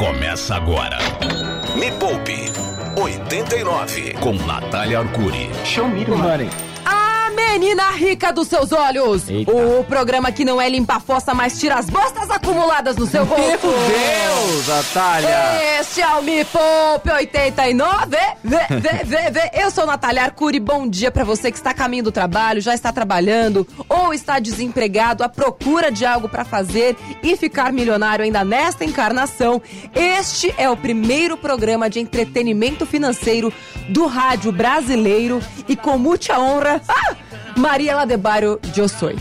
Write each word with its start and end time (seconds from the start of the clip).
Começa 0.00 0.54
agora. 0.56 0.96
Me 1.76 1.92
Poupe 1.92 2.50
89 2.98 4.14
com 4.14 4.32
Natália 4.32 5.00
Arcuri. 5.00 5.50
Show 5.62 5.86
me, 5.86 6.06
money. 6.06 6.48
A 6.86 7.28
menina 7.28 7.90
rica 7.90 8.32
dos 8.32 8.48
seus 8.48 8.72
olhos. 8.72 9.28
Eita. 9.28 9.52
O 9.52 9.84
programa 9.84 10.32
que 10.32 10.42
não 10.42 10.58
é 10.58 10.70
limpa 10.70 10.94
a 10.94 11.00
fossa, 11.00 11.34
mas 11.34 11.60
tira 11.60 11.74
as 11.74 11.90
bostas 11.90 12.29
acumuladas 12.40 12.96
no 12.96 13.06
seu 13.06 13.24
rosto. 13.24 13.66
Meu 13.66 14.50
Deus, 14.50 14.66
Natália. 14.66 15.80
Este 15.80 16.00
é 16.00 16.08
o 16.14 16.22
Me 16.22 16.44
Poupe 16.44 17.10
89. 17.10 18.16
Vê, 18.42 18.56
vê, 18.80 19.04
vê, 19.04 19.30
vê. 19.30 19.50
Eu 19.54 19.70
sou 19.70 19.86
Natália 19.86 20.24
Arcuri. 20.24 20.58
Bom 20.58 20.88
dia 20.88 21.10
pra 21.10 21.22
você 21.22 21.50
que 21.50 21.58
está 21.58 21.70
a 21.70 21.74
caminho 21.74 22.04
do 22.04 22.12
trabalho, 22.12 22.60
já 22.60 22.74
está 22.74 22.92
trabalhando 22.92 23.66
ou 23.88 24.14
está 24.14 24.38
desempregado, 24.38 25.22
à 25.22 25.28
procura 25.28 25.92
de 25.92 26.06
algo 26.06 26.28
pra 26.28 26.44
fazer 26.44 26.96
e 27.22 27.36
ficar 27.36 27.72
milionário 27.72 28.24
ainda 28.24 28.42
nesta 28.42 28.84
encarnação. 28.84 29.60
Este 29.94 30.52
é 30.56 30.68
o 30.68 30.76
primeiro 30.76 31.36
programa 31.36 31.90
de 31.90 32.00
entretenimento 32.00 32.86
financeiro 32.86 33.52
do 33.88 34.06
rádio 34.06 34.50
brasileiro 34.50 35.42
e 35.68 35.76
com 35.76 35.98
muita 35.98 36.38
honra, 36.38 36.80
ah, 36.88 37.16
Maria 37.56 37.96
Ladebario 37.96 38.58
de 38.62 38.80
Ossoi. 38.80 39.16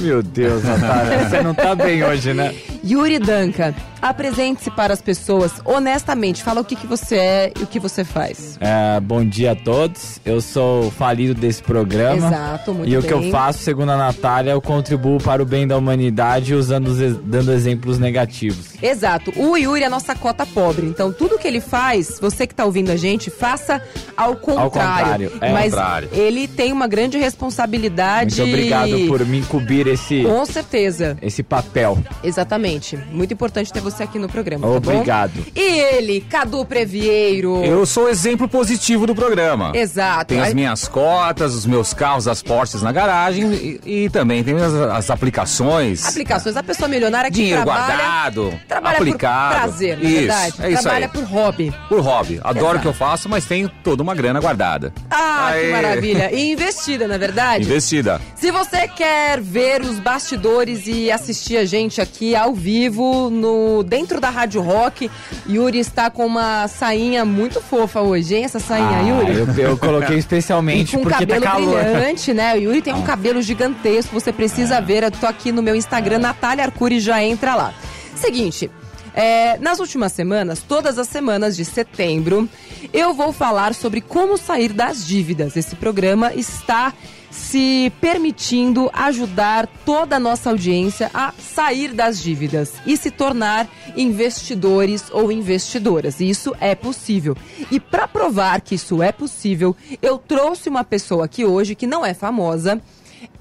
Meu 0.00 0.22
Deus, 0.22 0.62
Natália. 0.64 1.28
Você 1.28 1.42
não 1.42 1.54
tá 1.54 1.74
bem 1.74 2.02
hoje, 2.04 2.32
né? 2.34 2.54
Yuri 2.84 3.18
Danca, 3.18 3.74
apresente-se 4.08 4.70
para 4.70 4.92
as 4.92 5.00
pessoas 5.00 5.52
honestamente. 5.64 6.42
Fala 6.42 6.60
o 6.60 6.64
que, 6.64 6.76
que 6.76 6.86
você 6.86 7.16
é 7.16 7.52
e 7.58 7.62
o 7.62 7.66
que 7.66 7.80
você 7.80 8.04
faz. 8.04 8.58
É, 8.60 9.00
bom 9.00 9.24
dia 9.24 9.52
a 9.52 9.56
todos. 9.56 10.20
Eu 10.24 10.40
sou 10.40 10.86
o 10.86 10.90
falido 10.90 11.34
desse 11.34 11.62
programa. 11.62 12.26
Exato, 12.26 12.74
muito 12.74 12.90
E 12.90 12.96
o 12.96 13.00
bem. 13.00 13.08
que 13.08 13.14
eu 13.14 13.30
faço, 13.30 13.60
segundo 13.60 13.90
a 13.90 13.96
Natália, 13.96 14.50
eu 14.50 14.60
contribuo 14.60 15.18
para 15.18 15.42
o 15.42 15.46
bem 15.46 15.66
da 15.66 15.76
humanidade 15.76 16.54
usando 16.54 16.94
dando 17.22 17.50
exemplos 17.52 17.98
negativos. 17.98 18.74
Exato. 18.82 19.32
O 19.36 19.56
Yuri 19.56 19.82
é 19.82 19.86
a 19.86 19.90
nossa 19.90 20.14
cota 20.14 20.44
pobre. 20.44 20.86
Então, 20.86 21.10
tudo 21.12 21.38
que 21.38 21.48
ele 21.48 21.60
faz, 21.60 22.18
você 22.20 22.46
que 22.46 22.54
tá 22.54 22.64
ouvindo 22.66 22.90
a 22.90 22.96
gente, 22.96 23.30
faça 23.30 23.80
ao 24.16 24.36
contrário. 24.36 25.30
contrário, 25.30 25.32
é. 25.40 25.52
Mas 25.52 25.72
Contrário. 25.72 26.08
ele 26.12 26.46
tem 26.46 26.72
uma 26.72 26.86
grande 26.86 27.16
responsabilidade. 27.18 28.40
Muito 28.40 28.52
obrigado 28.54 29.06
por 29.08 29.24
me 29.24 29.38
incumbir 29.38 29.86
esse, 29.86 30.22
Com 30.22 30.44
certeza. 30.44 31.16
esse 31.22 31.42
papel. 31.42 31.98
Exatamente. 32.22 32.96
Muito 33.10 33.32
importante 33.32 33.72
ter 33.72 33.80
você 33.80 33.93
aqui 34.02 34.18
no 34.18 34.28
programa. 34.28 34.66
tá 34.66 34.72
Obrigado. 34.74 35.32
bom? 35.36 35.42
E 35.54 35.78
ele, 35.80 36.20
Cadu 36.20 36.64
Previeiro. 36.64 37.62
Eu 37.64 37.84
sou 37.86 38.04
o 38.04 38.08
exemplo 38.08 38.48
positivo 38.48 39.06
do 39.06 39.14
programa. 39.14 39.72
Exato. 39.74 40.26
Tenho 40.26 40.42
as 40.42 40.52
minhas 40.54 40.88
cotas, 40.88 41.54
os 41.54 41.66
meus 41.66 41.92
carros, 41.94 42.26
as 42.28 42.42
Porsches 42.42 42.82
na 42.82 42.92
garagem 42.92 43.52
e, 43.52 44.04
e 44.04 44.10
também 44.10 44.42
tem 44.42 44.54
as, 44.56 44.72
as 44.74 45.10
aplicações. 45.10 46.06
Aplicações. 46.06 46.56
A 46.56 46.62
pessoa 46.62 46.88
milionária 46.88 47.30
que 47.30 47.36
Dinheiro 47.36 47.62
trabalha, 47.62 47.96
guardado, 47.96 48.60
trabalha 48.66 48.96
aplicado. 48.98 49.54
por 49.54 49.60
prazer, 49.60 49.98
na 49.98 50.04
Isso, 50.04 50.14
verdade. 50.18 50.54
é 50.60 50.70
isso 50.70 50.82
trabalha 50.82 51.06
aí. 51.06 51.12
por 51.12 51.24
hobby. 51.24 51.74
Por 51.88 52.00
hobby. 52.00 52.40
Adoro 52.42 52.64
Exato. 52.66 52.76
o 52.78 52.80
que 52.80 52.88
eu 52.88 52.92
faço, 52.94 53.28
mas 53.28 53.44
tenho 53.46 53.68
toda 53.82 54.02
uma 54.02 54.14
grana 54.14 54.40
guardada. 54.40 54.92
Ah, 55.10 55.50
que 55.52 55.58
Aê. 55.58 55.72
maravilha. 55.72 56.32
E 56.34 56.52
investida, 56.52 57.06
na 57.06 57.14
é 57.14 57.18
verdade? 57.18 57.64
Investida. 57.64 58.20
Se 58.34 58.50
você 58.50 58.88
quer 58.88 59.40
ver 59.40 59.82
os 59.82 59.98
bastidores 59.98 60.86
e 60.86 61.10
assistir 61.10 61.56
a 61.56 61.64
gente 61.64 62.00
aqui 62.00 62.34
ao 62.34 62.54
vivo 62.54 63.30
no 63.30 63.82
dentro 63.84 64.20
da 64.20 64.30
Rádio 64.30 64.60
Rock, 64.62 65.10
Yuri 65.48 65.78
está 65.78 66.10
com 66.10 66.26
uma 66.26 66.66
sainha 66.66 67.24
muito 67.24 67.60
fofa 67.60 68.00
hoje, 68.00 68.34
hein? 68.34 68.44
Essa 68.44 68.58
sainha, 68.58 68.98
Ah, 68.98 69.02
Yuri. 69.02 69.38
eu, 69.60 69.68
eu 69.70 69.78
coloquei 69.78 70.16
E 70.16 70.18
especialmente 70.18 70.92
com 70.96 71.02
um 71.02 71.04
porque 71.04 71.26
tá 71.26 71.40
cabelo 71.40 71.72
calor. 71.72 71.84
brilhante, 71.84 72.32
né? 72.34 72.54
O 72.54 72.58
Yuri 72.58 72.82
tem 72.82 72.94
um 72.94 73.02
cabelo 73.02 73.40
gigantesco, 73.42 74.12
você 74.18 74.32
precisa 74.32 74.80
ver. 74.80 75.02
Eu 75.04 75.10
tô 75.10 75.26
aqui 75.26 75.52
no 75.52 75.62
meu 75.62 75.76
Instagram, 75.76 76.18
Natália 76.18 76.64
Arcuri, 76.64 76.98
já 76.98 77.22
entra 77.22 77.54
lá. 77.54 77.74
Seguinte, 78.16 78.70
é, 79.14 79.58
nas 79.58 79.78
últimas 79.80 80.12
semanas, 80.12 80.60
todas 80.66 80.98
as 80.98 81.08
semanas 81.08 81.56
de 81.56 81.64
setembro, 81.64 82.48
eu 82.92 83.12
vou 83.14 83.32
falar 83.32 83.74
sobre 83.74 84.00
como 84.00 84.36
sair 84.36 84.72
das 84.72 85.06
dívidas. 85.06 85.56
Esse 85.56 85.76
programa 85.76 86.32
está 86.34 86.92
se 87.34 87.92
permitindo 88.00 88.88
ajudar 88.92 89.66
toda 89.84 90.16
a 90.16 90.20
nossa 90.20 90.50
audiência 90.50 91.10
a 91.12 91.32
sair 91.32 91.92
das 91.92 92.22
dívidas 92.22 92.74
e 92.86 92.96
se 92.96 93.10
tornar 93.10 93.68
investidores 93.96 95.10
ou 95.10 95.32
investidoras. 95.32 96.20
E 96.20 96.30
isso 96.30 96.54
é 96.60 96.76
possível. 96.76 97.36
E 97.72 97.80
para 97.80 98.06
provar 98.06 98.60
que 98.60 98.76
isso 98.76 99.02
é 99.02 99.10
possível, 99.10 99.76
eu 100.00 100.16
trouxe 100.16 100.68
uma 100.68 100.84
pessoa 100.84 101.24
aqui 101.24 101.44
hoje 101.44 101.74
que 101.74 101.88
não 101.88 102.06
é 102.06 102.14
famosa. 102.14 102.80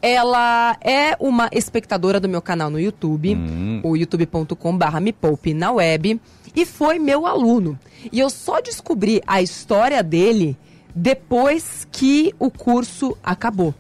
Ela 0.02 0.76
é 0.82 1.16
uma 1.20 1.50
espectadora 1.52 2.20
do 2.20 2.28
meu 2.28 2.42
canal 2.42 2.72
no 2.72 2.80
YouTube, 2.80 3.38
o 3.84 3.96
youtube.com/barra 3.96 5.00
me 5.00 5.14
poupe 5.14 5.54
na 5.54 5.72
web, 5.72 6.20
e 6.56 6.66
foi 6.66 6.98
meu 6.98 7.28
aluno. 7.28 7.78
E 8.12 8.20
eu 8.20 8.30
só 8.30 8.60
descobri 8.60 9.22
a 9.28 9.42
história 9.42 10.02
dele 10.02 10.58
depois 10.96 11.88
que 11.92 12.34
o 12.40 12.50
curso 12.50 13.16
acabou. 13.24 13.74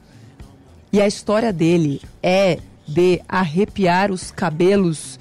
E 0.94 1.02
a 1.02 1.08
história 1.08 1.52
dele 1.52 2.00
é 2.22 2.59
de 2.88 3.20
arrepiar 3.28 4.12
os 4.12 4.30
cabelos 4.30 5.20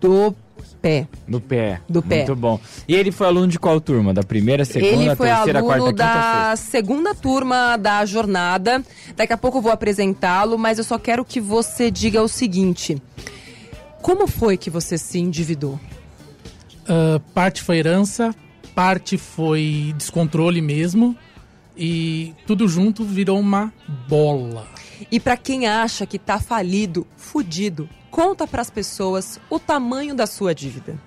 do 0.00 0.34
pé. 0.80 1.06
No 1.28 1.38
pé. 1.38 1.80
Do 1.86 2.02
pé. 2.02 2.16
Muito 2.16 2.34
bom. 2.34 2.58
E 2.88 2.94
ele 2.94 3.12
foi 3.12 3.26
aluno 3.26 3.46
de 3.46 3.58
qual 3.58 3.78
turma? 3.78 4.14
Da 4.14 4.22
primeira, 4.22 4.64
segunda, 4.64 4.86
Ele 4.86 5.14
foi 5.14 5.28
terceira, 5.28 5.58
aluno 5.58 5.74
quarta, 5.74 5.90
quinta 5.90 5.90
ou 5.90 5.92
da 5.92 6.56
sexta? 6.56 6.70
segunda 6.70 7.14
turma 7.14 7.76
da 7.76 8.06
jornada. 8.06 8.82
Daqui 9.14 9.32
a 9.34 9.36
pouco 9.36 9.58
eu 9.58 9.62
vou 9.62 9.70
apresentá-lo, 9.70 10.58
mas 10.58 10.78
eu 10.78 10.84
só 10.84 10.98
quero 10.98 11.24
que 11.24 11.40
você 11.40 11.90
diga 11.90 12.22
o 12.22 12.28
seguinte: 12.28 13.00
Como 14.00 14.26
foi 14.26 14.56
que 14.56 14.70
você 14.70 14.96
se 14.96 15.18
endividou? 15.18 15.78
Ah, 16.88 17.20
parte 17.34 17.62
foi 17.62 17.76
herança, 17.78 18.34
parte 18.74 19.18
foi 19.18 19.94
descontrole 19.96 20.60
mesmo. 20.60 21.14
E 21.76 22.34
tudo 22.46 22.68
junto 22.68 23.04
virou 23.04 23.38
uma 23.38 23.72
bola. 24.08 24.66
E 25.10 25.20
pra 25.20 25.36
quem 25.36 25.66
acha 25.66 26.06
que 26.06 26.18
tá 26.18 26.40
falido, 26.40 27.06
fudido, 27.16 27.88
conta 28.10 28.46
pras 28.46 28.70
pessoas 28.70 29.40
o 29.50 29.58
tamanho 29.58 30.14
da 30.14 30.26
sua 30.26 30.54
dívida. 30.54 30.98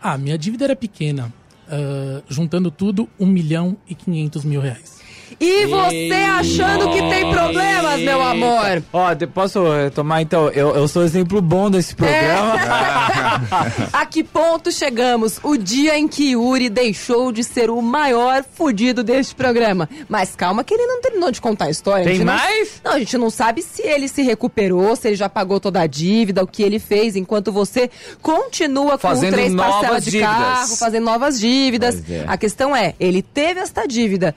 Ah, 0.00 0.18
minha 0.18 0.36
dívida 0.36 0.64
era 0.64 0.76
pequena. 0.76 1.32
Ah, 1.68 2.22
juntando 2.28 2.70
tudo, 2.70 3.08
1 3.18 3.26
milhão 3.26 3.76
e 3.88 3.94
500 3.94 4.44
mil 4.44 4.60
reais. 4.60 5.01
E 5.40 5.66
você 5.66 6.12
achando 6.38 6.90
que 6.90 7.00
tem 7.00 7.30
problemas, 7.30 8.00
meu 8.00 8.22
amor? 8.22 8.82
Ó, 8.92 9.08
posso 9.32 9.62
retomar 9.72 10.20
então? 10.22 10.48
Eu, 10.50 10.74
eu 10.74 10.86
sou 10.88 11.02
exemplo 11.04 11.40
bom 11.40 11.70
desse 11.70 11.94
programa. 11.94 12.54
A 13.92 14.06
que 14.06 14.22
ponto 14.22 14.70
chegamos? 14.70 15.38
O 15.42 15.56
dia 15.56 15.98
em 15.98 16.06
que 16.08 16.32
Yuri 16.32 16.68
deixou 16.68 17.32
de 17.32 17.42
ser 17.44 17.70
o 17.70 17.80
maior 17.82 18.44
fudido 18.52 19.02
deste 19.02 19.34
programa. 19.34 19.88
Mas 20.08 20.34
calma 20.36 20.62
que 20.64 20.74
ele 20.74 20.86
não 20.86 21.00
terminou 21.00 21.30
de 21.30 21.40
contar 21.40 21.66
a 21.66 21.70
história. 21.70 22.04
A 22.04 22.08
Tem 22.08 22.18
não- 22.18 22.26
mais? 22.26 22.80
Não, 22.84 22.92
a 22.92 22.98
gente 22.98 23.16
não 23.18 23.30
sabe 23.30 23.62
se 23.62 23.82
ele 23.82 24.08
se 24.08 24.22
recuperou, 24.22 24.94
se 24.96 25.08
ele 25.08 25.16
já 25.16 25.28
pagou 25.28 25.58
toda 25.60 25.80
a 25.80 25.86
dívida, 25.86 26.42
o 26.42 26.46
que 26.46 26.62
ele 26.62 26.78
fez, 26.78 27.16
enquanto 27.16 27.52
você 27.52 27.90
continua 28.20 28.92
com 28.92 28.98
Fazendo 28.98 29.32
três 29.34 29.52
novas 29.52 29.72
parcelas 29.74 30.04
de 30.04 30.10
dívidas. 30.12 30.34
carro, 30.34 30.76
fazendo 30.76 31.04
novas 31.04 31.38
dívidas. 31.40 32.02
É. 32.10 32.24
A 32.26 32.36
questão 32.36 32.74
é, 32.74 32.94
ele 32.98 33.22
teve 33.22 33.60
esta 33.60 33.86
dívida. 33.86 34.34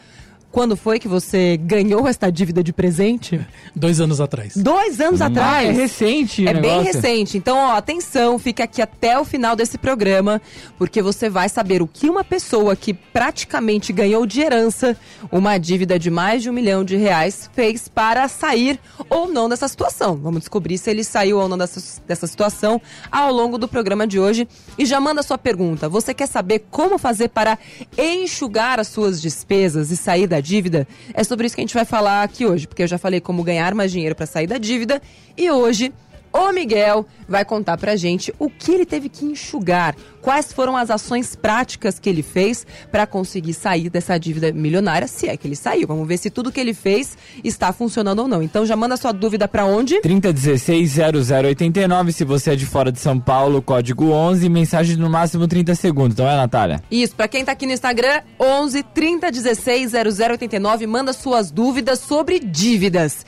Quando 0.55 0.77
foi 0.77 0.99
que 0.99 1.07
você 1.09 1.57
ganhou 1.57 2.07
esta 2.07 2.31
dívida 2.31 2.63
de 2.63 2.71
presente? 2.71 3.45
Dois 3.75 3.99
anos 3.99 4.21
atrás. 4.21 4.55
Dois 4.55 5.01
anos 5.01 5.19
Ah, 5.19 5.25
atrás. 5.25 5.67
é 5.67 5.71
recente 5.73 6.45
o 6.45 6.47
É 6.47 6.53
bem 6.53 6.81
recente. 6.81 7.37
Então, 7.37 7.57
ó, 7.57 7.75
atenção, 7.75 8.39
fica 8.39 8.63
aqui 8.63 8.81
até 8.81 9.19
o 9.19 9.25
final 9.25 9.53
desse 9.53 9.77
programa, 9.77 10.41
porque 10.77 11.01
você 11.01 11.29
vai 11.29 11.49
saber 11.49 11.81
o 11.81 11.87
que 11.87 12.09
uma 12.09 12.23
pessoa 12.23 12.73
que 12.73 12.93
praticamente 12.93 13.91
ganhou 13.91 14.25
de 14.25 14.39
herança 14.39 14.95
uma 15.29 15.57
dívida 15.57 15.99
de 15.99 16.09
mais 16.09 16.41
de 16.41 16.49
um 16.49 16.53
milhão 16.53 16.85
de 16.85 16.95
reais 16.95 17.49
fez 17.53 17.89
para 17.89 18.25
sair 18.29 18.79
ou 19.09 19.27
não 19.27 19.49
dessa 19.49 19.67
situação. 19.67 20.15
Vamos 20.15 20.39
descobrir 20.39 20.77
se 20.77 20.89
ele 20.89 21.03
saiu 21.03 21.37
ou 21.37 21.49
não 21.49 21.57
dessa, 21.57 22.01
dessa 22.07 22.27
situação 22.27 22.81
ao 23.11 23.29
longo 23.29 23.57
do 23.57 23.67
programa 23.67 24.07
de 24.07 24.21
hoje. 24.21 24.47
E 24.77 24.85
já 24.85 25.01
manda 25.01 25.21
sua 25.21 25.37
pergunta. 25.37 25.89
Você 25.89 26.13
quer 26.13 26.27
saber 26.27 26.63
como 26.71 26.97
fazer 26.97 27.27
para 27.27 27.59
enxugar 27.97 28.79
as 28.79 28.87
suas 28.87 29.21
despesas 29.21 29.91
e 29.91 29.97
sair 29.97 30.27
da 30.27 30.44
dívida? 30.45 30.87
É 31.13 31.23
sobre 31.23 31.47
isso 31.47 31.55
que 31.55 31.61
a 31.61 31.63
gente 31.63 31.73
vai 31.73 31.85
falar 31.85 32.23
aqui 32.23 32.45
hoje, 32.45 32.67
porque 32.67 32.83
eu 32.83 32.87
já 32.87 32.97
falei 32.97 33.19
como 33.19 33.43
ganhar 33.43 33.73
mais 33.73 33.91
dinheiro 33.91 34.15
para 34.15 34.25
sair 34.25 34.47
da 34.47 34.57
dívida 34.57 35.01
e 35.35 35.49
hoje 35.49 35.91
o 36.35 36.51
Miguel 36.51 37.05
vai 37.29 37.45
contar 37.45 37.77
pra 37.77 37.95
gente 37.95 38.33
o 38.37 38.49
que 38.49 38.73
ele 38.73 38.85
teve 38.85 39.07
que 39.07 39.23
enxugar, 39.23 39.95
quais 40.21 40.51
foram 40.51 40.75
as 40.75 40.91
ações 40.91 41.33
práticas 41.33 41.97
que 41.97 42.09
ele 42.09 42.21
fez 42.21 42.67
para 42.91 43.07
conseguir 43.07 43.53
sair 43.53 43.89
dessa 43.89 44.17
dívida 44.17 44.51
milionária, 44.51 45.07
se 45.07 45.29
é 45.29 45.37
que 45.37 45.47
ele 45.47 45.55
saiu. 45.55 45.87
Vamos 45.87 46.05
ver 46.05 46.17
se 46.17 46.29
tudo 46.29 46.51
que 46.51 46.59
ele 46.59 46.73
fez 46.73 47.17
está 47.41 47.71
funcionando 47.71 48.19
ou 48.19 48.27
não. 48.27 48.43
Então 48.43 48.65
já 48.65 48.75
manda 48.75 48.97
sua 48.97 49.13
dúvida 49.13 49.47
pra 49.47 49.65
onde? 49.65 50.01
3016-0089, 50.01 52.11
se 52.11 52.25
você 52.25 52.51
é 52.51 52.55
de 52.55 52.65
fora 52.65 52.91
de 52.91 52.99
São 52.99 53.17
Paulo, 53.17 53.61
código 53.61 54.11
11, 54.11 54.49
mensagem 54.49 54.97
no 54.97 55.09
máximo 55.09 55.47
30 55.47 55.73
segundos, 55.75 56.15
então 56.15 56.29
é, 56.29 56.35
Natália? 56.35 56.83
Isso, 56.91 57.15
pra 57.15 57.29
quem 57.29 57.45
tá 57.45 57.53
aqui 57.53 57.65
no 57.65 57.71
Instagram, 57.71 58.19
11 58.37 58.83
30 58.83 59.31
16 59.31 59.93
0089, 60.11 60.85
manda 60.85 61.13
suas 61.13 61.49
dúvidas 61.49 61.99
sobre 61.99 62.39
dívidas. 62.39 63.25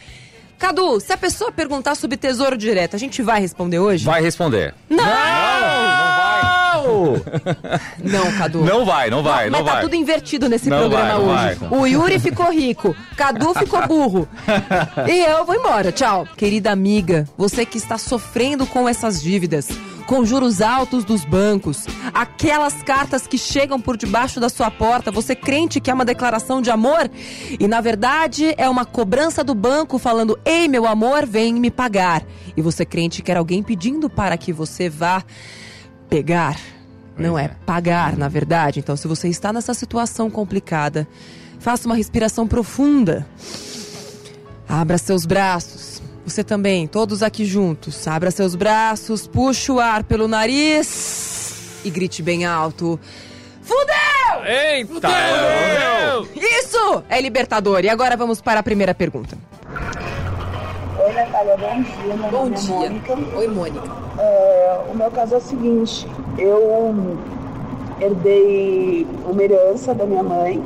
Cadu, 0.57 1.00
se 1.00 1.13
a 1.13 1.18
pessoa 1.18 1.51
perguntar 1.51 1.95
sobre 1.95 2.18
tesouro 2.18 2.57
direto, 2.57 2.95
a 2.95 3.00
gente 3.00 3.21
vai 3.21 3.39
responder 3.39 3.80
hoje? 3.80 4.04
Vai 4.04 4.21
responder. 4.21 4.74
Não! 4.89 5.06
Não. 5.06 6.16
Não, 8.03 8.31
Cadu. 8.37 8.63
Não 8.63 8.85
vai, 8.85 9.09
não 9.09 9.21
vai, 9.23 9.49
Mas 9.49 9.59
não 9.59 9.65
tá 9.65 9.73
vai. 9.73 9.81
tudo 9.81 9.95
invertido 9.95 10.47
nesse 10.49 10.69
Não 10.69 10.79
programa 10.79 11.19
vai, 11.19 11.51
hoje. 11.51 11.59
não 11.63 11.81
O 11.81 11.85
Yuri 11.87 12.19
ficou 12.19 12.51
rico, 12.51 12.95
Cadu 13.15 13.53
ficou 13.53 13.85
burro. 13.87 14.27
e 15.07 15.19
eu 15.25 15.45
vou 15.45 15.55
embora. 15.55 15.91
Tchau. 15.91 16.27
Querida 16.37 16.71
amiga, 16.71 17.27
você 17.37 17.65
que 17.65 17.77
está 17.77 17.97
sofrendo 17.97 18.65
com 18.65 18.87
essas 18.87 19.21
dívidas, 19.21 19.67
com 20.05 20.23
juros 20.25 20.61
altos 20.61 21.03
dos 21.03 21.25
bancos, 21.25 21.85
aquelas 22.13 22.81
cartas 22.83 23.27
que 23.27 23.37
chegam 23.37 23.79
por 23.79 23.97
debaixo 23.97 24.39
da 24.39 24.47
sua 24.49 24.71
porta, 24.71 25.11
você 25.11 25.35
crente 25.35 25.81
que 25.81 25.91
é 25.91 25.93
uma 25.93 26.05
declaração 26.05 26.61
de 26.61 26.69
amor 26.71 27.09
e 27.59 27.67
na 27.67 27.81
verdade 27.81 28.53
é 28.57 28.69
uma 28.69 28.85
cobrança 28.85 29.43
do 29.43 29.53
banco 29.53 29.97
falando: 29.99 30.39
"Ei, 30.45 30.67
meu 30.67 30.87
amor, 30.87 31.25
vem 31.25 31.53
me 31.55 31.69
pagar". 31.69 32.23
E 32.55 32.61
você 32.61 32.85
crente 32.85 33.21
que 33.21 33.29
era 33.31 33.39
alguém 33.39 33.61
pedindo 33.61 34.09
para 34.09 34.37
que 34.37 34.53
você 34.53 34.89
vá 34.89 35.23
pegar. 36.09 36.55
Não 37.17 37.37
é 37.37 37.49
pagar, 37.65 38.15
na 38.15 38.27
verdade. 38.27 38.79
Então, 38.79 38.95
se 38.95 39.07
você 39.07 39.27
está 39.27 39.51
nessa 39.51 39.73
situação 39.73 40.29
complicada, 40.29 41.07
faça 41.59 41.87
uma 41.87 41.95
respiração 41.95 42.47
profunda. 42.47 43.27
Abra 44.67 44.97
seus 44.97 45.25
braços. 45.25 46.01
Você 46.25 46.43
também, 46.43 46.87
todos 46.87 47.23
aqui 47.23 47.45
juntos. 47.45 48.07
Abra 48.07 48.29
seus 48.31 48.53
braços, 48.53 49.25
puxa 49.25 49.73
o 49.73 49.79
ar 49.79 50.03
pelo 50.03 50.27
nariz 50.27 51.79
e 51.83 51.89
grite 51.89 52.21
bem 52.21 52.45
alto. 52.45 52.99
Fudeu! 53.61 54.45
Eita! 54.45 55.09
Isso 56.35 57.03
é 57.09 57.19
libertador. 57.19 57.83
E 57.83 57.89
agora 57.89 58.15
vamos 58.15 58.41
para 58.41 58.59
a 58.59 58.63
primeira 58.63 58.93
pergunta. 58.93 59.37
Natália, 61.37 61.57
bom 61.57 61.81
dia. 61.81 62.15
Meu 62.15 62.31
Bom 62.31 62.43
nome 62.43 62.55
é 62.55 62.59
dia. 62.59 62.75
Mônica. 62.75 63.17
Oi, 63.37 63.47
Mônica. 63.47 63.81
É, 64.17 64.79
o 64.91 64.95
meu 64.95 65.11
caso 65.11 65.35
é 65.35 65.37
o 65.37 65.41
seguinte: 65.41 66.07
eu 66.37 67.17
herdei 68.01 69.05
uma 69.29 69.43
herança 69.43 69.93
da 69.93 70.05
minha 70.05 70.23
mãe, 70.23 70.63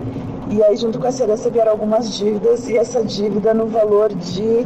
e 0.50 0.63
aí, 0.63 0.77
junto 0.77 0.97
com 0.97 1.07
essa 1.07 1.23
herança, 1.23 1.50
vieram 1.50 1.71
algumas 1.71 2.15
dívidas, 2.15 2.69
e 2.69 2.77
essa 2.77 3.03
dívida 3.03 3.53
no 3.53 3.68
valor 3.68 4.13
de. 4.13 4.65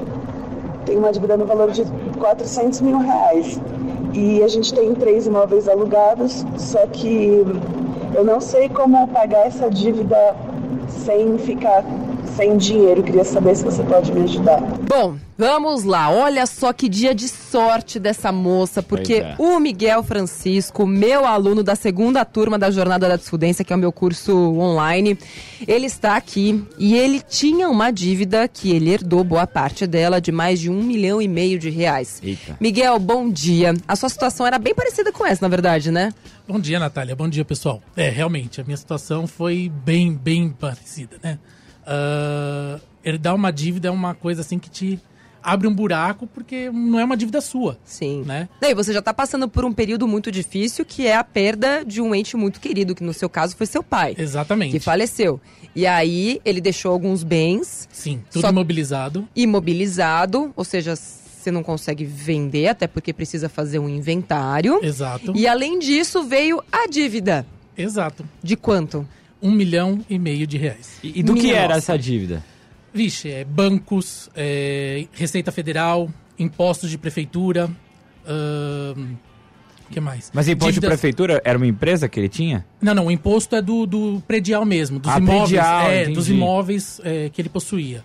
Tem 0.85 0.97
uma 0.97 1.11
dívida 1.11 1.35
no 1.35 1.45
valor 1.45 1.71
de 1.71 1.83
400 2.19 2.81
mil 2.81 2.99
reais. 2.99 3.59
E 4.13 4.43
a 4.43 4.47
gente 4.47 4.73
tem 4.73 4.93
três 4.93 5.25
imóveis 5.25 5.67
alugados, 5.67 6.45
só 6.57 6.85
que 6.85 7.43
eu 8.13 8.23
não 8.23 8.39
sei 8.39 8.69
como 8.69 9.07
pagar 9.07 9.47
essa 9.47 9.69
dívida 9.69 10.35
sem 10.87 11.37
ficar 11.39 11.83
sem 12.35 12.57
dinheiro. 12.57 13.01
Queria 13.01 13.23
saber 13.23 13.55
se 13.55 13.63
você 13.63 13.83
pode 13.83 14.11
me 14.11 14.23
ajudar. 14.23 14.61
Bom, 14.87 15.17
vamos 15.37 15.83
lá. 15.83 16.09
Olha 16.11 16.45
só 16.45 16.73
que 16.73 16.89
dia 16.89 17.15
de 17.15 17.27
sorte 17.27 17.99
dessa 17.99 18.31
moça, 18.31 18.83
porque 18.83 19.15
é. 19.15 19.35
o 19.39 19.59
Miguel 19.59 20.03
Francisco, 20.03 20.85
meu 20.85 21.25
aluno 21.25 21.63
da 21.63 21.75
segunda 21.75 22.25
turma 22.25 22.59
da 22.59 22.69
Jornada 22.69 23.07
da 23.07 23.15
Desfudência, 23.15 23.63
que 23.63 23.71
é 23.71 23.75
o 23.75 23.79
meu 23.79 23.91
curso 23.91 24.35
online, 24.57 25.17
ele 25.67 25.85
está 25.85 26.15
aqui 26.15 26.63
e 26.77 26.95
ele 26.95 27.21
tinha 27.21 27.69
uma 27.69 27.91
dívida 27.91 28.47
que 28.47 28.71
ele 28.71 28.91
herdou 28.91 29.23
boa 29.23 29.47
parte 29.47 29.87
dela 29.87 30.19
de 30.19 30.31
mais 30.31 30.59
de 30.59 30.69
um 30.69 30.83
milhão 30.83 31.21
e 31.21 31.27
meio 31.27 31.57
de 31.57 31.69
reais. 31.69 32.21
Eita. 32.23 32.57
Miguel, 32.59 32.99
bom 32.99 33.29
dia. 33.29 33.73
A 33.87 33.95
sua 33.95 34.09
situação 34.09 34.45
era 34.45 34.59
bem 34.59 34.75
parecida 34.75 35.11
com 35.11 35.25
essa, 35.25 35.43
na 35.43 35.49
verdade, 35.49 35.91
né? 35.91 36.13
Bom 36.47 36.59
dia, 36.59 36.77
Natália. 36.77 37.15
Bom 37.15 37.27
dia, 37.27 37.43
pessoal. 37.43 37.81
É, 37.95 38.09
realmente, 38.09 38.61
a 38.61 38.63
minha 38.63 38.77
situação 38.77 39.25
foi 39.25 39.71
bem, 39.83 40.13
bem 40.13 40.49
parecida, 40.49 41.17
né? 41.23 41.39
Ah, 41.85 42.79
herdar 43.03 43.35
uma 43.35 43.51
dívida 43.51 43.87
é 43.87 43.91
uma 43.91 44.13
coisa 44.15 44.41
assim 44.41 44.57
que 44.59 44.69
te 44.69 44.99
abre 45.43 45.67
um 45.67 45.73
buraco 45.75 46.25
porque 46.25 46.71
não 46.73 46.99
é 46.99 47.03
uma 47.05 47.15
dívida 47.15 47.39
sua, 47.39 47.77
Sim. 47.85 48.23
né? 48.25 48.49
Daí 48.59 48.73
você 48.73 48.91
já 48.91 48.97
está 48.97 49.13
passando 49.13 49.47
por 49.47 49.63
um 49.63 49.71
período 49.71 50.07
muito 50.07 50.31
difícil, 50.31 50.83
que 50.83 51.05
é 51.05 51.15
a 51.15 51.23
perda 51.23 51.85
de 51.85 52.01
um 52.01 52.15
ente 52.15 52.35
muito 52.35 52.59
querido, 52.59 52.95
que 52.95 53.03
no 53.03 53.13
seu 53.13 53.29
caso 53.29 53.55
foi 53.55 53.67
seu 53.67 53.83
pai. 53.83 54.15
Exatamente. 54.17 54.71
que 54.71 54.79
faleceu. 54.79 55.39
E 55.75 55.85
aí 55.85 56.41
ele 56.43 56.59
deixou 56.59 56.91
alguns 56.91 57.21
bens 57.23 57.87
Sim, 57.91 58.23
tudo 58.31 58.41
Só- 58.41 58.49
imobilizado. 58.49 59.27
imobilizado, 59.35 60.51
ou 60.55 60.63
seja, 60.63 60.95
você 60.95 61.51
não 61.51 61.61
consegue 61.61 62.05
vender, 62.05 62.67
até 62.69 62.87
porque 62.87 63.13
precisa 63.13 63.47
fazer 63.47 63.77
um 63.77 63.87
inventário. 63.87 64.79
Exato. 64.83 65.31
E 65.35 65.47
além 65.47 65.77
disso 65.77 66.23
veio 66.23 66.59
a 66.71 66.87
dívida. 66.87 67.45
Exato. 67.77 68.25
De 68.41 68.55
quanto? 68.55 69.07
Um 69.45 69.51
milhão 69.51 70.03
e 70.09 70.17
meio 70.17 70.47
de 70.47 70.57
reais. 70.57 70.97
E, 71.03 71.19
e 71.19 71.23
do 71.23 71.35
que 71.35 71.43
Minha 71.43 71.55
era 71.55 71.67
nossa. 71.75 71.93
essa 71.93 71.97
dívida? 71.97 72.43
Vixe, 72.93 73.29
é 73.29 73.43
bancos, 73.43 74.29
é, 74.35 75.05
Receita 75.13 75.51
Federal, 75.51 76.09
impostos 76.39 76.89
de 76.89 76.97
prefeitura. 76.97 77.69
O 79.87 79.93
que 79.93 79.99
mais? 79.99 80.31
Mas 80.33 80.47
imposto 80.47 80.71
de 80.73 80.79
Dívidas- 80.79 80.99
prefeitura 80.99 81.41
era 81.45 81.57
uma 81.57 81.67
empresa 81.67 82.09
que 82.09 82.19
ele 82.19 82.27
tinha? 82.29 82.65
Não, 82.81 82.95
não, 82.95 83.05
o 83.05 83.11
imposto 83.11 83.55
é 83.55 83.61
do, 83.61 83.85
do 83.85 84.23
predial 84.27 84.65
mesmo, 84.65 84.97
dos 84.99 85.11
Ah, 85.11 85.19
imóveis. 85.19 85.41
predial, 85.49 85.89
é, 85.91 86.01
entendi. 86.01 86.15
dos 86.15 86.29
imóveis 86.29 87.01
é, 87.03 87.29
que 87.29 87.39
ele 87.41 87.49
possuía. 87.49 88.03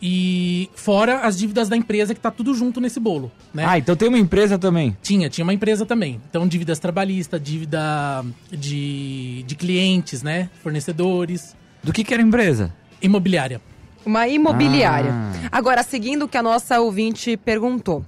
E 0.00 0.68
fora 0.74 1.20
as 1.20 1.38
dívidas 1.38 1.68
da 1.68 1.76
empresa 1.76 2.14
que 2.14 2.20
tá 2.20 2.30
tudo 2.30 2.54
junto 2.54 2.80
nesse 2.80 3.00
bolo, 3.00 3.32
né? 3.54 3.64
Ah, 3.66 3.78
então 3.78 3.96
tem 3.96 4.08
uma 4.08 4.18
empresa 4.18 4.58
também. 4.58 4.96
Tinha, 5.02 5.30
tinha 5.30 5.42
uma 5.44 5.54
empresa 5.54 5.86
também. 5.86 6.20
Então, 6.28 6.46
dívidas 6.46 6.78
trabalhistas, 6.78 7.40
dívida 7.42 8.24
de, 8.50 9.42
de 9.46 9.54
clientes, 9.54 10.22
né? 10.22 10.50
Fornecedores, 10.62 11.56
Do 11.82 11.92
que 11.92 12.04
que 12.04 12.12
era 12.12 12.22
a 12.22 12.26
empresa? 12.26 12.72
imobiliária. 13.00 13.60
Uma 14.04 14.28
imobiliária. 14.28 15.10
Ah. 15.12 15.32
Agora, 15.50 15.82
seguindo 15.82 16.24
o 16.24 16.28
que 16.28 16.36
a 16.36 16.42
nossa 16.42 16.78
ouvinte 16.80 17.36
perguntou, 17.36 18.04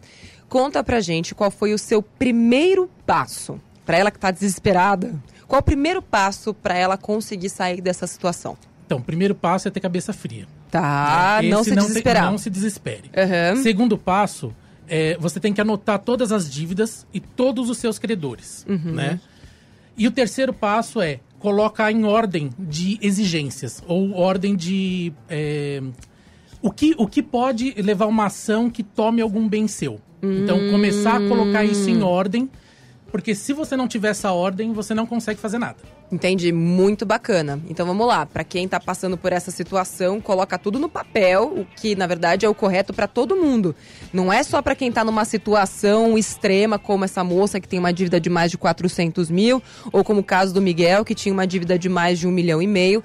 conta 0.49 0.85
pra 0.85 1.01
gente 1.01 1.35
qual 1.35 1.51
foi 1.51 1.73
o 1.75 1.79
seu 1.79 2.03
primeiro 2.03 2.89
passo. 3.07 3.61
Pra 3.85 3.97
ela 3.97 4.11
que 4.11 4.19
tá 4.19 4.31
desesperada, 4.31 5.15
qual 5.47 5.61
o 5.61 5.65
primeiro 5.65 6.03
passo 6.03 6.53
pra 6.53 6.77
ela 6.77 6.99
conseguir 6.99 7.49
sair 7.49 7.81
dessa 7.81 8.07
situação? 8.07 8.57
Então, 8.85 8.99
o 8.99 9.03
primeiro 9.03 9.35
passo 9.35 9.67
é 9.69 9.71
ter 9.71 9.81
cabeça 9.81 10.13
fria. 10.13 10.47
Tá, 10.71 11.39
Esse 11.43 11.51
não 11.51 11.65
se 11.65 11.71
te- 11.71 11.77
desesperar. 11.77 12.31
não 12.31 12.39
se 12.39 12.51
desespere. 12.51 13.11
Aham. 13.17 13.63
Segundo 13.63 13.97
passo, 13.97 14.53
é, 14.89 15.17
você 15.21 15.41
tem 15.41 15.53
que 15.53 15.61
anotar 15.61 15.99
todas 15.99 16.31
as 16.33 16.51
dívidas 16.51 17.07
e 17.13 17.21
todos 17.21 17.71
os 17.71 17.79
seus 17.79 17.99
credores, 17.99 18.65
Uhum. 18.69 18.93
né? 18.93 19.21
E 19.97 20.07
o 20.07 20.11
terceiro 20.11 20.53
passo 20.53 21.01
é 21.01 21.21
colocar 21.39 21.91
em 21.91 22.05
ordem 22.05 22.51
de 22.59 22.99
exigências 23.01 23.83
ou 23.87 24.13
ordem 24.13 24.55
de 24.55 25.13
é, 25.29 25.83
o 26.63 26.71
que 26.71 26.95
o 26.99 27.07
que 27.07 27.23
pode 27.23 27.75
levar 27.81 28.07
uma 28.07 28.27
ação 28.27 28.69
que 28.71 28.83
tome 28.83 29.21
algum 29.23 29.49
bem 29.49 29.67
seu. 29.69 30.01
Então 30.23 30.71
começar 30.71 31.17
a 31.17 31.29
colocar 31.29 31.65
isso 31.65 31.89
Hum. 31.89 31.95
em 31.95 32.03
ordem, 32.03 32.51
porque 33.11 33.35
se 33.35 33.53
você 33.53 33.77
não 33.77 33.89
tiver 33.89 34.09
essa 34.09 34.33
ordem, 34.33 34.73
você 34.73 34.95
não 34.95 35.07
consegue 35.07 35.41
fazer 35.41 35.59
nada. 35.59 35.77
Entendi, 36.11 36.53
muito 36.53 37.05
bacana. 37.05 37.61
Então 37.69 37.87
vamos 37.87 38.07
lá, 38.07 38.25
Pra 38.25 38.45
quem 38.45 38.69
tá 38.69 38.79
passando 38.79 39.17
por 39.17 39.33
essa 39.33 39.51
situação, 39.51 40.21
coloca 40.21 40.59
tudo 40.59 40.79
no 40.79 40.89
papel, 40.89 41.45
o 41.45 41.65
que 41.65 41.95
na 41.95 42.07
verdade 42.07 42.47
é 42.47 42.49
o 42.49 42.55
correto 42.55 42.93
pra 42.93 43.07
todo 43.07 43.37
mundo. 43.37 43.75
Não 44.13 44.33
é 44.33 44.43
só 44.43 44.63
pra 44.63 44.75
quem 44.75 44.93
tá 44.93 45.05
numa 45.05 45.25
situação 45.25 46.17
extrema, 46.17 46.79
como 46.79 47.05
essa 47.05 47.25
moça 47.25 47.61
que 47.61 47.69
tem 47.69 47.79
uma 47.79 47.93
dívida 47.93 48.21
de 48.21 48.31
mais 48.31 48.51
de 48.51 48.59
400 48.59 49.31
mil, 49.31 49.63
ou 49.93 50.05
como 50.05 50.21
o 50.21 50.25
caso 50.25 50.55
do 50.55 50.63
Miguel, 50.63 51.05
que 51.05 51.15
tinha 51.15 51.33
uma 51.33 51.47
dívida 51.47 51.79
de 51.79 51.89
mais 51.89 52.19
de 52.19 52.27
um 52.27 52.31
milhão 52.31 52.63
e 52.63 52.67
meio. 52.67 53.03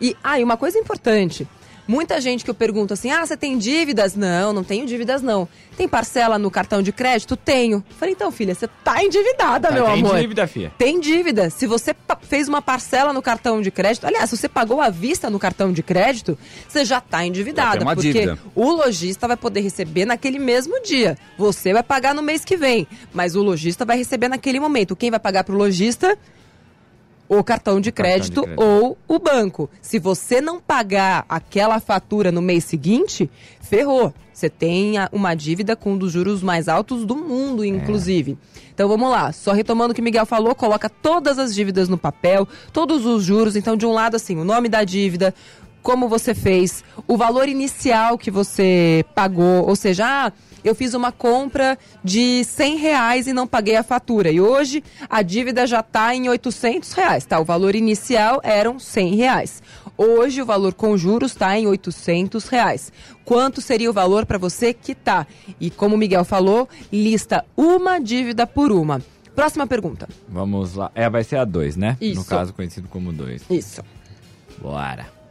E, 0.00 0.16
ah, 0.22 0.38
e 0.38 0.44
uma 0.44 0.56
coisa 0.56 0.78
importante. 0.78 1.46
Muita 1.86 2.20
gente 2.20 2.44
que 2.44 2.50
eu 2.50 2.54
pergunto 2.54 2.94
assim: 2.94 3.10
ah, 3.10 3.24
você 3.26 3.36
tem 3.36 3.58
dívidas? 3.58 4.14
Não, 4.14 4.52
não 4.52 4.62
tenho 4.62 4.86
dívidas, 4.86 5.20
não. 5.20 5.48
Tem 5.76 5.88
parcela 5.88 6.38
no 6.38 6.50
cartão 6.50 6.82
de 6.82 6.92
crédito? 6.92 7.36
Tenho. 7.36 7.82
Falei, 7.98 8.14
então, 8.14 8.30
filha, 8.30 8.54
você 8.54 8.68
tá 8.84 9.02
endividada, 9.02 9.70
meu 9.70 9.84
tem 9.86 9.94
amor. 9.94 10.18
dívida, 10.18 10.46
fia. 10.46 10.72
Tem 10.78 11.00
dívida. 11.00 11.50
Se 11.50 11.66
você 11.66 11.94
fez 12.22 12.46
uma 12.48 12.62
parcela 12.62 13.12
no 13.12 13.20
cartão 13.22 13.60
de 13.60 13.70
crédito, 13.70 14.06
aliás, 14.06 14.30
se 14.30 14.36
você 14.36 14.48
pagou 14.48 14.80
à 14.80 14.90
vista 14.90 15.28
no 15.28 15.38
cartão 15.38 15.72
de 15.72 15.82
crédito, 15.82 16.38
você 16.68 16.84
já 16.84 16.98
está 16.98 17.18
Já 17.18 17.24
endividada. 17.26 17.78
tem 17.78 17.86
uma 17.86 17.94
porque 17.94 18.12
dívida. 18.12 18.38
o 18.54 18.70
lojista 18.70 19.26
vai 19.26 19.36
poder 19.36 19.60
receber 19.60 20.04
naquele 20.04 20.38
mesmo 20.38 20.80
dia. 20.82 21.16
Você 21.36 21.72
vai 21.72 21.82
pagar 21.82 22.14
no 22.14 22.22
mês 22.22 22.44
que 22.44 22.56
vem, 22.56 22.86
mas 23.12 23.34
o 23.34 23.42
lojista 23.42 23.84
vai 23.84 23.96
receber 23.96 24.28
naquele 24.28 24.60
momento. 24.60 24.94
Quem 24.94 25.10
vai 25.10 25.18
pagar 25.20 25.42
para 25.44 25.54
o 25.54 25.58
lojista? 25.58 26.16
O 27.38 27.42
cartão 27.42 27.80
de 27.80 27.90
crédito, 27.90 28.42
crédito. 28.42 28.62
ou 28.62 28.98
o 29.08 29.18
banco. 29.18 29.70
Se 29.80 29.98
você 29.98 30.40
não 30.40 30.60
pagar 30.60 31.24
aquela 31.28 31.80
fatura 31.80 32.30
no 32.30 32.42
mês 32.42 32.64
seguinte, 32.64 33.30
ferrou. 33.60 34.12
Você 34.32 34.50
tem 34.50 34.94
uma 35.10 35.34
dívida 35.34 35.74
com 35.74 35.92
um 35.92 35.98
dos 35.98 36.12
juros 36.12 36.42
mais 36.42 36.68
altos 36.68 37.04
do 37.04 37.16
mundo, 37.16 37.64
inclusive. 37.64 38.36
Então 38.74 38.88
vamos 38.88 39.10
lá, 39.10 39.32
só 39.32 39.52
retomando 39.52 39.92
o 39.92 39.94
que 39.94 40.00
o 40.00 40.04
Miguel 40.04 40.26
falou, 40.26 40.54
coloca 40.54 40.90
todas 40.90 41.38
as 41.38 41.54
dívidas 41.54 41.88
no 41.88 41.96
papel, 41.96 42.48
todos 42.72 43.06
os 43.06 43.22
juros. 43.22 43.56
Então, 43.56 43.76
de 43.76 43.86
um 43.86 43.92
lado, 43.92 44.16
assim, 44.16 44.36
o 44.36 44.44
nome 44.44 44.68
da 44.68 44.84
dívida, 44.84 45.34
como 45.82 46.08
você 46.08 46.34
fez, 46.34 46.84
o 47.06 47.16
valor 47.16 47.48
inicial 47.48 48.16
que 48.16 48.30
você 48.30 49.04
pagou, 49.14 49.66
ou 49.68 49.76
seja, 49.76 50.06
ah, 50.06 50.32
eu 50.64 50.74
fiz 50.74 50.94
uma 50.94 51.10
compra 51.10 51.78
de 52.02 52.44
100 52.44 52.76
reais 52.76 53.26
e 53.26 53.32
não 53.32 53.46
paguei 53.46 53.76
a 53.76 53.82
fatura. 53.82 54.30
E 54.30 54.40
hoje 54.40 54.82
a 55.08 55.22
dívida 55.22 55.66
já 55.66 55.80
está 55.80 56.14
em 56.14 56.28
800 56.28 56.92
reais, 56.92 57.24
tá? 57.24 57.38
O 57.40 57.44
valor 57.44 57.74
inicial 57.74 58.40
eram 58.42 58.78
100 58.78 59.14
reais. 59.16 59.62
Hoje 59.96 60.40
o 60.40 60.46
valor 60.46 60.74
com 60.74 60.96
juros 60.96 61.32
está 61.32 61.58
em 61.58 61.66
800 61.66 62.48
reais. 62.48 62.92
Quanto 63.24 63.60
seria 63.60 63.90
o 63.90 63.92
valor 63.92 64.26
para 64.26 64.38
você 64.38 64.72
quitar? 64.72 65.26
E 65.60 65.70
como 65.70 65.94
o 65.94 65.98
Miguel 65.98 66.24
falou, 66.24 66.68
lista 66.92 67.44
uma 67.56 67.98
dívida 67.98 68.46
por 68.46 68.72
uma. 68.72 69.00
Próxima 69.34 69.66
pergunta. 69.66 70.08
Vamos 70.28 70.74
lá. 70.74 70.90
É, 70.94 71.08
vai 71.08 71.24
ser 71.24 71.36
a 71.36 71.44
2, 71.44 71.76
né? 71.76 71.96
Isso. 72.00 72.20
No 72.20 72.24
caso, 72.24 72.52
conhecido 72.52 72.88
como 72.88 73.12
2. 73.12 73.44
Isso. 73.50 73.82
Bora. 74.60 75.21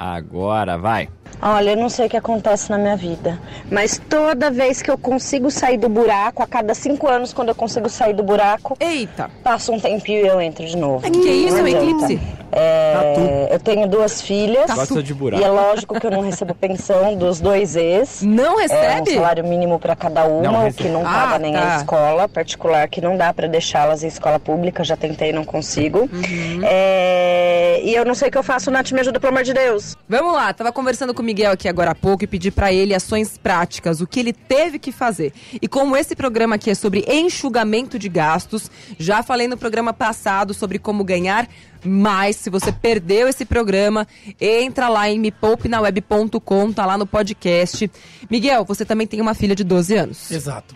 Agora 0.00 0.78
vai. 0.78 1.10
Olha, 1.42 1.72
eu 1.72 1.76
não 1.76 1.90
sei 1.90 2.06
o 2.06 2.08
que 2.08 2.16
acontece 2.16 2.70
na 2.70 2.78
minha 2.78 2.96
vida, 2.96 3.38
mas 3.70 4.00
toda 4.08 4.50
vez 4.50 4.80
que 4.80 4.90
eu 4.90 4.96
consigo 4.96 5.50
sair 5.50 5.76
do 5.76 5.90
buraco, 5.90 6.42
a 6.42 6.46
cada 6.46 6.72
cinco 6.72 7.06
anos, 7.06 7.34
quando 7.34 7.50
eu 7.50 7.54
consigo 7.54 7.86
sair 7.86 8.14
do 8.14 8.22
buraco, 8.22 8.74
Eita. 8.80 9.30
passa 9.44 9.70
um 9.70 9.78
tempinho 9.78 10.24
e 10.24 10.26
eu 10.26 10.40
entro 10.40 10.64
de 10.64 10.74
novo. 10.74 11.06
É 11.06 11.10
que 11.10 11.28
é 11.28 11.32
isso, 11.32 11.58
é 11.58 11.62
um 11.62 11.66
eclipse? 11.66 12.18
É, 12.52 13.48
eu 13.50 13.58
tenho 13.60 13.86
duas 13.88 14.20
filhas. 14.20 14.70
Gosta 14.70 15.02
de 15.02 15.12
E 15.12 15.14
buraco. 15.14 15.42
é 15.44 15.48
lógico 15.48 15.98
que 15.98 16.06
eu 16.06 16.10
não 16.10 16.20
recebo 16.22 16.54
pensão 16.54 17.14
dos 17.16 17.40
dois 17.40 17.76
ex. 17.76 18.22
Não 18.22 18.44
É 18.44 18.50
um 18.54 18.56
recebe? 18.56 19.14
salário 19.14 19.44
mínimo 19.44 19.78
para 19.78 19.94
cada 19.94 20.24
uma, 20.24 20.50
o 20.60 20.64
recebe. 20.64 20.82
que 20.84 20.88
não 20.88 21.02
Ah, 21.06 21.10
paga 21.12 21.38
nem 21.38 21.52
tá. 21.52 21.74
a 21.74 21.76
escola 21.78 22.28
particular, 22.28 22.88
que 22.88 23.00
não 23.00 23.16
dá 23.16 23.32
para 23.32 23.46
deixá-las 23.48 24.02
em 24.02 24.08
escola 24.08 24.38
pública. 24.38 24.82
Já 24.82 24.96
tentei, 24.96 25.32
não 25.32 25.44
consigo. 25.44 26.00
Uhum. 26.12 26.60
É, 26.62 27.80
e 27.84 27.94
eu 27.94 28.04
não 28.04 28.14
sei 28.14 28.28
o 28.28 28.32
que 28.32 28.38
eu 28.38 28.42
faço, 28.42 28.70
Nath, 28.70 28.90
me 28.92 29.00
ajuda, 29.00 29.20
pelo 29.20 29.32
amor 29.32 29.44
de 29.44 29.52
Deus. 29.52 29.96
Vamos 30.08 30.34
lá, 30.34 30.52
tava 30.52 30.72
conversando 30.72 31.14
com 31.14 31.22
o 31.22 31.24
Miguel 31.24 31.52
aqui 31.52 31.68
agora 31.68 31.92
há 31.92 31.94
pouco 31.94 32.24
e 32.24 32.26
pedi 32.26 32.50
pra 32.50 32.72
ele 32.72 32.94
ações 32.94 33.38
práticas, 33.38 34.00
o 34.00 34.06
que 34.06 34.18
ele 34.20 34.32
teve 34.32 34.78
que 34.78 34.90
fazer. 34.92 35.32
E 35.60 35.68
como 35.68 35.96
esse 35.96 36.16
programa 36.16 36.56
aqui 36.56 36.70
é 36.70 36.74
sobre 36.74 37.04
enxugamento 37.08 37.98
de 37.98 38.08
gastos, 38.08 38.70
já 38.98 39.22
falei 39.22 39.46
no 39.48 39.56
programa 39.56 39.92
passado 39.92 40.52
sobre 40.54 40.78
como 40.78 41.04
ganhar 41.04 41.46
mais. 41.84 42.36
Se 42.36 42.50
você 42.50 42.72
perdeu 42.72 43.28
esse 43.28 43.44
programa, 43.44 44.06
entra 44.40 44.88
lá 44.88 45.08
em 45.08 45.18
mepoupinaweb.com, 45.18 46.72
tá 46.72 46.86
lá 46.86 46.96
no 46.98 47.06
podcast. 47.06 47.90
Miguel, 48.30 48.64
você 48.64 48.84
também 48.84 49.06
tem 49.06 49.20
uma 49.20 49.34
filha 49.34 49.54
de 49.54 49.64
12 49.64 49.94
anos. 49.94 50.30
Exato. 50.30 50.74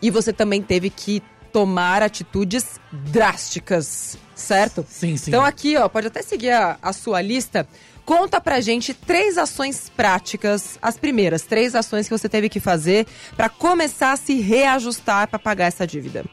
E 0.00 0.10
você 0.10 0.32
também 0.32 0.62
teve 0.62 0.90
que 0.90 1.22
tomar 1.52 2.02
atitudes 2.02 2.78
drásticas, 2.92 4.18
certo? 4.34 4.84
Sim, 4.88 5.16
sim. 5.16 5.30
Então 5.30 5.44
aqui, 5.44 5.76
ó, 5.76 5.88
pode 5.88 6.06
até 6.08 6.22
seguir 6.22 6.50
a, 6.50 6.78
a 6.82 6.92
sua 6.92 7.22
lista. 7.22 7.66
Conta 8.04 8.40
pra 8.40 8.60
gente 8.60 8.94
três 8.94 9.36
ações 9.36 9.90
práticas, 9.96 10.78
as 10.80 10.96
primeiras 10.96 11.42
três 11.42 11.74
ações 11.74 12.06
que 12.06 12.16
você 12.16 12.28
teve 12.28 12.48
que 12.48 12.60
fazer 12.60 13.06
pra 13.36 13.48
começar 13.48 14.12
a 14.12 14.16
se 14.16 14.40
reajustar 14.40 15.28
pra 15.28 15.38
pagar 15.38 15.66
essa 15.66 15.86
dívida. 15.86 16.24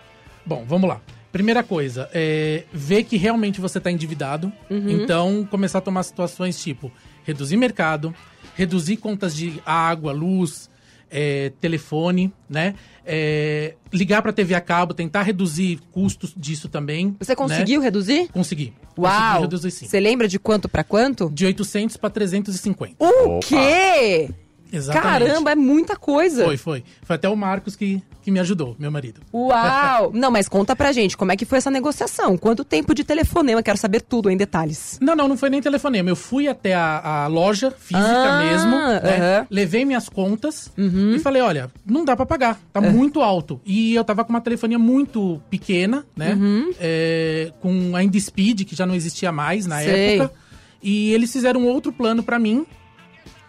Bom, 0.46 0.64
vamos 0.68 0.88
lá. 0.88 1.02
Primeira 1.34 1.64
coisa, 1.64 2.10
é 2.14 2.64
ver 2.72 3.04
que 3.04 3.18
realmente 3.18 3.60
você 3.60 3.80
está 3.80 3.92
endividado. 3.92 4.54
Então, 4.70 5.46
começar 5.50 5.80
a 5.80 5.82
tomar 5.82 6.04
situações 6.04 6.58
tipo 6.64 6.90
reduzir 7.26 7.58
mercado, 7.58 8.14
reduzir 8.56 8.98
contas 8.98 9.36
de 9.36 9.60
água, 9.66 10.12
luz, 10.14 10.70
é, 11.10 11.52
telefone, 11.60 12.32
né? 12.50 12.76
É, 13.06 13.74
ligar 13.92 14.22
para 14.22 14.32
TV 14.32 14.54
a 14.56 14.62
cabo, 14.62 14.94
tentar 14.94 15.24
reduzir 15.24 15.80
custos 15.92 16.34
disso 16.38 16.70
também. 16.70 17.16
Você 17.20 17.36
conseguiu 17.36 17.80
Né? 17.80 17.86
reduzir? 17.86 18.28
Consegui. 18.32 18.74
Consegui 18.96 19.02
Uau! 19.02 19.42
reduzir 19.42 19.72
sim. 19.72 19.88
Você 19.88 20.00
lembra 20.00 20.28
de 20.28 20.38
quanto 20.40 20.70
pra 20.70 20.84
quanto? 20.84 21.30
De 21.34 21.46
800 21.46 21.98
para 21.98 22.10
350. 22.12 22.96
O 23.00 23.38
Opa. 23.38 23.48
quê? 23.48 24.30
Exatamente. 24.74 25.26
Caramba, 25.30 25.52
é 25.52 25.56
muita 25.56 25.96
coisa. 25.96 26.44
Foi, 26.46 26.58
foi. 26.58 26.84
Foi 27.04 27.16
até 27.16 27.30
o 27.30 27.36
Marcos 27.36 27.76
que, 27.76 28.02
que 28.24 28.32
me 28.32 28.40
ajudou, 28.40 28.76
meu 28.80 28.90
marido. 28.92 29.22
Uau! 29.34 30.12
Não, 30.16 30.32
mas 30.32 30.50
conta 30.50 30.76
pra 30.76 30.92
gente, 30.92 31.16
como 31.16 31.32
é 31.32 31.36
que 31.38 31.46
foi 31.46 31.60
essa 31.60 31.70
negociação? 31.70 32.38
Quanto 32.38 32.64
tempo 32.66 32.94
de 32.96 33.04
telefonema? 33.04 33.62
Quero 33.62 33.78
saber 33.78 34.02
tudo 34.02 34.30
em 34.30 34.36
detalhes. 34.38 34.98
Não, 35.00 35.16
não, 35.16 35.28
não 35.28 35.38
foi 35.38 35.50
nem 35.50 35.62
telefonema. 35.62 36.10
Eu 36.10 36.16
fui 36.16 36.48
até 36.48 36.74
a, 36.74 37.24
a 37.24 37.28
loja 37.28 37.70
física 37.72 38.04
Ah, 38.08 38.40
mesmo, 38.44 38.72
né? 38.72 38.98
aham. 39.04 39.40
Uhum. 39.42 39.48
levei 39.50 39.86
minhas 39.86 40.10
contas 40.10 40.72
e 40.78 41.20
falei, 41.20 41.42
olha, 41.42 41.70
não 41.86 42.04
dá 42.04 42.16
pra 42.16 42.26
pagar, 42.26 42.60
tá 42.72 42.82
É. 42.84 42.90
muito 42.90 43.22
alto. 43.22 43.62
E 43.66 43.94
eu 43.94 44.04
tava 44.04 44.24
com 44.24 44.32
uma 44.32 44.42
telefonia 44.42 44.80
muito 44.80 45.40
pequena, 45.50 46.04
né? 46.16 46.34
Uhum. 46.34 46.72
É, 46.80 47.52
com 47.62 47.94
a 47.96 48.20
Speed, 48.20 48.64
que 48.66 48.76
já 48.76 48.86
não 48.86 48.96
existia 48.96 49.32
mais 49.32 49.66
na 49.66 49.80
Sei. 49.80 50.16
época. 50.20 50.34
E 50.82 51.14
eles 51.14 51.32
fizeram 51.32 51.66
outro 51.68 51.92
plano 51.94 52.24
pra 52.24 52.38
mim 52.40 52.66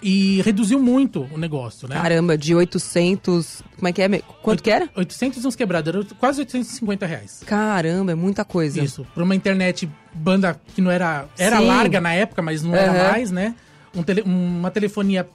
e 0.07 0.43
reduziu 0.43 0.79
muito 0.79 1.27
o 1.33 1.39
negócio, 1.39 1.89
né? 1.89 1.95
Caramba, 1.97 2.37
de 2.37 2.55
800... 2.55 3.63
Como 3.77 3.89
é 3.89 3.93
que 3.93 4.03
é? 4.03 4.09
Quanto 4.43 4.63
que 4.63 4.71
era? 4.71 4.89
800 4.95 5.43
e 5.43 5.47
uns 5.47 5.57
quebrados, 5.57 5.89
era 5.95 6.05
quase 6.21 6.41
850 6.43 7.07
reais. 7.07 7.43
Caramba, 7.47 8.13
é 8.13 8.15
muita 8.15 8.45
coisa. 8.45 8.83
Isso, 8.83 9.07
pra 9.15 9.25
uma 9.25 9.35
internet 9.35 9.89
banda 10.13 10.61
que 10.75 10.83
não 10.83 10.91
era. 10.91 11.27
Era 11.39 11.57
Sim. 11.59 11.67
larga 11.67 12.01
na 12.01 12.13
época, 12.13 12.43
mas 12.43 12.63
não 12.63 12.75
era 12.75 12.93
Aham. 12.93 13.11
mais, 13.13 13.31
né? 13.31 13.55
Um 13.97 14.03
tele- 14.03 14.23
uma 14.23 14.71
telefonia 14.71 15.27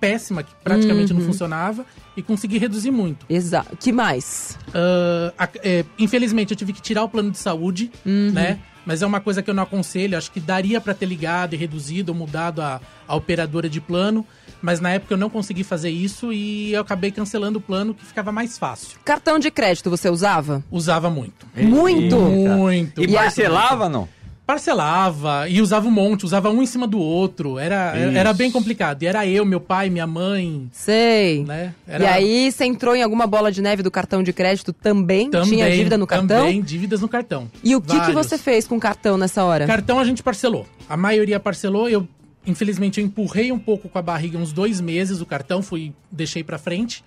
péssima, 0.00 0.42
que 0.42 0.52
praticamente 0.62 1.12
Uhum. 1.12 1.20
não 1.20 1.26
funcionava, 1.26 1.86
e 2.16 2.22
consegui 2.22 2.58
reduzir 2.58 2.90
muito. 2.90 3.24
Exato. 3.30 3.76
Que 3.76 3.92
mais? 3.92 4.58
Ah, 4.74 5.32
a- 5.38 5.48
é, 5.62 5.84
infelizmente, 5.98 6.50
eu 6.50 6.56
tive 6.56 6.72
que 6.72 6.82
tirar 6.82 7.04
o 7.04 7.08
plano 7.08 7.30
de 7.30 7.38
saúde, 7.38 7.90
Uhum. 8.04 8.30
né? 8.32 8.58
Mas 8.86 9.02
é 9.02 9.06
uma 9.06 9.20
coisa 9.20 9.42
que 9.42 9.50
eu 9.50 9.54
não 9.54 9.64
aconselho. 9.64 10.16
Acho 10.16 10.30
que 10.30 10.38
daria 10.38 10.80
pra 10.80 10.94
ter 10.94 11.06
ligado 11.06 11.54
e 11.54 11.56
reduzido 11.56 12.12
ou 12.12 12.18
mudado 12.18 12.62
a, 12.62 12.80
a 13.06 13.16
operadora 13.16 13.68
de 13.68 13.80
plano. 13.80 14.24
Mas 14.62 14.80
na 14.80 14.90
época 14.90 15.12
eu 15.12 15.18
não 15.18 15.28
consegui 15.28 15.64
fazer 15.64 15.90
isso 15.90 16.32
e 16.32 16.72
eu 16.72 16.80
acabei 16.80 17.10
cancelando 17.10 17.58
o 17.58 17.60
plano 17.60 17.92
que 17.92 18.04
ficava 18.04 18.32
mais 18.32 18.56
fácil. 18.56 18.98
Cartão 19.04 19.38
de 19.38 19.50
crédito 19.50 19.90
você 19.90 20.08
usava? 20.08 20.64
Usava 20.70 21.10
muito. 21.10 21.46
Muito? 21.54 22.16
Muito. 22.16 23.02
E 23.02 23.12
parcelava, 23.12 23.88
não? 23.88 24.08
Parcelava 24.46 25.48
e 25.48 25.60
usava 25.60 25.88
um 25.88 25.90
monte, 25.90 26.24
usava 26.24 26.48
um 26.50 26.62
em 26.62 26.66
cima 26.66 26.86
do 26.86 27.00
outro. 27.00 27.58
Era, 27.58 27.98
Isso. 27.98 28.16
era 28.16 28.32
bem 28.32 28.48
complicado. 28.48 29.02
E 29.02 29.06
era 29.06 29.26
eu, 29.26 29.44
meu 29.44 29.60
pai, 29.60 29.90
minha 29.90 30.06
mãe, 30.06 30.68
Sei. 30.72 31.42
né? 31.44 31.74
Era 31.86 32.04
E 32.04 32.06
aí, 32.06 32.52
você 32.52 32.64
entrou 32.64 32.94
em 32.94 33.02
alguma 33.02 33.26
bola 33.26 33.50
de 33.50 33.60
neve 33.60 33.82
do 33.82 33.90
cartão 33.90 34.22
de 34.22 34.32
crédito 34.32 34.72
também? 34.72 35.28
também, 35.30 35.48
Tinha 35.48 35.70
dívida 35.70 35.98
no 35.98 36.06
cartão? 36.06 36.44
Também, 36.44 36.62
dívidas 36.62 37.00
no 37.00 37.08
cartão. 37.08 37.50
E 37.64 37.74
o 37.74 37.80
que, 37.80 38.00
que 38.00 38.12
você 38.12 38.38
fez 38.38 38.68
com 38.68 38.76
o 38.76 38.80
cartão 38.80 39.18
nessa 39.18 39.42
hora? 39.42 39.66
Cartão 39.66 39.98
a 39.98 40.04
gente 40.04 40.22
parcelou. 40.22 40.64
A 40.88 40.96
maioria 40.96 41.40
parcelou. 41.40 41.88
Eu, 41.88 42.06
infelizmente, 42.46 43.00
eu 43.00 43.04
empurrei 43.04 43.50
um 43.50 43.58
pouco 43.58 43.88
com 43.88 43.98
a 43.98 44.02
barriga 44.02 44.38
uns 44.38 44.52
dois 44.52 44.80
meses 44.80 45.20
o 45.20 45.26
cartão, 45.26 45.60
fui, 45.60 45.92
deixei 46.08 46.44
pra 46.44 46.56
frente. 46.56 47.02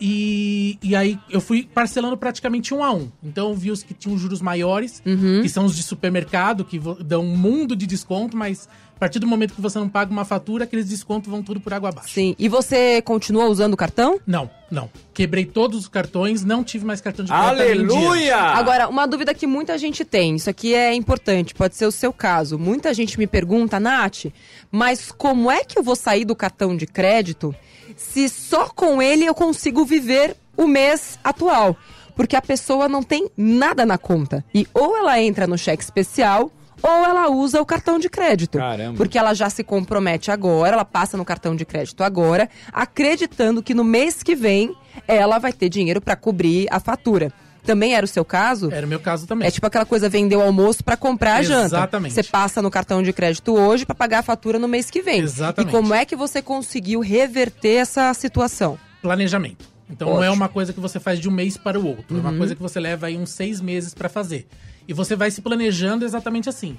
E, 0.00 0.78
e 0.82 0.94
aí 0.94 1.18
eu 1.28 1.40
fui 1.40 1.68
parcelando 1.74 2.16
praticamente 2.16 2.72
um 2.72 2.82
a 2.84 2.92
um. 2.92 3.10
Então 3.22 3.48
eu 3.48 3.54
vi 3.54 3.70
os 3.70 3.82
que 3.82 3.92
tinham 3.94 4.16
juros 4.16 4.40
maiores, 4.40 5.02
Uhum. 5.04 5.40
que 5.42 5.48
são 5.48 5.64
os 5.64 5.76
de 5.76 5.82
supermercado, 5.82 6.64
que 6.64 6.80
dão 7.04 7.22
um 7.22 7.36
mundo 7.36 7.74
de 7.74 7.86
desconto, 7.86 8.36
mas 8.36 8.68
a 8.94 8.98
partir 8.98 9.18
do 9.20 9.26
momento 9.28 9.54
que 9.54 9.60
você 9.60 9.78
não 9.78 9.88
paga 9.88 10.10
uma 10.10 10.24
fatura, 10.24 10.64
aqueles 10.64 10.88
descontos 10.88 11.30
vão 11.30 11.40
tudo 11.42 11.60
por 11.60 11.72
água 11.72 11.88
abaixo. 11.90 12.10
Sim. 12.12 12.34
E 12.38 12.48
você 12.48 13.00
continua 13.02 13.46
usando 13.46 13.74
o 13.74 13.76
cartão? 13.76 14.18
Não, 14.26 14.50
não. 14.70 14.90
Quebrei 15.14 15.44
todos 15.44 15.78
os 15.80 15.88
cartões, 15.88 16.44
não 16.44 16.64
tive 16.64 16.84
mais 16.84 17.00
cartão 17.00 17.24
de 17.24 17.30
crédito. 17.30 17.48
Aleluia! 17.48 18.36
Agora, 18.36 18.88
uma 18.88 19.06
dúvida 19.06 19.32
que 19.34 19.46
muita 19.46 19.78
gente 19.78 20.04
tem, 20.04 20.34
isso 20.36 20.50
aqui 20.50 20.74
é 20.74 20.92
importante, 20.94 21.54
pode 21.54 21.76
ser 21.76 21.86
o 21.86 21.92
seu 21.92 22.12
caso. 22.12 22.58
Muita 22.58 22.92
gente 22.92 23.16
me 23.18 23.26
pergunta, 23.26 23.78
Nath, 23.78 24.26
mas 24.70 25.12
como 25.12 25.48
é 25.50 25.64
que 25.64 25.78
eu 25.78 25.82
vou 25.82 25.94
sair 25.96 26.24
do 26.24 26.34
cartão 26.34 26.76
de 26.76 26.86
crédito 26.86 27.54
se 27.98 28.28
só 28.28 28.68
com 28.68 29.02
ele 29.02 29.26
eu 29.26 29.34
consigo 29.34 29.84
viver 29.84 30.36
o 30.56 30.66
mês 30.66 31.18
atual? 31.22 31.76
Porque 32.16 32.36
a 32.36 32.42
pessoa 32.42 32.88
não 32.88 33.02
tem 33.02 33.30
nada 33.36 33.84
na 33.84 33.98
conta. 33.98 34.44
E 34.54 34.66
ou 34.72 34.96
ela 34.96 35.20
entra 35.20 35.46
no 35.46 35.58
cheque 35.58 35.82
especial. 35.82 36.50
Ou 36.80 37.04
ela 37.04 37.28
usa 37.28 37.60
o 37.60 37.66
cartão 37.66 37.98
de 37.98 38.08
crédito. 38.08 38.56
Caramba. 38.56 38.96
Porque 38.96 39.18
ela 39.18 39.34
já 39.34 39.50
se 39.50 39.64
compromete 39.64 40.30
agora, 40.30 40.74
ela 40.74 40.84
passa 40.84 41.16
no 41.16 41.24
cartão 41.24 41.56
de 41.56 41.64
crédito 41.64 42.04
agora, 42.04 42.48
acreditando 42.72 43.62
que 43.64 43.74
no 43.74 43.82
mês 43.82 44.22
que 44.22 44.36
vem 44.36 44.76
ela 45.06 45.40
vai 45.40 45.52
ter 45.52 45.68
dinheiro 45.68 46.00
para 46.00 46.14
cobrir 46.14 46.68
a 46.70 46.78
fatura. 46.78 47.32
Também 47.68 47.94
era 47.94 48.02
o 48.02 48.08
seu 48.08 48.24
caso? 48.24 48.70
Era 48.72 48.86
o 48.86 48.88
meu 48.88 48.98
caso 48.98 49.26
também. 49.26 49.46
É 49.46 49.50
tipo 49.50 49.66
aquela 49.66 49.84
coisa, 49.84 50.08
vender 50.08 50.36
o 50.36 50.40
almoço 50.40 50.82
pra 50.82 50.96
comprar 50.96 51.34
a 51.34 51.42
janta. 51.42 51.66
Exatamente. 51.66 52.14
Você 52.14 52.22
passa 52.22 52.62
no 52.62 52.70
cartão 52.70 53.02
de 53.02 53.12
crédito 53.12 53.54
hoje 53.54 53.84
pra 53.84 53.94
pagar 53.94 54.20
a 54.20 54.22
fatura 54.22 54.58
no 54.58 54.66
mês 54.66 54.90
que 54.90 55.02
vem. 55.02 55.20
Exatamente. 55.20 55.68
E 55.68 55.70
como 55.70 55.92
é 55.92 56.06
que 56.06 56.16
você 56.16 56.40
conseguiu 56.40 57.00
reverter 57.00 57.76
essa 57.76 58.14
situação? 58.14 58.78
planejamento. 59.02 59.68
Então 59.90 60.14
não 60.14 60.24
é. 60.24 60.30
Uhum. 60.30 60.36
uma 60.36 60.48
coisa 60.48 60.72
que 60.72 60.80
você 60.80 60.98
faz 60.98 61.20
de 61.20 61.28
um 61.28 61.32
mês 61.32 61.58
para 61.58 61.78
o 61.78 61.86
outro. 61.86 62.16
É 62.16 62.20
uma 62.20 62.32
coisa 62.32 62.54
que 62.54 62.62
você 62.62 62.80
leva 62.80 63.08
aí 63.08 63.18
uns 63.18 63.28
seis 63.28 63.60
meses 63.60 63.92
para 63.92 64.08
fazer. 64.08 64.48
E 64.88 64.94
você 64.94 65.14
vai 65.14 65.30
se 65.30 65.42
planejando 65.42 66.06
exatamente 66.06 66.48
assim. 66.48 66.78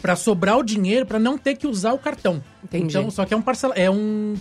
Pra 0.00 0.16
sobrar 0.16 0.56
o 0.56 0.62
dinheiro, 0.62 1.04
pra 1.04 1.18
não 1.18 1.36
ter 1.36 1.54
que 1.54 1.66
usar 1.66 1.92
o 1.92 1.98
cartão. 1.98 2.42
Entendi. 2.64 2.86
Então, 2.96 3.10
só 3.10 3.26
que 3.26 3.34
é 3.34 3.36
um 3.36 3.42
parcela, 3.42 3.74
é 3.74 3.90
um 3.90 4.36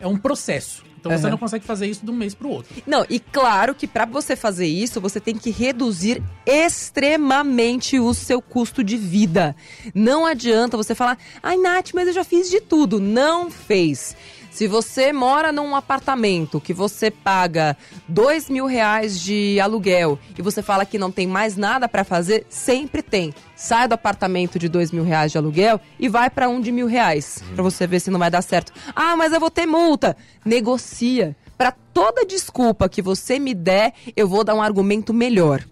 é 0.00 0.06
um 0.06 0.16
processo. 0.16 0.82
Então 1.02 1.10
você 1.10 1.24
Aham. 1.24 1.32
não 1.32 1.38
consegue 1.38 1.64
fazer 1.64 1.88
isso 1.88 2.04
de 2.06 2.12
um 2.12 2.14
mês 2.14 2.32
pro 2.32 2.48
outro. 2.48 2.72
Não, 2.86 3.04
e 3.10 3.18
claro 3.18 3.74
que 3.74 3.88
pra 3.88 4.04
você 4.04 4.36
fazer 4.36 4.68
isso, 4.68 5.00
você 5.00 5.18
tem 5.18 5.34
que 5.36 5.50
reduzir 5.50 6.22
extremamente 6.46 7.98
o 7.98 8.14
seu 8.14 8.40
custo 8.40 8.84
de 8.84 8.96
vida. 8.96 9.56
Não 9.92 10.24
adianta 10.24 10.76
você 10.76 10.94
falar, 10.94 11.18
ai 11.42 11.56
Nath, 11.56 11.90
mas 11.92 12.06
eu 12.06 12.12
já 12.14 12.22
fiz 12.22 12.48
de 12.48 12.60
tudo. 12.60 13.00
Não 13.00 13.50
fez. 13.50 14.16
Se 14.52 14.68
você 14.68 15.14
mora 15.14 15.50
num 15.50 15.74
apartamento 15.74 16.60
que 16.60 16.74
você 16.74 17.10
paga 17.10 17.74
dois 18.06 18.50
mil 18.50 18.66
reais 18.66 19.18
de 19.18 19.58
aluguel 19.58 20.18
e 20.38 20.42
você 20.42 20.62
fala 20.62 20.84
que 20.84 20.98
não 20.98 21.10
tem 21.10 21.26
mais 21.26 21.56
nada 21.56 21.88
pra 21.88 22.04
fazer, 22.04 22.44
sempre 22.50 23.02
tem. 23.02 23.32
Sai 23.56 23.88
do 23.88 23.94
apartamento 23.94 24.58
de 24.58 24.68
dois 24.68 24.92
mil 24.92 25.04
reais 25.04 25.32
de 25.32 25.38
aluguel 25.38 25.80
e 25.98 26.06
vai 26.06 26.28
pra 26.28 26.50
um 26.50 26.60
de 26.60 26.70
mil 26.70 26.86
reais, 26.86 27.42
Pra 27.54 27.62
você 27.62 27.86
ver 27.86 28.00
se 28.00 28.10
não 28.10 28.18
vai 28.18 28.30
dar 28.30 28.42
certo. 28.42 28.74
Ah, 28.94 29.16
mas 29.16 29.32
eu 29.32 29.40
vou 29.40 29.50
ter 29.50 29.64
multa. 29.64 30.14
Negocia. 30.44 31.34
Pra 31.56 31.72
toda 31.72 32.26
desculpa 32.26 32.90
que 32.90 33.00
você 33.00 33.38
me 33.38 33.54
der, 33.54 33.94
eu 34.14 34.28
vou 34.28 34.44
dar 34.44 34.54
um 34.54 34.60
argumento 34.60 35.14
melhor. 35.14 35.64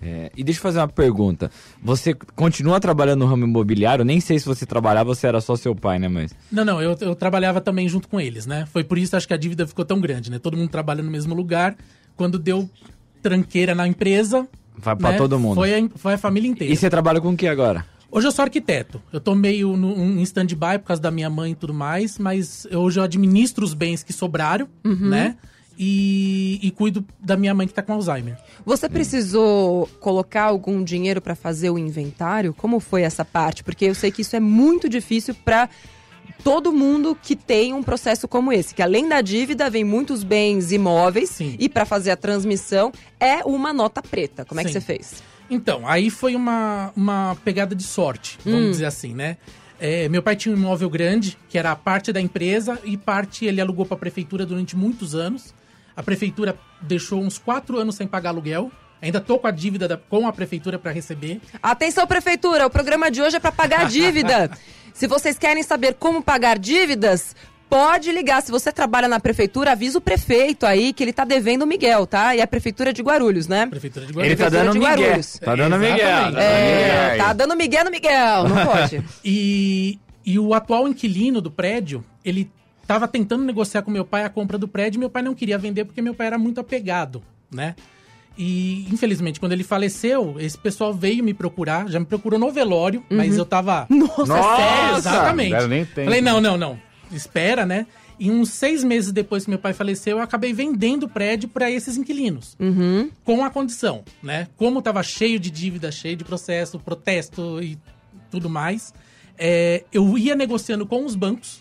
É, 0.00 0.30
e 0.36 0.44
deixa 0.44 0.58
eu 0.58 0.62
fazer 0.62 0.78
uma 0.78 0.88
pergunta. 0.88 1.50
Você 1.82 2.14
continua 2.36 2.78
trabalhando 2.78 3.20
no 3.20 3.26
ramo 3.26 3.44
imobiliário? 3.44 4.04
Nem 4.04 4.20
sei 4.20 4.38
se 4.38 4.46
você 4.46 4.64
trabalhava, 4.64 5.14
você 5.14 5.26
era 5.26 5.40
só 5.40 5.56
seu 5.56 5.74
pai, 5.74 5.98
né, 5.98 6.08
mas... 6.08 6.34
Não, 6.50 6.64
não, 6.64 6.80
eu, 6.80 6.96
eu 7.00 7.14
trabalhava 7.14 7.60
também 7.60 7.88
junto 7.88 8.08
com 8.08 8.20
eles, 8.20 8.46
né? 8.46 8.66
Foi 8.72 8.84
por 8.84 8.96
isso 8.98 9.16
acho 9.16 9.26
que 9.26 9.34
a 9.34 9.36
dívida 9.36 9.66
ficou 9.66 9.84
tão 9.84 10.00
grande, 10.00 10.30
né? 10.30 10.38
Todo 10.38 10.56
mundo 10.56 10.70
trabalha 10.70 11.02
no 11.02 11.10
mesmo 11.10 11.34
lugar. 11.34 11.76
Quando 12.16 12.38
deu 12.38 12.68
tranqueira 13.22 13.74
na 13.74 13.86
empresa. 13.86 14.46
Vai 14.76 14.94
pra 14.94 15.12
né, 15.12 15.16
todo 15.16 15.38
mundo. 15.38 15.56
Foi 15.56 15.74
a, 15.74 15.88
foi 15.96 16.14
a 16.14 16.18
família 16.18 16.48
inteira. 16.48 16.72
E 16.72 16.76
você 16.76 16.88
trabalha 16.88 17.20
com 17.20 17.30
o 17.30 17.36
que 17.36 17.46
agora? 17.46 17.84
Hoje 18.10 18.26
eu 18.26 18.32
sou 18.32 18.42
arquiteto. 18.42 19.02
Eu 19.12 19.20
tô 19.20 19.34
meio 19.34 19.76
no, 19.76 19.94
um, 19.94 20.18
em 20.18 20.22
stand-by 20.22 20.78
por 20.78 20.86
causa 20.86 21.02
da 21.02 21.10
minha 21.10 21.28
mãe 21.28 21.52
e 21.52 21.54
tudo 21.54 21.74
mais, 21.74 22.18
mas 22.18 22.66
hoje 22.72 22.98
eu 22.98 23.04
administro 23.04 23.64
os 23.64 23.74
bens 23.74 24.02
que 24.02 24.12
sobraram, 24.12 24.68
né? 24.84 25.36
E, 25.80 26.58
e 26.60 26.72
cuido 26.72 27.04
da 27.20 27.36
minha 27.36 27.54
mãe 27.54 27.66
que 27.66 27.72
tá 27.72 27.82
com 27.82 27.92
Alzheimer. 27.92 28.36
Você 28.66 28.88
precisou 28.88 29.88
colocar 30.00 30.44
algum 30.44 30.82
dinheiro 30.82 31.20
para 31.20 31.36
fazer 31.36 31.70
o 31.70 31.78
inventário? 31.78 32.52
Como 32.52 32.80
foi 32.80 33.02
essa 33.02 33.24
parte? 33.24 33.62
Porque 33.62 33.84
eu 33.84 33.94
sei 33.94 34.10
que 34.10 34.22
isso 34.22 34.34
é 34.34 34.40
muito 34.40 34.88
difícil 34.88 35.36
para 35.44 35.68
todo 36.42 36.72
mundo 36.72 37.16
que 37.20 37.36
tem 37.36 37.72
um 37.72 37.82
processo 37.82 38.26
como 38.26 38.52
esse, 38.52 38.74
que 38.74 38.82
além 38.82 39.08
da 39.08 39.20
dívida 39.20 39.68
vem 39.70 39.84
muitos 39.84 40.22
bens 40.22 40.72
imóveis 40.72 41.30
Sim. 41.30 41.56
e 41.58 41.68
para 41.68 41.84
fazer 41.84 42.10
a 42.10 42.16
transmissão 42.16 42.92
é 43.20 43.44
uma 43.44 43.72
nota 43.72 44.02
preta. 44.02 44.44
Como 44.44 44.60
é 44.60 44.64
que 44.64 44.72
você 44.72 44.80
fez? 44.80 45.22
Então, 45.50 45.86
aí 45.86 46.10
foi 46.10 46.34
uma, 46.34 46.92
uma 46.94 47.36
pegada 47.44 47.74
de 47.74 47.82
sorte, 47.82 48.38
vamos 48.44 48.72
dizer 48.72 48.84
assim, 48.84 49.14
né? 49.14 49.36
É, 49.80 50.08
meu 50.08 50.22
pai 50.22 50.34
tinha 50.34 50.54
um 50.54 50.58
imóvel 50.58 50.90
grande, 50.90 51.38
que 51.48 51.56
era 51.56 51.74
parte 51.76 52.12
da 52.12 52.20
empresa, 52.20 52.78
e 52.84 52.96
parte 52.96 53.44
ele 53.44 53.60
alugou 53.60 53.86
para 53.86 53.96
a 53.96 54.00
prefeitura 54.00 54.44
durante 54.44 54.76
muitos 54.76 55.14
anos. 55.14 55.54
A 55.98 56.02
prefeitura 56.04 56.56
deixou 56.80 57.20
uns 57.20 57.38
quatro 57.38 57.76
anos 57.76 57.96
sem 57.96 58.06
pagar 58.06 58.30
aluguel. 58.30 58.70
Ainda 59.02 59.20
tô 59.20 59.36
com 59.36 59.48
a 59.48 59.50
dívida 59.50 59.88
da- 59.88 59.96
com 59.96 60.28
a 60.28 60.32
prefeitura 60.32 60.78
para 60.78 60.92
receber. 60.92 61.40
Atenção, 61.60 62.06
prefeitura, 62.06 62.66
o 62.66 62.70
programa 62.70 63.10
de 63.10 63.20
hoje 63.20 63.34
é 63.36 63.40
para 63.40 63.50
pagar 63.50 63.80
a 63.80 63.84
dívida. 63.84 64.48
Se 64.94 65.06
vocês 65.08 65.36
querem 65.36 65.62
saber 65.62 65.94
como 65.94 66.22
pagar 66.22 66.56
dívidas, 66.58 67.34
pode 67.68 68.10
ligar. 68.12 68.42
Se 68.42 68.50
você 68.52 68.70
trabalha 68.72 69.06
na 69.08 69.18
prefeitura, 69.20 69.72
avisa 69.72 69.98
o 69.98 70.00
prefeito 70.00 70.64
aí 70.66 70.92
que 70.92 71.02
ele 71.02 71.12
tá 71.12 71.24
devendo 71.24 71.62
o 71.62 71.66
Miguel, 71.66 72.06
tá? 72.06 72.34
E 72.34 72.40
a 72.40 72.46
prefeitura 72.46 72.92
de 72.92 73.02
Guarulhos, 73.02 73.46
né? 73.48 73.66
Prefeitura 73.66 74.06
de 74.06 74.12
Ele 74.12 74.34
Guarulhos. 74.34 74.38
tá 74.38 74.44
Prefeitura 74.46 74.64
dando 74.64 74.72
de 74.72 74.78
Miguel. 74.78 74.98
Guarulhos. 75.08 75.38
Tá 75.38 75.54
dando 75.56 75.78
Miguel. 75.78 75.96
Exatamente. 75.96 76.34
tá 76.34 76.40
dando 76.40 76.40
É, 76.40 77.10
Miguel. 77.12 77.18
tá 77.26 77.32
dando 77.32 77.56
Miguel 77.56 77.84
no 77.84 77.90
Miguel, 77.90 78.48
não 78.48 78.66
pode. 78.66 79.04
E, 79.24 79.98
e 80.24 80.38
o 80.38 80.54
atual 80.54 80.88
inquilino 80.88 81.40
do 81.40 81.50
prédio, 81.50 82.04
ele 82.24 82.50
tava 82.88 83.06
tentando 83.06 83.44
negociar 83.44 83.82
com 83.82 83.90
meu 83.90 84.04
pai 84.04 84.24
a 84.24 84.30
compra 84.30 84.56
do 84.56 84.66
prédio 84.66 84.98
e 84.98 85.00
meu 85.00 85.10
pai 85.10 85.22
não 85.22 85.34
queria 85.34 85.58
vender 85.58 85.84
porque 85.84 86.00
meu 86.00 86.14
pai 86.14 86.28
era 86.28 86.38
muito 86.38 86.58
apegado, 86.58 87.22
né? 87.52 87.76
E, 88.36 88.86
infelizmente, 88.90 89.38
quando 89.38 89.52
ele 89.52 89.62
faleceu, 89.62 90.36
esse 90.38 90.56
pessoal 90.56 90.94
veio 90.94 91.22
me 91.22 91.34
procurar, 91.34 91.88
já 91.90 92.00
me 92.00 92.06
procurou 92.06 92.38
no 92.38 92.50
velório, 92.50 93.04
mas 93.10 93.36
eu 93.36 93.44
tava... 93.44 93.86
Nossa, 93.90 94.24
Nossa! 94.24 94.56
Sério, 94.56 94.96
exatamente. 94.96 95.50
Não 95.50 95.68
nem 95.68 95.84
tempo. 95.84 96.04
Falei, 96.04 96.22
não, 96.22 96.40
não, 96.40 96.56
não. 96.56 96.80
Espera, 97.12 97.66
né? 97.66 97.86
E 98.18 98.30
uns 98.30 98.50
seis 98.50 98.82
meses 98.82 99.12
depois 99.12 99.44
que 99.44 99.50
meu 99.50 99.58
pai 99.58 99.74
faleceu, 99.74 100.16
eu 100.16 100.22
acabei 100.22 100.52
vendendo 100.52 101.04
o 101.04 101.08
prédio 101.08 101.48
para 101.48 101.70
esses 101.70 101.96
inquilinos. 101.96 102.56
Uhum. 102.58 103.10
Com 103.22 103.44
a 103.44 103.50
condição, 103.50 104.02
né? 104.22 104.48
Como 104.56 104.80
tava 104.80 105.02
cheio 105.02 105.38
de 105.38 105.50
dívida, 105.50 105.92
cheio 105.92 106.16
de 106.16 106.24
processo, 106.24 106.78
protesto 106.78 107.60
e 107.62 107.76
tudo 108.30 108.48
mais, 108.48 108.94
é, 109.36 109.84
eu 109.92 110.16
ia 110.16 110.34
negociando 110.34 110.86
com 110.86 111.04
os 111.04 111.14
bancos 111.14 111.60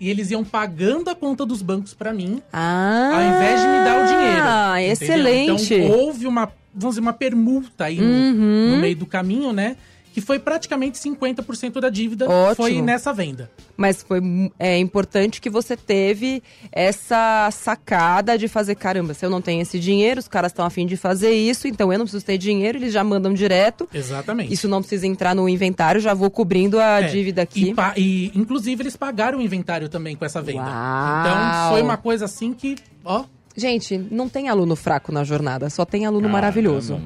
e 0.00 0.08
eles 0.08 0.30
iam 0.30 0.44
pagando 0.44 1.08
a 1.10 1.14
conta 1.14 1.44
dos 1.44 1.60
bancos 1.62 1.94
para 1.94 2.12
mim, 2.12 2.40
Ah, 2.52 3.10
ao 3.14 3.22
invés 3.36 3.60
de 3.60 3.66
me 3.66 3.84
dar 3.84 4.02
o 4.02 4.06
dinheiro. 4.06 4.42
Ah, 4.44 4.82
excelente. 4.82 5.74
Então 5.74 5.90
houve 5.98 6.26
uma, 6.26 6.50
vamos 6.74 6.94
dizer, 6.94 7.00
uma 7.00 7.12
permuta 7.12 7.84
aí 7.86 7.96
no- 8.00 8.04
Uhum. 8.06 8.70
no, 8.72 8.76
meio 8.78 8.96
do 8.96 9.06
caminho, 9.06 9.52
né? 9.52 9.76
Que 10.18 10.20
foi 10.20 10.40
praticamente 10.40 10.98
50% 10.98 11.78
da 11.78 11.88
dívida 11.88 12.28
Ótimo. 12.28 12.56
foi 12.56 12.82
nessa 12.82 13.12
venda. 13.12 13.48
Mas 13.76 14.02
foi 14.02 14.20
é 14.58 14.76
importante 14.76 15.40
que 15.40 15.48
você 15.48 15.76
teve 15.76 16.42
essa 16.72 17.48
sacada 17.52 18.36
de 18.36 18.48
fazer, 18.48 18.74
caramba, 18.74 19.14
se 19.14 19.24
eu 19.24 19.30
não 19.30 19.40
tenho 19.40 19.62
esse 19.62 19.78
dinheiro, 19.78 20.18
os 20.18 20.26
caras 20.26 20.50
estão 20.50 20.64
afim 20.64 20.86
de 20.86 20.96
fazer 20.96 21.30
isso, 21.30 21.68
então 21.68 21.92
eu 21.92 21.98
não 22.00 22.04
preciso 22.04 22.24
ter 22.24 22.36
dinheiro, 22.36 22.78
eles 22.78 22.92
já 22.92 23.04
mandam 23.04 23.32
direto. 23.32 23.88
Exatamente. 23.94 24.52
Isso 24.52 24.66
não 24.66 24.80
precisa 24.80 25.06
entrar 25.06 25.36
no 25.36 25.48
inventário, 25.48 26.00
já 26.00 26.14
vou 26.14 26.32
cobrindo 26.32 26.80
a 26.80 27.00
É, 27.00 27.06
dívida 27.06 27.42
aqui. 27.42 27.72
E, 27.96 28.00
e, 28.00 28.32
inclusive, 28.34 28.82
eles 28.82 28.96
pagaram 28.96 29.38
o 29.38 29.40
inventário 29.40 29.88
também 29.88 30.16
com 30.16 30.24
essa 30.24 30.42
venda. 30.42 30.62
Uau. 30.62 31.20
Então, 31.20 31.70
foi 31.70 31.82
uma 31.82 31.96
coisa 31.96 32.24
assim 32.24 32.52
que, 32.52 32.74
ó, 33.04 33.24
Gente, 33.56 33.98
não 33.98 34.28
tem 34.28 34.48
aluno 34.48 34.76
fraco 34.76 35.10
na 35.10 35.24
jornada, 35.24 35.68
só 35.68 35.84
tem 35.84 36.06
aluno 36.06 36.28
maravilhoso. 36.28 37.00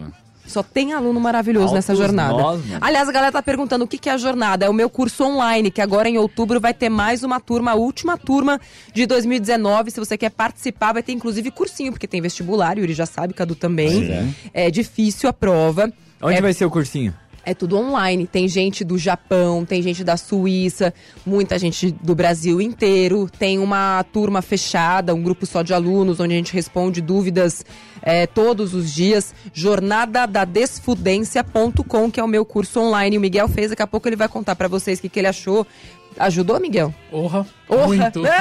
Só 0.53 0.63
tem 0.63 0.93
aluno 0.93 1.19
maravilhoso 1.19 1.69
Altos 1.69 1.75
nessa 1.75 1.95
jornada. 1.95 2.35
nós. 2.35 2.61
Aliás, 2.81 3.09
a 3.09 3.13
galera 3.13 3.33
tá 3.33 3.43
perguntando 3.43 3.85
o 3.85 3.89
que, 3.89 3.99
que 3.99 4.09
é 4.09 4.13
a 4.13 4.17
jornada. 4.17 4.67
É 4.67 4.69
o 4.69 4.73
meu 4.73 4.89
curso 4.89 5.25
online, 5.25 5.71
que 5.71 5.81
agora 5.81 6.09
em 6.09 6.19
outubro 6.19 6.61
vai 6.61 6.75
ter 6.75 6.89
mais 6.89 7.25
uma 7.25 7.41
turma, 7.41 7.73
a 7.73 7.75
última 7.75 8.17
turma 8.17 8.61
de 8.93 9.07
2019. 9.07 9.91
Se 9.91 9.99
você 9.99 10.17
quer 10.17 10.31
participar, 10.31 10.93
vai 10.93 11.03
ter 11.03 11.13
inclusive 11.13 11.51
cursinho, 11.51 11.93
porque 11.93 12.07
tem 12.07 12.21
vestibular, 12.21 12.77
o 12.77 12.81
Yuri 12.81 12.95
já 12.95 13.07
sabe, 13.07 13.35
Cadu 13.35 13.55
também. 13.55 14.35
É 14.53 14.71
difícil 14.71 15.29
a 15.29 15.33
prova. 15.33 15.93
Onde 16.21 16.37
é, 16.37 16.41
vai 16.41 16.53
ser 16.53 16.65
o 16.65 16.71
cursinho? 16.71 17.13
É 17.45 17.55
tudo 17.55 17.77
online. 17.77 18.27
Tem 18.27 18.49
gente 18.49 18.85
do 18.85 18.97
Japão, 18.99 19.65
tem 19.65 19.81
gente 19.83 20.03
da 20.05 20.17
Suíça, 20.17 20.93
muita 21.27 21.59
gente 21.59 21.91
do 21.91 22.15
Brasil 22.15 22.61
inteiro. 22.61 23.29
Tem 23.39 23.59
uma 23.59 24.05
turma 24.13 24.41
fechada, 24.43 25.15
um 25.15 25.23
grupo 25.23 25.47
só 25.47 25.63
de 25.63 25.73
alunos, 25.75 26.21
onde 26.21 26.35
a 26.35 26.37
gente 26.37 26.53
responde 26.53 27.01
dúvidas 27.01 27.65
é, 28.03 28.27
todos 28.27 28.75
os 28.75 28.93
dias. 28.93 29.35
Jornadadadesfudência.com, 29.53 32.11
que 32.11 32.21
é 32.21 32.25
o 32.25 32.29
meu 32.29 32.45
curso 32.45 32.81
online. 32.81 33.19
O 33.19 33.21
Miguel 33.21 33.49
fez, 33.49 33.71
daqui 33.71 33.83
a 33.83 33.87
pouco 33.87 34.09
ele 34.09 34.17
vai 34.17 34.29
contar 34.29 34.57
pra 34.57 34.69
vocês 34.69 34.99
o 34.99 35.03
que, 35.03 35.09
que 35.09 35.21
ele 35.21 35.29
achou. 35.29 35.67
Ajudou, 36.19 36.61
Miguel? 36.61 36.93
orra, 37.11 37.47
Orra. 37.69 37.87
muito. 37.87 38.23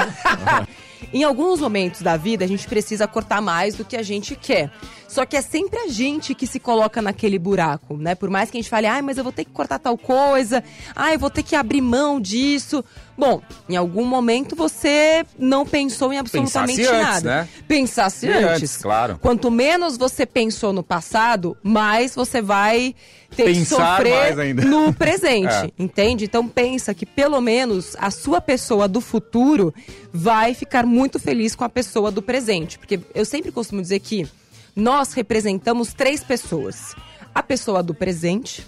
em 1.14 1.24
alguns 1.24 1.60
momentos 1.60 2.02
da 2.02 2.18
vida, 2.18 2.46
a 2.46 2.48
gente 2.48 2.68
precisa 2.68 3.08
cortar 3.08 3.42
mais 3.42 3.76
do 3.76 3.84
que 3.86 3.96
a 3.98 4.04
gente 4.04 4.36
quer. 4.36 4.72
Só 5.08 5.26
que 5.26 5.36
é 5.36 5.42
sempre 5.42 5.78
a 5.78 5.88
gente 5.90 6.34
que 6.34 6.48
se 6.48 6.58
coloca 6.58 7.02
naquele 7.02 7.38
buraco, 7.38 7.98
né? 7.98 8.16
Por 8.16 8.30
mais 8.30 8.50
que 8.50 8.58
a 8.58 8.62
gente 8.62 8.70
fale, 8.70 8.88
ai, 8.88 9.02
mas 9.02 9.18
eu 9.18 9.24
vou 9.26 9.34
ter 9.34 9.44
que 9.44 9.52
cortar 9.52 9.78
tal 9.78 9.98
coisa, 9.98 10.64
ai, 10.96 11.16
eu 11.16 11.20
vou 11.20 11.30
ter 11.30 11.44
que 11.44 11.54
abrir 11.54 11.82
mão 11.82 12.18
disso. 12.20 12.82
Bom, 13.18 13.42
em 13.68 13.76
algum 13.76 14.06
momento 14.06 14.56
você 14.56 15.26
não 15.38 15.66
pensou 15.66 16.14
em 16.14 16.18
absolutamente 16.18 16.78
Pensasse 16.78 16.96
antes, 16.96 17.04
nada. 17.24 17.30
né? 17.42 17.50
Pensasse 17.68 18.30
antes. 18.30 18.46
antes, 18.56 18.78
claro. 18.78 19.20
Quanto 19.22 19.52
menos 19.52 19.98
você 19.98 20.26
pensou 20.26 20.72
no 20.72 20.82
passado, 20.82 21.58
mais 21.62 22.16
você 22.16 22.42
vai 22.42 22.96
ter 23.36 23.46
que 23.48 23.54
Pensar 23.60 23.98
sofrer 23.98 24.16
mais 24.16 24.40
ainda. 24.40 24.64
no 24.66 24.94
presente, 24.94 25.54
É. 25.54 25.72
entende? 25.78 26.24
Então 26.24 26.48
pensa 26.48 26.94
que 26.94 27.06
pelo 27.06 27.40
menos 27.42 27.98
a 28.00 28.10
sua 28.12 28.40
pessoa 28.40 28.88
do 28.88 29.02
futuro 29.02 29.74
vai 30.14 30.54
ficar 30.54 30.86
muito 30.92 31.20
feliz 31.20 31.56
com 31.56 31.64
a 31.64 31.70
pessoa 31.70 32.12
do 32.12 32.22
presente, 32.22 32.78
porque 32.78 33.00
eu 33.16 33.24
sempre 33.24 33.52
costumo 33.52 33.82
dizer 33.82 34.00
que 34.00 34.28
nós 34.76 35.14
representamos 35.14 35.94
três 35.94 36.24
pessoas: 36.24 36.94
a 37.34 37.42
pessoa 37.42 37.82
do 37.82 37.94
presente, 37.94 38.66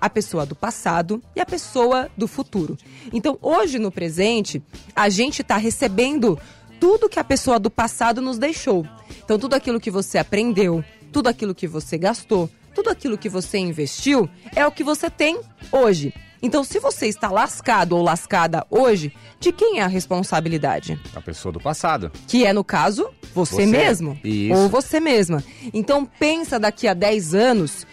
a 0.00 0.10
pessoa 0.10 0.44
do 0.44 0.56
passado 0.56 1.22
e 1.36 1.40
a 1.40 1.46
pessoa 1.46 2.10
do 2.16 2.26
futuro. 2.26 2.76
Então, 3.12 3.38
hoje 3.40 3.78
no 3.78 3.92
presente, 3.92 4.60
a 4.94 5.08
gente 5.08 5.42
está 5.42 5.56
recebendo 5.56 6.38
tudo 6.80 7.08
que 7.08 7.20
a 7.20 7.24
pessoa 7.24 7.60
do 7.60 7.70
passado 7.70 8.20
nos 8.20 8.38
deixou. 8.38 8.84
Então, 9.24 9.38
tudo 9.38 9.54
aquilo 9.54 9.80
que 9.80 9.90
você 9.90 10.18
aprendeu, 10.18 10.84
tudo 11.12 11.28
aquilo 11.28 11.54
que 11.54 11.68
você 11.68 11.96
gastou, 11.96 12.50
tudo 12.74 12.90
aquilo 12.90 13.16
que 13.16 13.28
você 13.28 13.58
investiu 13.58 14.28
é 14.56 14.66
o 14.66 14.72
que 14.72 14.82
você 14.82 15.08
tem 15.08 15.38
hoje. 15.70 16.12
Então, 16.42 16.64
se 16.64 16.80
você 16.80 17.06
está 17.06 17.30
lascado 17.30 17.96
ou 17.96 18.02
lascada 18.02 18.66
hoje, 18.68 19.12
de 19.38 19.52
quem 19.52 19.78
é 19.78 19.82
a 19.82 19.86
responsabilidade? 19.86 21.00
A 21.14 21.20
pessoa 21.20 21.52
do 21.52 21.60
passado. 21.60 22.10
Que 22.26 22.44
é, 22.44 22.52
no 22.52 22.64
caso, 22.64 23.08
você, 23.32 23.54
Você. 23.54 23.66
mesmo. 23.66 24.18
Isso. 24.24 24.54
Ou 24.54 24.68
você 24.68 24.98
mesma. 24.98 25.42
Então 25.72 26.04
pensa 26.04 26.58
daqui 26.58 26.88
a 26.88 26.94
10 26.94 27.34
anos, 27.34 27.86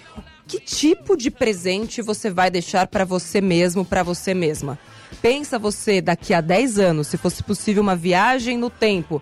que 0.47 0.59
tipo 0.59 1.15
de 1.15 1.29
presente 1.29 2.01
você 2.01 2.31
vai 2.31 2.49
deixar 2.49 2.87
para 2.87 3.05
você 3.05 3.39
mesmo, 3.39 3.85
para 3.85 4.01
você 4.01 4.33
mesma? 4.33 4.79
Pensa 5.21 5.59
você 5.59 6.01
daqui 6.01 6.33
a 6.33 6.41
10 6.41 6.79
anos, 6.79 7.07
se 7.07 7.17
fosse 7.17 7.43
possível 7.43 7.83
uma 7.83 7.95
viagem 7.95 8.57
no 8.57 8.69
tempo. 8.69 9.21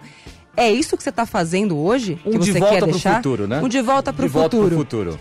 É 0.56 0.72
isso 0.72 0.98
que 0.98 1.04
você 1.04 1.10
está 1.10 1.26
fazendo 1.26 1.78
hoje? 1.78 2.18
Um 2.26 2.32
que 2.32 2.40
de 2.40 2.52
você 2.54 2.60
volta 2.60 2.74
quer 2.74 2.82
pro 2.82 2.92
deixar? 2.92 3.16
futuro, 3.18 3.48
né? 3.48 3.62
Um 3.62 3.68
de 3.68 3.82
volta 3.82 4.12
de 4.12 4.28
volta 4.28 4.50
futuro 4.56 4.70
pro 4.70 4.78
futuro. 4.78 5.20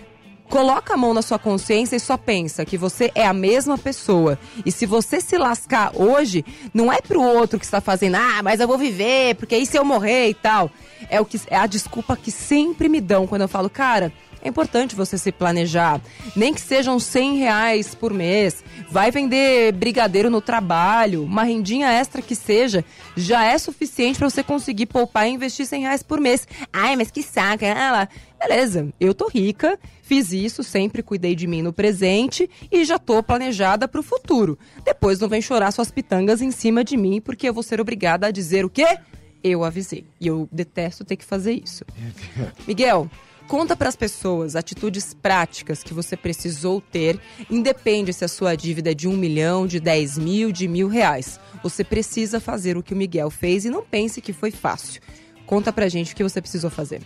Coloca 0.49 0.95
a 0.95 0.97
mão 0.97 1.13
na 1.13 1.23
sua 1.23 1.39
consciência 1.39 1.97
e 1.97 2.01
só 2.01 2.17
pensa 2.17 2.65
que 2.65 2.79
você 2.79 3.11
é 3.15 3.27
a 3.27 3.33
mesma 3.33 3.77
pessoa. 3.77 4.39
E 4.65 4.73
se 4.73 4.87
você 4.87 5.21
se 5.21 5.37
lascar 5.37 5.93
hoje, 5.95 6.45
não 6.73 6.93
é 6.93 7.01
pro 7.01 7.23
outro 7.23 7.59
que 7.59 7.65
está 7.65 7.81
fazendo, 7.81 8.17
ah, 8.17 8.43
mas 8.43 8.61
eu 8.61 8.69
vou 8.69 8.79
viver, 8.79 9.35
porque 9.37 9.55
aí 9.55 9.67
se 9.67 9.79
eu 9.79 9.85
morrer 9.85 10.29
e 10.29 10.35
tal. 10.35 10.71
É, 11.11 11.21
o 11.21 11.25
que, 11.25 11.41
é 11.49 11.57
a 11.57 11.67
desculpa 11.67 12.17
que 12.17 12.31
sempre 12.31 12.89
me 12.89 13.01
dão 13.01 13.27
quando 13.27 13.43
eu 13.43 13.49
falo, 13.49 13.69
cara. 13.69 14.13
É 14.47 14.49
importante 14.49 14.95
você 14.95 15.19
se 15.19 15.33
planejar. 15.33 16.01
Nem 16.37 16.55
que 16.55 16.61
sejam 16.61 17.01
100 17.01 17.37
reais 17.39 17.97
por 17.97 18.15
mês. 18.15 18.63
Vai 18.89 19.11
vender 19.11 19.73
brigadeiro 19.73 20.31
no 20.31 20.41
trabalho. 20.41 21.25
Uma 21.25 21.43
rendinha 21.43 21.91
extra 21.91 22.23
que 22.23 22.37
seja. 22.37 22.85
Já 23.17 23.45
é 23.45 23.59
suficiente 23.59 24.21
para 24.21 24.31
você 24.31 24.45
conseguir 24.45 24.87
poupar 24.87 25.27
e 25.27 25.33
investir 25.33 25.67
100 25.67 25.83
reais 25.83 26.03
por 26.05 26.21
mês. 26.21 26.47
Ai, 26.73 26.95
mas 26.95 27.11
que 27.11 27.25
saca. 27.25 27.67
Lá. 27.75 28.09
Beleza, 28.39 28.89
eu 29.01 29.13
tô 29.13 29.27
rica, 29.27 29.79
Fiz 30.07 30.31
isso, 30.31 30.63
sempre 30.63 31.03
cuidei 31.03 31.35
de 31.35 31.49
mim 31.49 31.63
no 31.63 31.73
presente 31.73 32.49
e 32.71 32.85
já 32.85 32.97
tô 32.97 33.21
planejada 33.25 33.89
pro 33.89 34.05
futuro. 34.05 34.57
Depois 34.85 35.19
não 35.19 35.29
vem 35.29 35.43
chorar 35.43 35.73
suas 35.73 35.91
pitangas 35.91 36.41
em 36.41 36.53
cima 36.53 36.85
de 36.85 36.97
mim, 36.97 37.21
porque 37.21 37.49
eu 37.49 37.53
vou 37.53 37.65
ser 37.65 37.81
obrigada 37.81 38.29
a 38.29 38.31
dizer 38.31 38.65
o 38.65 38.71
quê? 38.71 38.99
Eu 39.43 39.65
avisei. 39.65 40.07
E 40.21 40.29
eu 40.29 40.49
detesto 40.53 41.05
ter 41.05 41.17
que 41.17 41.25
fazer 41.25 41.55
isso. 41.55 41.85
Miguel, 42.69 43.11
Conta 43.49 43.77
para 43.77 43.89
as 43.89 43.95
pessoas 43.95 44.57
atitudes 44.57 45.15
práticas 45.15 45.81
que 45.81 45.95
você 45.95 46.17
precisou 46.17 46.81
ter, 46.81 47.21
independe 47.49 48.13
se 48.13 48.25
a 48.25 48.29
sua 48.29 48.57
dívida 48.57 48.91
é 48.91 48.95
de 48.95 49.07
um 49.07 49.17
milhão, 49.17 49.69
de 49.69 49.79
dez 49.79 50.19
mil, 50.19 50.51
de 50.51 50.67
mil 50.67 50.89
reais. 50.89 51.39
Você 51.63 51.85
precisa 51.85 52.41
fazer 52.41 52.77
o 52.77 52.83
que 52.83 52.93
o 52.93 52.97
Miguel 52.97 53.31
fez 53.31 53.65
e 53.65 53.71
não 53.71 53.85
pense 53.85 54.21
que 54.21 54.33
foi 54.33 54.51
fácil. 54.51 55.01
Conta 55.47 55.73
pra 55.73 55.89
gente 55.89 56.13
o 56.13 56.17
que 56.17 56.25
você 56.25 56.41
precisou 56.41 56.71
fazer. 56.71 57.03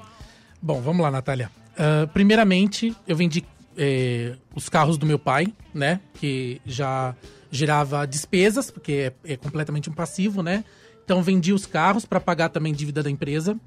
Bom, 0.63 0.81
vamos 0.81 1.03
lá, 1.03 1.11
Natália. 1.11 1.51
Uh, 1.81 2.07
primeiramente, 2.09 2.95
eu 3.09 3.17
vendi 3.17 3.43
eh, 3.77 4.37
os 4.55 4.69
carros 4.69 4.99
do 4.99 5.07
meu 5.07 5.19
pai, 5.19 5.55
né? 5.73 6.01
Que 6.15 6.61
já 6.67 7.17
gerava 7.51 8.07
despesas, 8.07 8.71
porque 8.71 9.13
é, 9.25 9.33
é 9.33 9.37
completamente 9.39 9.89
um 9.89 9.93
passivo, 9.95 10.43
né? 10.43 10.63
Então 11.03 11.23
vendi 11.23 11.53
os 11.53 11.65
carros 11.65 12.05
para 12.05 12.21
pagar 12.21 12.51
também 12.51 12.75
dívida 12.75 13.03
da 13.03 13.11
empresa. 13.11 13.59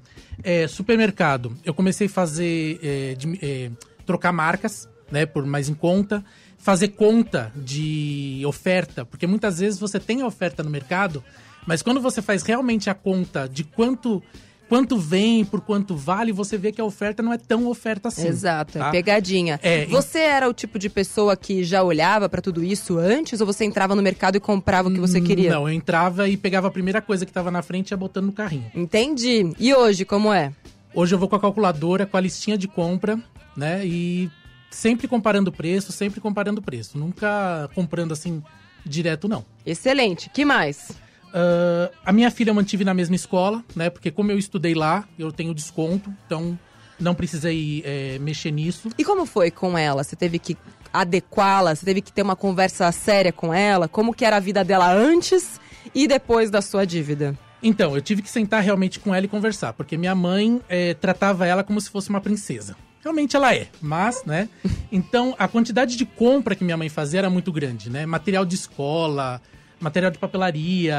É, 0.42 0.68
supermercado, 0.68 1.56
eu 1.64 1.74
comecei 1.74 2.06
a 2.06 2.10
fazer 2.10 2.78
é, 2.82 3.14
de, 3.14 3.38
é, 3.42 3.70
trocar 4.06 4.32
marcas, 4.32 4.88
né, 5.10 5.26
por 5.26 5.44
mais 5.44 5.68
em 5.68 5.74
conta, 5.74 6.24
fazer 6.56 6.88
conta 6.88 7.52
de 7.54 8.42
oferta, 8.46 9.04
porque 9.04 9.26
muitas 9.26 9.58
vezes 9.58 9.78
você 9.78 10.00
tem 10.00 10.22
a 10.22 10.26
oferta 10.26 10.62
no 10.62 10.70
mercado, 10.70 11.22
mas 11.66 11.82
quando 11.82 12.00
você 12.00 12.22
faz 12.22 12.42
realmente 12.44 12.88
a 12.88 12.94
conta 12.94 13.46
de 13.46 13.64
quanto 13.64 14.22
quanto 14.68 14.96
vem, 14.96 15.44
por 15.44 15.60
quanto 15.60 15.96
vale, 15.96 16.32
você 16.32 16.56
vê 16.56 16.72
que 16.72 16.80
a 16.80 16.84
oferta 16.84 17.22
não 17.22 17.32
é 17.32 17.38
tão 17.38 17.66
oferta 17.66 18.08
assim. 18.08 18.26
Exato, 18.26 18.78
é 18.78 18.80
tá? 18.80 18.88
é 18.88 18.90
pegadinha. 18.90 19.60
É, 19.62 19.86
você 19.86 20.18
era 20.18 20.48
o 20.48 20.52
tipo 20.52 20.78
de 20.78 20.88
pessoa 20.88 21.36
que 21.36 21.64
já 21.64 21.82
olhava 21.82 22.28
para 22.28 22.40
tudo 22.40 22.62
isso 22.62 22.98
antes 22.98 23.40
ou 23.40 23.46
você 23.46 23.64
entrava 23.64 23.94
no 23.94 24.02
mercado 24.02 24.36
e 24.36 24.40
comprava 24.40 24.88
o 24.88 24.92
que 24.92 25.00
você 25.00 25.20
queria? 25.20 25.50
Não, 25.50 25.68
eu 25.68 25.74
entrava 25.74 26.28
e 26.28 26.36
pegava 26.36 26.68
a 26.68 26.70
primeira 26.70 27.00
coisa 27.00 27.24
que 27.24 27.30
estava 27.30 27.50
na 27.50 27.62
frente 27.62 27.90
e 27.90 27.92
ia 27.92 27.96
botando 27.96 28.26
no 28.26 28.32
carrinho. 28.32 28.70
Entendi. 28.74 29.52
E 29.58 29.74
hoje, 29.74 30.04
como 30.04 30.32
é? 30.32 30.52
Hoje 30.94 31.14
eu 31.14 31.18
vou 31.18 31.28
com 31.28 31.36
a 31.36 31.40
calculadora, 31.40 32.06
com 32.06 32.16
a 32.16 32.20
listinha 32.20 32.56
de 32.56 32.68
compra, 32.68 33.18
né? 33.56 33.84
E 33.84 34.30
sempre 34.70 35.08
comparando 35.08 35.50
preço, 35.52 35.92
sempre 35.92 36.20
comparando 36.20 36.62
preço. 36.62 36.98
Nunca 36.98 37.68
comprando 37.74 38.12
assim 38.12 38.42
direto, 38.84 39.28
não. 39.28 39.44
Excelente. 39.64 40.28
Que 40.30 40.44
mais? 40.44 40.92
Uh, 41.34 41.92
a 42.06 42.12
minha 42.12 42.30
filha 42.30 42.50
eu 42.50 42.54
mantive 42.54 42.84
na 42.84 42.94
mesma 42.94 43.16
escola, 43.16 43.64
né? 43.74 43.90
Porque 43.90 44.10
como 44.12 44.30
eu 44.30 44.38
estudei 44.38 44.72
lá, 44.72 45.04
eu 45.18 45.32
tenho 45.32 45.52
desconto, 45.52 46.14
então 46.24 46.56
não 46.98 47.12
precisei 47.12 47.82
é, 47.84 48.18
mexer 48.20 48.52
nisso. 48.52 48.88
E 48.96 49.04
como 49.04 49.26
foi 49.26 49.50
com 49.50 49.76
ela? 49.76 50.04
Você 50.04 50.14
teve 50.14 50.38
que 50.38 50.56
adequá-la? 50.92 51.74
Você 51.74 51.84
teve 51.84 52.00
que 52.00 52.12
ter 52.12 52.22
uma 52.22 52.36
conversa 52.36 52.90
séria 52.92 53.32
com 53.32 53.52
ela? 53.52 53.88
Como 53.88 54.14
que 54.14 54.24
era 54.24 54.36
a 54.36 54.40
vida 54.40 54.62
dela 54.62 54.92
antes 54.92 55.60
e 55.92 56.06
depois 56.06 56.50
da 56.50 56.62
sua 56.62 56.86
dívida? 56.86 57.36
Então, 57.60 57.96
eu 57.96 58.02
tive 58.02 58.22
que 58.22 58.30
sentar 58.30 58.62
realmente 58.62 59.00
com 59.00 59.12
ela 59.12 59.24
e 59.24 59.28
conversar, 59.28 59.72
porque 59.72 59.96
minha 59.96 60.14
mãe 60.14 60.60
é, 60.68 60.94
tratava 60.94 61.46
ela 61.46 61.64
como 61.64 61.80
se 61.80 61.90
fosse 61.90 62.10
uma 62.10 62.20
princesa. 62.20 62.76
Realmente 63.02 63.34
ela 63.34 63.54
é, 63.54 63.68
mas, 63.80 64.22
né? 64.24 64.48
Então, 64.92 65.34
a 65.36 65.48
quantidade 65.48 65.96
de 65.96 66.06
compra 66.06 66.54
que 66.54 66.62
minha 66.62 66.76
mãe 66.76 66.88
fazia 66.88 67.18
era 67.18 67.28
muito 67.28 67.50
grande, 67.50 67.90
né? 67.90 68.06
Material 68.06 68.44
de 68.44 68.54
escola, 68.54 69.42
material 69.84 70.10
de 70.10 70.18
papelaria, 70.18 70.96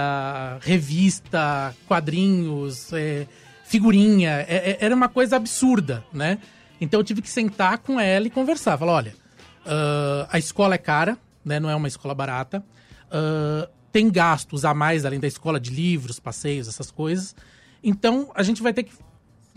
revista, 0.62 1.76
quadrinhos, 1.88 2.94
é, 2.94 3.26
figurinha. 3.66 4.46
É, 4.48 4.72
é, 4.72 4.78
era 4.80 4.96
uma 4.96 5.10
coisa 5.10 5.36
absurda, 5.36 6.06
né? 6.14 6.38
Então 6.80 7.00
eu 7.00 7.04
tive 7.04 7.22
que 7.22 7.30
sentar 7.30 7.80
com 7.80 8.00
ela 8.00 8.28
e 8.28 8.30
conversar. 8.30 8.78
Falar, 8.78 8.94
olha, 8.94 9.14
uh, 9.66 10.28
a 10.30 10.38
escola 10.38 10.76
é 10.76 10.78
cara, 10.78 11.18
né? 11.44 11.60
Não 11.60 11.70
é 11.70 11.76
uma 11.76 11.88
escola 11.88 12.14
barata. 12.14 12.64
Uh, 13.08 13.68
tem 13.92 14.10
gastos 14.10 14.64
a 14.64 14.74
mais 14.74 15.04
além 15.04 15.20
da 15.20 15.28
escola 15.28 15.60
de 15.60 15.72
livros, 15.72 16.20
passeios, 16.20 16.68
essas 16.68 16.92
coisas. 16.92 17.36
Então 17.84 18.30
a 18.36 18.44
gente 18.44 18.62
vai 18.62 18.72
ter 18.72 18.84
que 18.84 18.94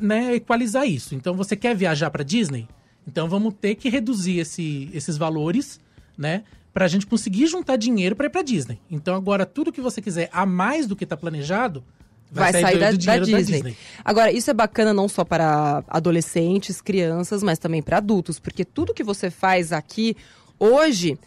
né, 0.00 0.36
equalizar 0.36 0.86
isso. 0.86 1.14
Então 1.14 1.34
você 1.34 1.54
quer 1.54 1.76
viajar 1.76 2.10
para 2.10 2.24
Disney? 2.24 2.66
Então 3.06 3.28
vamos 3.28 3.54
ter 3.60 3.74
que 3.74 3.90
reduzir 3.90 4.38
esse, 4.38 4.88
esses 4.94 5.18
valores, 5.18 5.80
né? 6.16 6.44
Para 6.78 6.84
a 6.84 6.88
gente 6.88 7.08
conseguir 7.08 7.48
juntar 7.48 7.74
dinheiro 7.74 8.14
para 8.14 8.26
ir 8.26 8.30
para 8.30 8.40
Disney. 8.40 8.78
Então 8.88 9.16
agora 9.16 9.44
tudo 9.44 9.72
que 9.72 9.80
você 9.80 10.00
quiser 10.00 10.28
a 10.32 10.46
mais 10.46 10.86
do 10.86 10.94
que 10.94 11.02
está 11.02 11.16
planejado 11.16 11.82
vai, 12.30 12.52
vai 12.52 12.62
sair, 12.62 12.78
da, 12.78 12.92
da, 12.92 12.92
Disney. 12.92 13.32
da, 13.32 13.38
Disney. 13.40 13.76
Agora 14.04 14.30
isso 14.30 14.48
é 14.48 14.54
bacana 14.54 14.94
não 14.94 15.08
só 15.08 15.24
para 15.24 15.82
adolescentes, 15.88 16.80
crianças, 16.80 17.42
mas 17.42 17.58
também 17.58 17.82
para 17.82 17.96
adultos, 17.96 18.38
porque 18.38 18.64
tudo 18.64 18.94
que 18.94 19.02
você 19.02 19.28
faz 19.28 19.72
aqui 19.72 20.16
hoje 20.56 21.18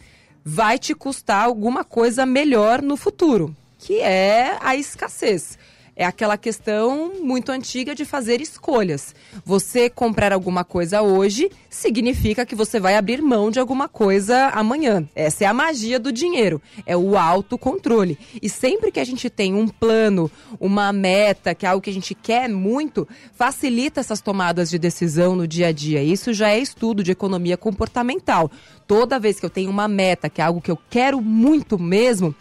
vai 0.42 0.78
te 0.78 0.94
custar 0.94 1.44
alguma 1.44 1.84
coisa 1.84 2.24
melhor 2.24 2.80
no 2.80 2.96
futuro, 2.96 3.54
que 3.78 4.00
é 4.00 4.56
a 4.58 4.74
escassez. 4.74 5.58
É 6.02 6.04
aquela 6.04 6.36
questão 6.36 7.12
muito 7.22 7.52
antiga 7.52 7.94
de 7.94 8.04
fazer 8.04 8.40
escolhas. 8.40 9.14
Você 9.44 9.88
comprar 9.88 10.32
alguma 10.32 10.64
coisa 10.64 11.00
hoje 11.00 11.48
significa 11.70 12.44
que 12.44 12.56
você 12.56 12.80
vai 12.80 12.96
abrir 12.96 13.22
mão 13.22 13.52
de 13.52 13.60
alguma 13.60 13.88
coisa 13.88 14.48
amanhã. 14.48 15.08
Essa 15.14 15.44
é 15.44 15.46
a 15.46 15.54
magia 15.54 16.00
do 16.00 16.10
dinheiro, 16.10 16.60
é 16.84 16.96
o 16.96 17.16
autocontrole. 17.16 18.18
E 18.42 18.48
sempre 18.48 18.90
que 18.90 18.98
a 18.98 19.04
gente 19.04 19.30
tem 19.30 19.54
um 19.54 19.68
plano, 19.68 20.28
uma 20.58 20.92
meta, 20.92 21.54
que 21.54 21.64
é 21.64 21.68
algo 21.68 21.80
que 21.80 21.90
a 21.90 21.94
gente 21.94 22.16
quer 22.16 22.48
muito, 22.48 23.06
facilita 23.32 24.00
essas 24.00 24.20
tomadas 24.20 24.68
de 24.68 24.80
decisão 24.80 25.36
no 25.36 25.46
dia 25.46 25.68
a 25.68 25.72
dia. 25.72 26.02
Isso 26.02 26.32
já 26.32 26.48
é 26.48 26.58
estudo 26.58 27.04
de 27.04 27.12
economia 27.12 27.56
comportamental. 27.56 28.50
Toda 28.88 29.20
vez 29.20 29.38
que 29.38 29.46
eu 29.46 29.50
tenho 29.50 29.70
uma 29.70 29.86
meta, 29.86 30.28
que 30.28 30.40
é 30.40 30.44
algo 30.44 30.60
que 30.60 30.70
eu 30.72 30.78
quero 30.90 31.20
muito 31.20 31.78
mesmo, 31.78 32.34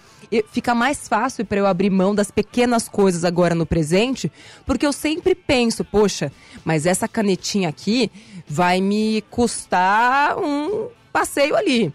fica 0.50 0.74
mais 0.74 1.08
fácil 1.08 1.46
para 1.46 1.60
eu 1.60 1.66
abrir 1.66 1.90
mão 1.90 2.16
das 2.16 2.32
pequenas 2.32 2.88
coisas 2.88 3.26
agora 3.26 3.54
no 3.54 3.66
presente, 3.66 4.32
porque 4.66 4.86
eu 4.86 4.94
sempre 4.94 5.36
penso, 5.36 5.84
poxa, 5.84 6.32
mas 6.64 6.86
essa 6.86 7.08
canetinha 7.08 7.70
aqui 7.70 8.10
vai 8.48 8.80
me 8.80 9.24
custar 9.30 10.38
um 10.38 10.88
passeio 11.12 11.56
ali. 11.56 11.94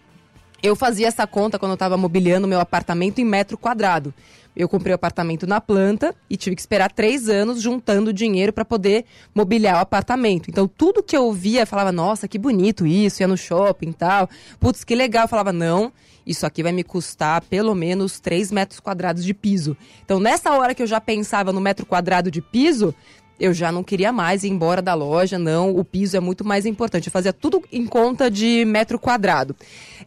Eu 0.62 0.74
fazia 0.74 1.06
essa 1.06 1.26
conta 1.26 1.58
quando 1.58 1.72
eu 1.72 1.76
estava 1.76 1.96
mobiliando 1.96 2.48
meu 2.48 2.60
apartamento 2.60 3.20
em 3.20 3.24
metro 3.24 3.56
quadrado. 3.56 4.12
Eu 4.56 4.68
comprei 4.68 4.92
o 4.92 4.94
apartamento 4.94 5.46
na 5.46 5.60
planta 5.60 6.14
e 6.30 6.36
tive 6.36 6.56
que 6.56 6.62
esperar 6.62 6.90
três 6.90 7.28
anos 7.28 7.60
juntando 7.60 8.12
dinheiro 8.12 8.52
para 8.52 8.64
poder 8.64 9.04
mobiliar 9.34 9.76
o 9.76 9.80
apartamento. 9.80 10.48
Então, 10.48 10.66
tudo 10.66 11.02
que 11.02 11.16
eu 11.16 11.30
via, 11.32 11.66
falava, 11.66 11.92
nossa, 11.92 12.26
que 12.26 12.38
bonito 12.38 12.86
isso, 12.86 13.22
ia 13.22 13.28
no 13.28 13.36
shopping 13.36 13.90
e 13.90 13.94
tal. 13.94 14.30
Putz, 14.58 14.82
que 14.82 14.94
legal. 14.94 15.24
Eu 15.24 15.28
falava, 15.28 15.52
não, 15.52 15.92
isso 16.26 16.46
aqui 16.46 16.62
vai 16.62 16.72
me 16.72 16.82
custar 16.82 17.42
pelo 17.42 17.74
menos 17.74 18.18
3 18.18 18.50
metros 18.50 18.80
quadrados 18.80 19.24
de 19.24 19.34
piso. 19.34 19.76
Então, 20.04 20.18
nessa 20.18 20.50
hora 20.52 20.74
que 20.74 20.82
eu 20.82 20.86
já 20.86 21.00
pensava 21.00 21.52
no 21.52 21.60
metro 21.60 21.84
quadrado 21.84 22.30
de 22.30 22.40
piso, 22.40 22.94
eu 23.38 23.52
já 23.52 23.70
não 23.70 23.84
queria 23.84 24.10
mais 24.10 24.42
ir 24.42 24.48
embora 24.48 24.80
da 24.80 24.94
loja, 24.94 25.38
não. 25.38 25.76
O 25.76 25.84
piso 25.84 26.16
é 26.16 26.20
muito 26.20 26.44
mais 26.44 26.64
importante. 26.64 27.08
Eu 27.08 27.12
fazia 27.12 27.32
tudo 27.32 27.62
em 27.70 27.86
conta 27.86 28.30
de 28.30 28.64
metro 28.64 28.98
quadrado. 28.98 29.54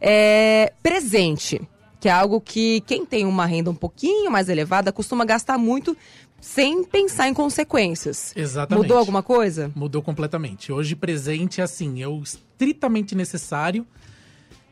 É, 0.00 0.72
presente, 0.82 1.60
que 2.00 2.08
é 2.08 2.12
algo 2.12 2.40
que 2.40 2.80
quem 2.80 3.04
tem 3.04 3.26
uma 3.26 3.44
renda 3.44 3.70
um 3.70 3.74
pouquinho 3.74 4.30
mais 4.30 4.48
elevada 4.48 4.90
costuma 4.90 5.24
gastar 5.24 5.58
muito 5.58 5.94
sem 6.40 6.82
pensar 6.82 7.28
em 7.28 7.34
consequências. 7.34 8.32
Exatamente. 8.34 8.82
Mudou 8.82 8.96
alguma 8.96 9.22
coisa? 9.22 9.70
Mudou 9.74 10.00
completamente. 10.00 10.72
Hoje, 10.72 10.96
presente 10.96 11.60
é 11.60 11.64
assim, 11.64 12.02
é 12.02 12.08
o 12.08 12.22
estritamente 12.22 13.14
necessário 13.14 13.86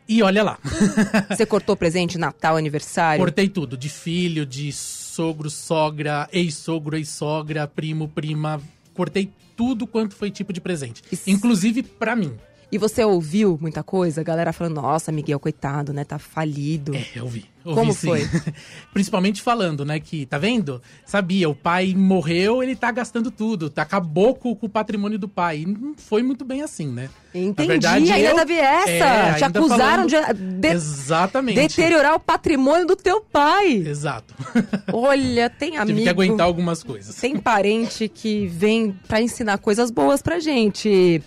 e 0.08 0.22
olha 0.22 0.42
lá. 0.42 0.58
Você 1.28 1.44
cortou 1.44 1.76
presente, 1.76 2.16
Natal, 2.16 2.56
aniversário? 2.56 3.22
Cortei 3.22 3.48
tudo, 3.48 3.76
de 3.76 3.90
filho, 3.90 4.46
de 4.46 4.72
sogro, 4.72 5.50
sogra, 5.50 6.26
ex-sogro, 6.32 6.96
ex-sogra, 6.96 7.68
primo, 7.68 8.08
prima. 8.08 8.58
Cortei 8.94 9.30
tudo 9.54 9.86
quanto 9.86 10.16
foi 10.16 10.30
tipo 10.30 10.50
de 10.52 10.62
presente. 10.62 11.02
Isso. 11.12 11.28
Inclusive 11.28 11.82
para 11.82 12.16
mim. 12.16 12.34
E 12.70 12.76
você 12.76 13.02
ouviu 13.02 13.58
muita 13.60 13.82
coisa? 13.82 14.20
A 14.20 14.24
galera 14.24 14.52
falando, 14.52 14.74
nossa, 14.74 15.10
Miguel, 15.10 15.40
coitado, 15.40 15.90
né? 15.92 16.04
Tá 16.04 16.18
falido. 16.18 16.94
É, 16.94 17.06
eu 17.14 17.24
ouvi. 17.24 17.46
ouvi 17.64 17.80
Como 17.80 17.94
sim. 17.94 18.08
foi? 18.08 18.28
Principalmente 18.92 19.40
falando, 19.40 19.86
né, 19.86 19.98
que, 19.98 20.26
tá 20.26 20.36
vendo? 20.36 20.82
Sabia, 21.06 21.48
o 21.48 21.54
pai 21.54 21.94
morreu, 21.96 22.62
ele 22.62 22.76
tá 22.76 22.90
gastando 22.90 23.30
tudo. 23.30 23.70
Tá, 23.70 23.82
acabou 23.82 24.34
com, 24.34 24.54
com 24.54 24.66
o 24.66 24.68
patrimônio 24.68 25.18
do 25.18 25.26
pai. 25.26 25.60
E 25.60 25.66
não 25.66 25.94
foi 25.96 26.22
muito 26.22 26.44
bem 26.44 26.60
assim, 26.60 26.88
né? 26.88 27.08
Entendi, 27.34 27.68
verdade, 27.68 28.12
ainda 28.12 28.28
eu, 28.28 28.36
teve 28.36 28.54
essa. 28.54 28.90
É, 28.90 29.34
Te 29.34 29.44
acusaram 29.44 30.06
falando... 30.06 30.34
de, 30.34 30.60
de 30.60 30.68
Exatamente. 30.68 31.54
deteriorar 31.54 32.16
o 32.16 32.20
patrimônio 32.20 32.86
do 32.86 32.96
teu 32.96 33.22
pai. 33.22 33.76
Exato. 33.76 34.34
Olha, 34.92 35.48
tem 35.48 35.78
amigo... 35.78 35.86
Tive 35.86 36.02
que 36.02 36.08
aguentar 36.10 36.46
algumas 36.46 36.82
coisas. 36.82 37.14
Tem 37.14 37.38
parente 37.38 38.10
que 38.10 38.46
vem 38.46 38.94
para 39.08 39.22
ensinar 39.22 39.56
coisas 39.56 39.90
boas 39.90 40.20
pra 40.20 40.38
gente. 40.38 41.22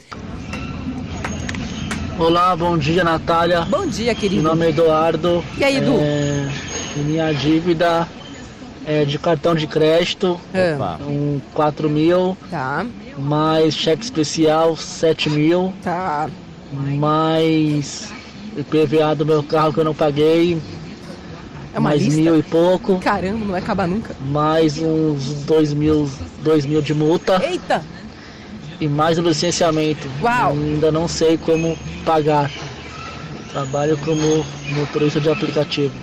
Olá, 2.20 2.56
bom 2.56 2.78
dia, 2.78 3.04
Natália. 3.04 3.62
Bom 3.62 3.86
dia, 3.88 4.14
querido. 4.14 4.42
Meu 4.44 4.52
nome 4.52 4.66
é 4.66 4.70
Eduardo. 4.70 5.44
E 5.58 5.64
aí, 5.64 5.78
Edu? 5.78 5.98
É, 6.00 6.48
minha 6.98 7.32
dívida 7.34 8.08
é 8.86 9.06
de 9.06 9.18
cartão 9.18 9.56
de 9.56 9.66
crédito, 9.68 10.40
É. 10.54 10.76
um 11.08 11.40
4 11.54 11.90
mil, 11.90 12.38
Tá, 12.50 12.86
mais 13.18 13.74
cheque 13.76 14.04
especial 14.04 14.76
7 14.76 15.30
mil. 15.30 15.74
tá. 15.84 16.30
mais 16.98 18.12
IPVA 18.58 19.14
do 19.16 19.26
meu 19.26 19.44
carro 19.44 19.74
que 19.74 19.80
eu 19.80 19.84
não 19.86 19.94
paguei, 19.94 20.58
É 21.74 21.80
uma 21.80 21.90
mais 21.90 22.02
lista? 22.02 22.22
mil 22.22 22.38
e 22.40 22.44
pouco, 22.44 22.98
Caramba, 23.00 23.40
não 23.40 23.48
vai 23.52 23.60
acabar 23.62 23.88
nunca. 23.88 24.16
mais 24.26 24.78
uns 24.78 25.44
dois 25.44 25.74
mil, 25.74 26.10
dois 26.44 26.66
mil 26.66 26.82
de 26.82 26.94
multa 26.94 27.42
Eita! 27.46 27.84
E 28.82 28.88
mais 28.88 29.18
o 29.20 29.22
licenciamento. 29.22 30.10
Uau. 30.22 30.54
Ainda 30.54 30.92
não 30.92 31.08
sei 31.08 31.38
como 31.38 31.78
pagar. 32.04 32.52
Trabalho 33.52 33.98
como 34.00 34.44
motorista 34.76 35.22
de 35.22 35.30
aplicativo. 35.30 35.94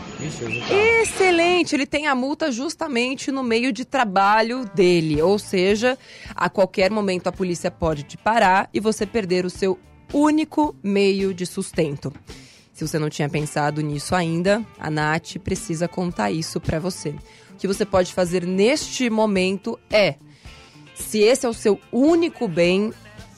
Excelente! 1.01 1.75
Ele 1.75 1.87
tem 1.87 2.07
a 2.07 2.15
multa 2.15 2.53
justamente 2.53 3.33
no 3.33 3.43
meio 3.43 3.73
de 3.73 3.85
trabalho 3.85 4.65
dele. 4.75 5.21
Ou 5.21 5.39
seja, 5.39 5.99
a 6.35 6.49
qualquer 6.49 6.91
momento 6.91 7.27
a 7.27 7.33
polícia 7.33 7.71
pode 7.71 8.05
te 8.05 8.17
parar 8.17 8.69
e 8.73 8.81
você 8.81 9.05
perder 9.05 9.45
o 9.45 9.51
seu 9.51 9.79
único 10.13 10.75
meio 10.83 11.35
de 11.35 11.47
sustento. 11.47 12.13
Se 12.73 12.87
você 12.87 12.99
não 12.99 13.11
tinha 13.11 13.29
pensado 13.29 13.81
nisso 13.81 14.15
ainda, 14.15 14.65
a 14.79 14.89
Nath 14.89 15.37
precisa 15.43 15.89
contar 15.89 16.31
isso 16.31 16.61
pra 16.61 16.79
você. 16.79 17.11
O 17.51 17.57
que 17.59 17.67
você 17.67 17.85
pode 17.85 18.13
fazer 18.13 18.47
neste 18.47 19.11
momento 19.11 19.79
é 19.91 20.15
se 20.99 21.19
esse 21.21 21.47
é 21.47 21.49
o 21.49 21.55
seu 21.55 21.81
único 21.93 22.47
bem, 22.47 22.93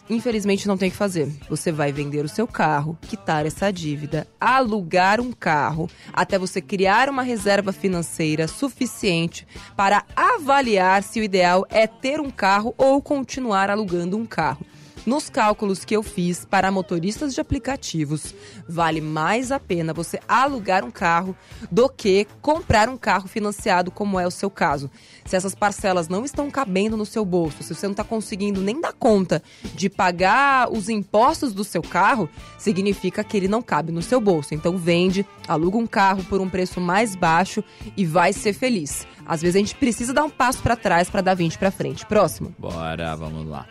infelizmente 0.09 0.67
não 0.67 0.77
tem 0.77 0.89
o 0.89 0.93
que 0.93 0.97
fazer. 0.97 1.33
Você 1.49 1.71
vai 1.71 1.93
vender 1.93 2.25
o 2.25 2.29
seu 2.29 2.47
carro, 2.47 2.99
quitar 3.03 3.47
essa 3.47 3.73
dívida, 3.73 4.27
alugar 4.41 5.21
um 5.21 5.33
carro, 5.33 5.89
até 6.13 6.39
você 6.39 6.61
criar 6.61 7.09
uma 7.09 7.23
reserva 7.23 7.73
financeira 7.73 8.49
suficiente 8.49 9.47
para 9.77 10.05
avaliar 10.17 11.03
se 11.03 11.21
o 11.21 11.23
ideal 11.23 11.67
é 11.71 11.87
ter 11.87 12.21
um 12.21 12.31
carro 12.31 12.75
ou 12.77 13.01
continuar 13.01 13.71
alugando 13.71 14.17
um 14.17 14.27
carro. 14.27 14.67
Nos 15.07 15.31
cálculos 15.31 15.85
que 15.85 15.97
eu 15.97 16.03
fiz 16.03 16.45
para 16.45 16.71
motoristas 16.71 17.35
de 17.35 17.41
aplicativos, 17.41 18.35
vale 18.69 19.01
mais 19.01 19.51
a 19.51 19.59
pena 19.59 19.95
você 19.95 20.21
alugar 20.29 20.85
um 20.85 20.91
carro 20.91 21.35
do 21.71 21.89
que 21.89 22.27
comprar 22.43 22.89
um 22.89 22.97
carro 22.97 23.27
financiado, 23.27 23.91
como 23.91 24.21
é 24.21 24.27
o 24.27 24.31
seu 24.31 24.51
caso. 24.51 24.91
Se 25.25 25.37
essas 25.37 25.55
parcelas 25.55 26.09
não 26.09 26.25
estão 26.25 26.51
cabendo 26.51 26.97
no 26.97 27.07
seu 27.07 27.25
bolso, 27.25 27.63
se 27.63 27.75
você 27.75 27.87
não 27.87 27.93
está 27.93 28.05
conseguindo 28.05 28.61
nem 28.61 28.81
dar 28.81 28.93
conta 28.93 29.43
de 29.75 29.89
pagar 29.89 30.71
os 30.71 30.89
impostos 30.89 31.55
do 31.55 31.65
seu 31.65 31.83
carro, 31.83 32.29
significa 32.59 33.25
que 33.25 33.37
ele 33.37 33.49
não 33.49 33.63
cabe 33.63 33.93
no 33.93 34.03
seu 34.03 34.21
bolso. 34.21 34.55
Então 34.55 34.77
vende, 34.77 35.27
aluga 35.49 35.79
um 35.79 35.87
carro 35.87 36.23
por 36.25 36.41
um 36.41 36.49
preço 36.49 36.81
mais 36.81 37.17
baixo 37.17 37.65
e 37.97 38.05
vai 38.05 38.33
ser 38.33 38.53
feliz. 38.53 39.07
Às 39.27 39.41
vezes 39.41 39.57
a 39.57 39.61
gente 39.61 39.75
precisa 39.77 40.13
dar 40.13 40.25
um 40.25 40.31
passo 40.31 40.63
para 40.63 40.77
trás 40.77 41.09
para 41.09 41.21
dar 41.21 41.35
20 41.35 41.59
para 41.59 41.71
frente. 41.71 42.05
Próximo. 42.05 42.55
Bora, 42.59 43.15
vamos 43.17 43.47
lá. 43.47 43.67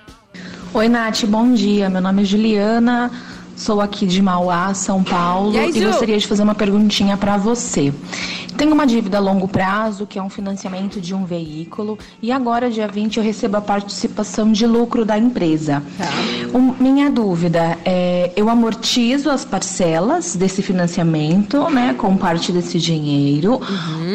Oi, 0.74 0.88
Nath, 0.88 1.26
bom 1.26 1.54
dia. 1.54 1.90
Meu 1.90 2.02
nome 2.02 2.22
é 2.22 2.26
Juliana, 2.26 3.12
sou 3.56 3.82
aqui 3.82 4.06
de 4.06 4.22
Mauá, 4.22 4.74
São 4.74 5.04
Paulo, 5.04 5.54
E 5.54 5.60
aí, 5.60 5.72
Ju? 5.72 5.86
gostaria 5.88 6.18
de 6.18 6.28
fazer 6.28 6.44
uma 6.44 6.56
perguntinha 6.56 7.18
para 7.18 7.38
você. 7.38 7.94
Tenho 8.56 8.74
uma 8.74 8.86
dívida 8.86 9.18
a 9.18 9.22
longo 9.22 9.48
prazo, 9.48 10.06
que 10.06 10.20
é 10.20 10.22
um 10.22 10.30
financiamento 10.30 11.00
de 11.00 11.14
um 11.16 11.24
veículo, 11.26 11.98
e 12.22 12.30
agora, 12.32 12.70
dia 12.70 12.88
20, 12.88 13.18
eu 13.18 13.24
recebo 13.24 13.58
a 13.58 13.62
participação 13.62 14.52
de 14.52 14.68
lucro 14.68 15.06
da 15.06 15.18
empresa. 15.18 15.82
Um- 16.54 16.74
minha 16.80 17.10
dúvida 17.10 17.78
é: 17.86 18.32
eu 18.36 18.50
amortizo 18.50 19.30
as 19.30 19.46
parcelas 19.46 20.36
desse 20.36 20.62
financiamento, 20.62 21.70
né, 21.70 21.96
com 21.98 22.16
parte 22.18 22.52
desse 22.52 22.80
dinheiro, 22.80 23.62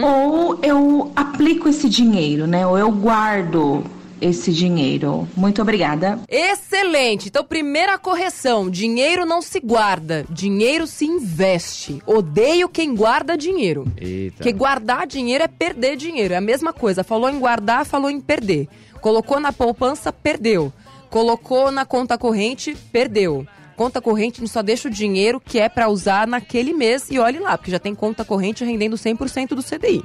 ou 0.03 0.59
eu 0.63 1.11
aplico 1.17 1.69
esse 1.69 1.89
dinheiro, 1.89 2.47
né, 2.47 2.67
ou 2.67 2.77
eu 2.79 2.91
guardo 2.93 3.83
esse 4.25 4.53
dinheiro? 4.53 5.29
Muito 5.37 5.61
obrigada. 5.61 6.19
Excelente! 6.29 7.29
Então, 7.29 7.45
primeira 7.45 7.99
correção: 7.99 8.71
dinheiro 8.71 9.27
não 9.27 9.43
se 9.43 9.61
guarda, 9.61 10.25
dinheiro 10.31 10.87
se 10.87 11.05
investe. 11.05 12.03
Odeio 12.07 12.69
quem 12.69 12.95
guarda 12.95 13.37
dinheiro. 13.37 13.87
Eita. 13.97 14.37
Porque 14.37 14.53
guardar 14.53 15.07
dinheiro 15.07 15.45
é 15.45 15.49
perder 15.49 15.97
dinheiro. 15.97 16.35
É 16.35 16.39
a 16.39 16.41
mesma 16.41 16.73
coisa. 16.73 17.05
Falou 17.05 17.29
em 17.29 17.39
guardar, 17.39 17.85
falou 17.85 18.11
em 18.11 18.21
perder. 18.21 18.69
Colocou 19.01 19.39
na 19.39 19.53
poupança, 19.53 20.13
perdeu. 20.13 20.73
Colocou 21.11 21.71
na 21.71 21.85
conta 21.85 22.17
corrente, 22.17 22.75
perdeu. 22.91 23.47
Conta 23.77 24.01
corrente 24.01 24.39
gente 24.39 24.51
só 24.51 24.63
deixa 24.63 24.89
o 24.89 24.91
dinheiro 24.91 25.41
que 25.41 25.59
é 25.59 25.69
para 25.69 25.89
usar 25.89 26.27
naquele 26.27 26.73
mês 26.73 27.11
e 27.11 27.19
olhe 27.19 27.41
lá, 27.41 27.59
porque 27.59 27.73
já 27.73 27.79
tem 27.79 27.95
conta 27.95 28.25
corrente 28.25 28.65
rendendo 28.65 28.97
100% 28.97 29.49
do 29.49 29.63
CDI. 29.63 30.03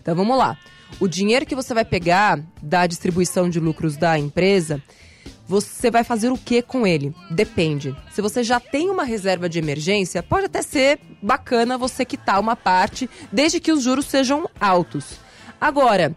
Então 0.00 0.14
vamos 0.14 0.36
lá. 0.36 0.58
O 1.00 1.08
dinheiro 1.08 1.46
que 1.46 1.54
você 1.54 1.74
vai 1.74 1.84
pegar 1.84 2.40
da 2.62 2.86
distribuição 2.86 3.50
de 3.50 3.58
lucros 3.58 3.96
da 3.96 4.18
empresa, 4.18 4.82
você 5.46 5.90
vai 5.90 6.04
fazer 6.04 6.30
o 6.30 6.38
que 6.38 6.62
com 6.62 6.86
ele? 6.86 7.14
Depende. 7.30 7.94
Se 8.12 8.22
você 8.22 8.42
já 8.42 8.60
tem 8.60 8.88
uma 8.88 9.04
reserva 9.04 9.48
de 9.48 9.58
emergência, 9.58 10.22
pode 10.22 10.46
até 10.46 10.62
ser 10.62 11.00
bacana 11.20 11.76
você 11.76 12.04
quitar 12.04 12.40
uma 12.40 12.56
parte, 12.56 13.10
desde 13.30 13.60
que 13.60 13.72
os 13.72 13.82
juros 13.82 14.06
sejam 14.06 14.48
altos. 14.60 15.18
Agora, 15.60 16.16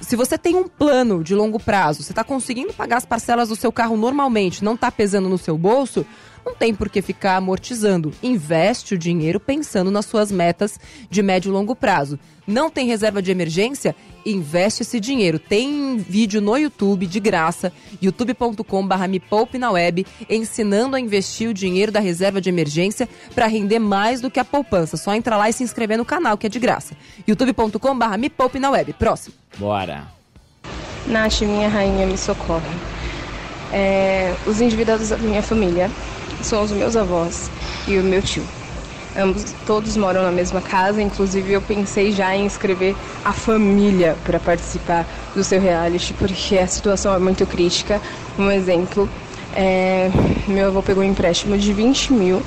se 0.00 0.16
você 0.16 0.38
tem 0.38 0.54
um 0.54 0.68
plano 0.68 1.22
de 1.22 1.34
longo 1.34 1.58
prazo, 1.58 2.02
você 2.02 2.12
está 2.12 2.24
conseguindo 2.24 2.72
pagar 2.72 2.96
as 2.96 3.04
parcelas 3.04 3.48
do 3.48 3.56
seu 3.56 3.72
carro 3.72 3.96
normalmente, 3.96 4.64
não 4.64 4.74
está 4.74 4.90
pesando 4.90 5.28
no 5.28 5.38
seu 5.38 5.58
bolso, 5.58 6.06
não 6.44 6.54
tem 6.54 6.74
por 6.74 6.88
que 6.88 7.00
ficar 7.00 7.36
amortizando. 7.36 8.12
Investe 8.22 8.94
o 8.94 8.98
dinheiro 8.98 9.40
pensando 9.40 9.90
nas 9.90 10.06
suas 10.06 10.30
metas 10.30 10.78
de 11.10 11.22
médio 11.22 11.48
e 11.48 11.52
longo 11.52 11.74
prazo. 11.74 12.18
Não 12.46 12.70
tem 12.70 12.86
reserva 12.86 13.22
de 13.22 13.30
emergência? 13.30 13.96
Investe 14.26 14.82
esse 14.82 15.00
dinheiro. 15.00 15.38
Tem 15.38 15.96
vídeo 15.96 16.40
no 16.40 16.56
YouTube 16.56 17.06
de 17.06 17.18
graça, 17.18 17.72
youtube.com.br 18.02 19.08
me 19.08 19.18
poupe 19.18 19.58
na 19.58 19.70
web, 19.70 20.06
ensinando 20.28 20.96
a 20.96 21.00
investir 21.00 21.48
o 21.48 21.54
dinheiro 21.54 21.90
da 21.90 22.00
reserva 22.00 22.40
de 22.40 22.50
emergência 22.50 23.08
para 23.34 23.46
render 23.46 23.78
mais 23.78 24.20
do 24.20 24.30
que 24.30 24.38
a 24.38 24.44
poupança. 24.44 24.96
Só 24.96 25.14
entra 25.14 25.36
lá 25.36 25.48
e 25.48 25.52
se 25.52 25.62
inscrever 25.62 25.96
no 25.96 26.04
canal, 26.04 26.36
que 26.36 26.46
é 26.46 26.50
de 26.50 26.58
graça. 26.58 26.94
youtube.com.br 27.26 28.18
me 28.18 28.28
poupe 28.28 28.58
na 28.58 28.70
web. 28.70 28.92
Próximo. 28.94 29.34
Bora. 29.56 30.04
Nath, 31.06 31.42
minha 31.42 31.68
rainha, 31.68 32.06
me 32.06 32.16
socorre. 32.16 32.68
É, 33.72 34.34
os 34.46 34.60
endividados 34.60 35.08
da 35.08 35.16
minha 35.18 35.42
família 35.42 35.90
são 36.44 36.62
os 36.62 36.70
meus 36.70 36.96
avós 36.96 37.50
e 37.88 37.98
o 37.98 38.02
meu 38.02 38.22
tio. 38.22 38.44
Ambos, 39.16 39.54
todos 39.64 39.96
moram 39.96 40.22
na 40.22 40.32
mesma 40.32 40.60
casa, 40.60 41.00
inclusive 41.00 41.52
eu 41.52 41.62
pensei 41.62 42.10
já 42.10 42.34
em 42.34 42.44
inscrever 42.46 42.96
a 43.24 43.32
família 43.32 44.16
para 44.24 44.40
participar 44.40 45.06
do 45.34 45.44
seu 45.44 45.60
reality, 45.60 46.12
porque 46.14 46.58
a 46.58 46.66
situação 46.66 47.14
é 47.14 47.18
muito 47.18 47.46
crítica. 47.46 48.00
Um 48.36 48.50
exemplo, 48.50 49.08
é, 49.54 50.10
meu 50.48 50.66
avô 50.66 50.82
pegou 50.82 51.04
um 51.04 51.06
empréstimo 51.06 51.56
de 51.56 51.72
20 51.72 52.12
mil 52.12 52.42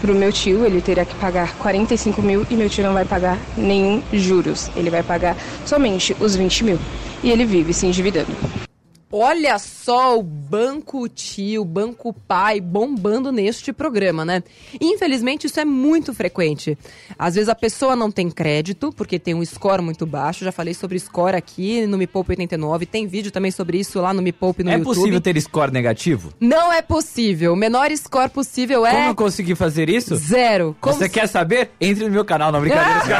para 0.00 0.12
o 0.12 0.14
meu 0.14 0.32
tio, 0.32 0.64
ele 0.64 0.80
terá 0.80 1.04
que 1.04 1.14
pagar 1.16 1.54
45 1.56 2.20
mil 2.20 2.46
e 2.50 2.54
meu 2.54 2.68
tio 2.68 2.84
não 2.84 2.94
vai 2.94 3.04
pagar 3.04 3.38
nenhum 3.56 4.02
juros, 4.12 4.70
ele 4.76 4.90
vai 4.90 5.02
pagar 5.02 5.36
somente 5.64 6.16
os 6.20 6.34
20 6.34 6.64
mil. 6.64 6.78
E 7.22 7.30
ele 7.30 7.44
vive 7.44 7.72
se 7.72 7.86
endividando. 7.86 8.34
Olha 9.10 9.58
só 9.58 9.77
o 9.92 10.22
Banco 10.22 11.08
Tio, 11.08 11.64
Banco 11.64 12.12
Pai 12.12 12.60
bombando 12.60 13.32
neste 13.32 13.72
programa, 13.72 14.24
né? 14.24 14.42
Infelizmente, 14.80 15.46
isso 15.46 15.58
é 15.60 15.64
muito 15.64 16.12
frequente. 16.12 16.76
Às 17.18 17.34
vezes 17.34 17.48
a 17.48 17.54
pessoa 17.54 17.96
não 17.96 18.10
tem 18.10 18.30
crédito, 18.30 18.92
porque 18.92 19.18
tem 19.18 19.34
um 19.34 19.44
score 19.44 19.80
muito 19.82 20.04
baixo. 20.04 20.44
Já 20.44 20.52
falei 20.52 20.74
sobre 20.74 20.98
score 20.98 21.36
aqui 21.36 21.86
no 21.86 21.96
Me 21.96 22.06
Poupe 22.06 22.32
89. 22.32 22.86
Tem 22.86 23.06
vídeo 23.06 23.30
também 23.30 23.50
sobre 23.50 23.78
isso 23.78 24.00
lá 24.00 24.12
no 24.12 24.20
Me 24.20 24.32
Poupe 24.32 24.62
no 24.62 24.70
é 24.70 24.74
YouTube. 24.74 24.94
possível 24.94 25.20
ter 25.20 25.40
score 25.40 25.72
negativo? 25.72 26.32
Não 26.38 26.72
é 26.72 26.82
possível. 26.82 27.52
O 27.52 27.56
menor 27.56 27.90
score 27.96 28.28
possível 28.28 28.84
é 28.84 28.92
Como 28.92 29.08
eu 29.08 29.14
consegui 29.14 29.54
fazer 29.54 29.88
isso? 29.88 30.16
zero. 30.16 30.76
Como 30.80 30.96
Você 30.96 31.08
quer 31.08 31.26
saber? 31.26 31.70
Entre 31.80 32.04
no 32.04 32.10
meu 32.10 32.24
canal, 32.24 32.52
não 32.52 32.60
brincadeira. 32.60 33.18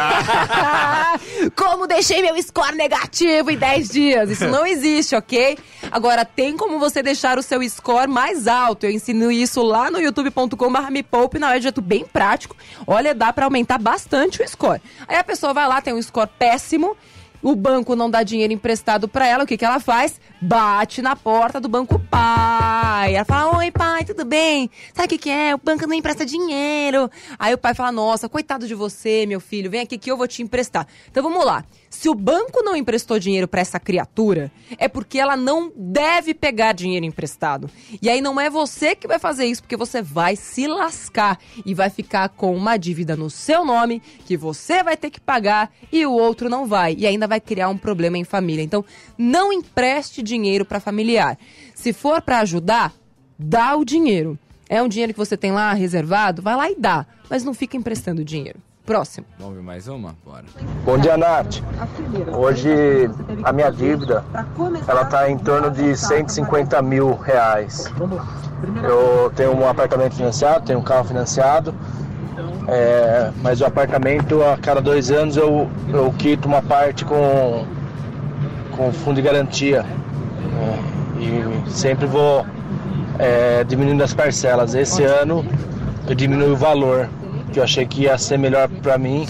como 1.56 1.86
deixei 1.86 2.20
meu 2.22 2.40
score 2.42 2.76
negativo 2.76 3.50
em 3.50 3.56
10 3.56 3.88
dias. 3.88 4.30
Isso 4.30 4.48
não 4.48 4.66
existe, 4.66 5.14
ok? 5.14 5.56
Agora, 5.90 6.24
tem 6.24 6.56
como 6.58 6.78
você 6.78 7.02
deixar 7.02 7.38
o 7.38 7.42
seu 7.42 7.66
score 7.66 8.10
mais 8.10 8.46
alto. 8.46 8.84
Eu 8.84 8.90
ensino 8.90 9.30
isso 9.32 9.62
lá 9.62 9.90
no 9.90 9.98
youtube.com.br 10.00 10.90
me 10.90 11.02
poupe 11.02 11.38
na 11.38 11.56
é 11.56 11.60
jeito 11.60 11.80
bem 11.80 12.04
prático. 12.04 12.54
Olha, 12.86 13.14
dá 13.14 13.32
pra 13.32 13.46
aumentar 13.46 13.78
bastante 13.78 14.42
o 14.42 14.48
score. 14.48 14.82
Aí 15.06 15.16
a 15.16 15.24
pessoa 15.24 15.54
vai 15.54 15.66
lá, 15.66 15.80
tem 15.80 15.94
um 15.94 16.02
score 16.02 16.28
péssimo. 16.38 16.96
O 17.40 17.54
banco 17.54 17.94
não 17.94 18.10
dá 18.10 18.24
dinheiro 18.24 18.52
emprestado 18.52 19.06
pra 19.06 19.26
ela, 19.26 19.44
o 19.44 19.46
que, 19.46 19.56
que 19.56 19.64
ela 19.64 19.78
faz? 19.78 20.20
Bate 20.42 21.00
na 21.00 21.14
porta 21.14 21.60
do 21.60 21.68
banco 21.68 21.98
pai. 22.10 23.14
Ela 23.14 23.24
fala: 23.24 23.58
Oi, 23.58 23.70
pai, 23.70 24.04
tudo 24.04 24.24
bem? 24.24 24.68
Sabe 24.92 25.06
o 25.06 25.08
que, 25.10 25.18
que 25.18 25.30
é? 25.30 25.54
O 25.54 25.58
banco 25.58 25.86
não 25.86 25.94
empresta 25.94 26.26
dinheiro. 26.26 27.08
Aí 27.38 27.54
o 27.54 27.58
pai 27.58 27.74
fala: 27.74 27.92
Nossa, 27.92 28.28
coitado 28.28 28.66
de 28.66 28.74
você, 28.74 29.24
meu 29.24 29.38
filho, 29.38 29.70
vem 29.70 29.82
aqui 29.82 29.96
que 29.96 30.10
eu 30.10 30.16
vou 30.16 30.26
te 30.26 30.42
emprestar. 30.42 30.86
Então 31.08 31.22
vamos 31.22 31.44
lá. 31.44 31.64
Se 31.90 32.08
o 32.08 32.14
banco 32.14 32.62
não 32.62 32.76
emprestou 32.76 33.18
dinheiro 33.18 33.48
pra 33.48 33.60
essa 33.60 33.80
criatura, 33.80 34.52
é 34.76 34.88
porque 34.88 35.18
ela 35.18 35.36
não 35.36 35.72
deve 35.74 36.34
pegar 36.34 36.72
dinheiro 36.72 37.06
emprestado. 37.06 37.70
E 38.00 38.10
aí 38.10 38.20
não 38.20 38.40
é 38.40 38.50
você 38.50 38.94
que 38.94 39.08
vai 39.08 39.18
fazer 39.18 39.46
isso, 39.46 39.62
porque 39.62 39.76
você 39.76 40.02
vai 40.02 40.36
se 40.36 40.66
lascar 40.66 41.38
e 41.64 41.74
vai 41.74 41.90
ficar 41.90 42.28
com 42.28 42.54
uma 42.54 42.76
dívida 42.76 43.16
no 43.16 43.30
seu 43.30 43.64
nome 43.64 44.02
que 44.26 44.36
você 44.36 44.82
vai 44.82 44.96
ter 44.96 45.10
que 45.10 45.20
pagar 45.20 45.72
e 45.90 46.04
o 46.04 46.12
outro 46.12 46.48
não 46.48 46.66
vai. 46.66 46.94
E 46.98 47.06
ainda 47.06 47.26
vai 47.26 47.40
criar 47.40 47.68
um 47.68 47.78
problema 47.78 48.18
em 48.18 48.24
família. 48.24 48.62
Então, 48.62 48.84
não 49.16 49.52
empreste 49.52 50.22
dinheiro 50.22 50.64
para 50.64 50.80
familiar. 50.80 51.38
Se 51.74 51.92
for 51.92 52.20
para 52.20 52.40
ajudar, 52.40 52.92
dá 53.38 53.74
o 53.76 53.84
dinheiro. 53.84 54.38
É 54.68 54.82
um 54.82 54.88
dinheiro 54.88 55.14
que 55.14 55.18
você 55.18 55.36
tem 55.36 55.50
lá 55.50 55.72
reservado, 55.72 56.42
vai 56.42 56.54
lá 56.54 56.70
e 56.70 56.76
dá, 56.76 57.06
mas 57.30 57.42
não 57.42 57.54
fica 57.54 57.76
emprestando 57.76 58.22
dinheiro. 58.22 58.60
Próximo. 58.88 59.26
Vamos 59.38 59.56
ver 59.56 59.62
mais 59.62 59.86
uma? 59.86 60.14
Bora. 60.24 60.46
Bom 60.86 60.96
dia, 60.96 61.14
Nath. 61.18 61.60
Hoje 62.34 62.70
a 63.44 63.52
minha 63.52 63.70
dívida 63.70 64.24
ela 64.88 65.02
está 65.02 65.30
em 65.30 65.36
torno 65.36 65.70
de 65.70 65.94
150 65.94 66.80
mil 66.80 67.14
reais. 67.14 67.92
Eu 68.82 69.30
tenho 69.36 69.54
um 69.54 69.68
apartamento 69.68 70.14
financiado, 70.14 70.64
tenho 70.64 70.78
um 70.78 70.82
carro 70.82 71.04
financiado, 71.04 71.74
é, 72.66 73.30
mas 73.42 73.60
o 73.60 73.66
apartamento 73.66 74.42
a 74.42 74.56
cada 74.56 74.80
dois 74.80 75.10
anos 75.10 75.36
eu, 75.36 75.68
eu 75.92 76.10
quito 76.16 76.48
uma 76.48 76.62
parte 76.62 77.04
com, 77.04 77.66
com 78.74 78.90
fundo 78.90 79.16
de 79.16 79.22
garantia. 79.22 79.84
É, 79.84 81.20
e 81.22 81.70
sempre 81.70 82.06
vou 82.06 82.46
é, 83.18 83.64
diminuindo 83.64 84.02
as 84.02 84.14
parcelas. 84.14 84.74
Esse 84.74 85.04
ano 85.04 85.44
eu 86.08 86.14
diminui 86.14 86.52
o 86.52 86.56
valor, 86.56 87.06
que 87.52 87.58
eu 87.58 87.64
achei 87.64 87.86
que 87.86 88.02
ia 88.02 88.16
ser 88.18 88.38
melhor 88.38 88.68
para 88.68 88.98
mim, 88.98 89.26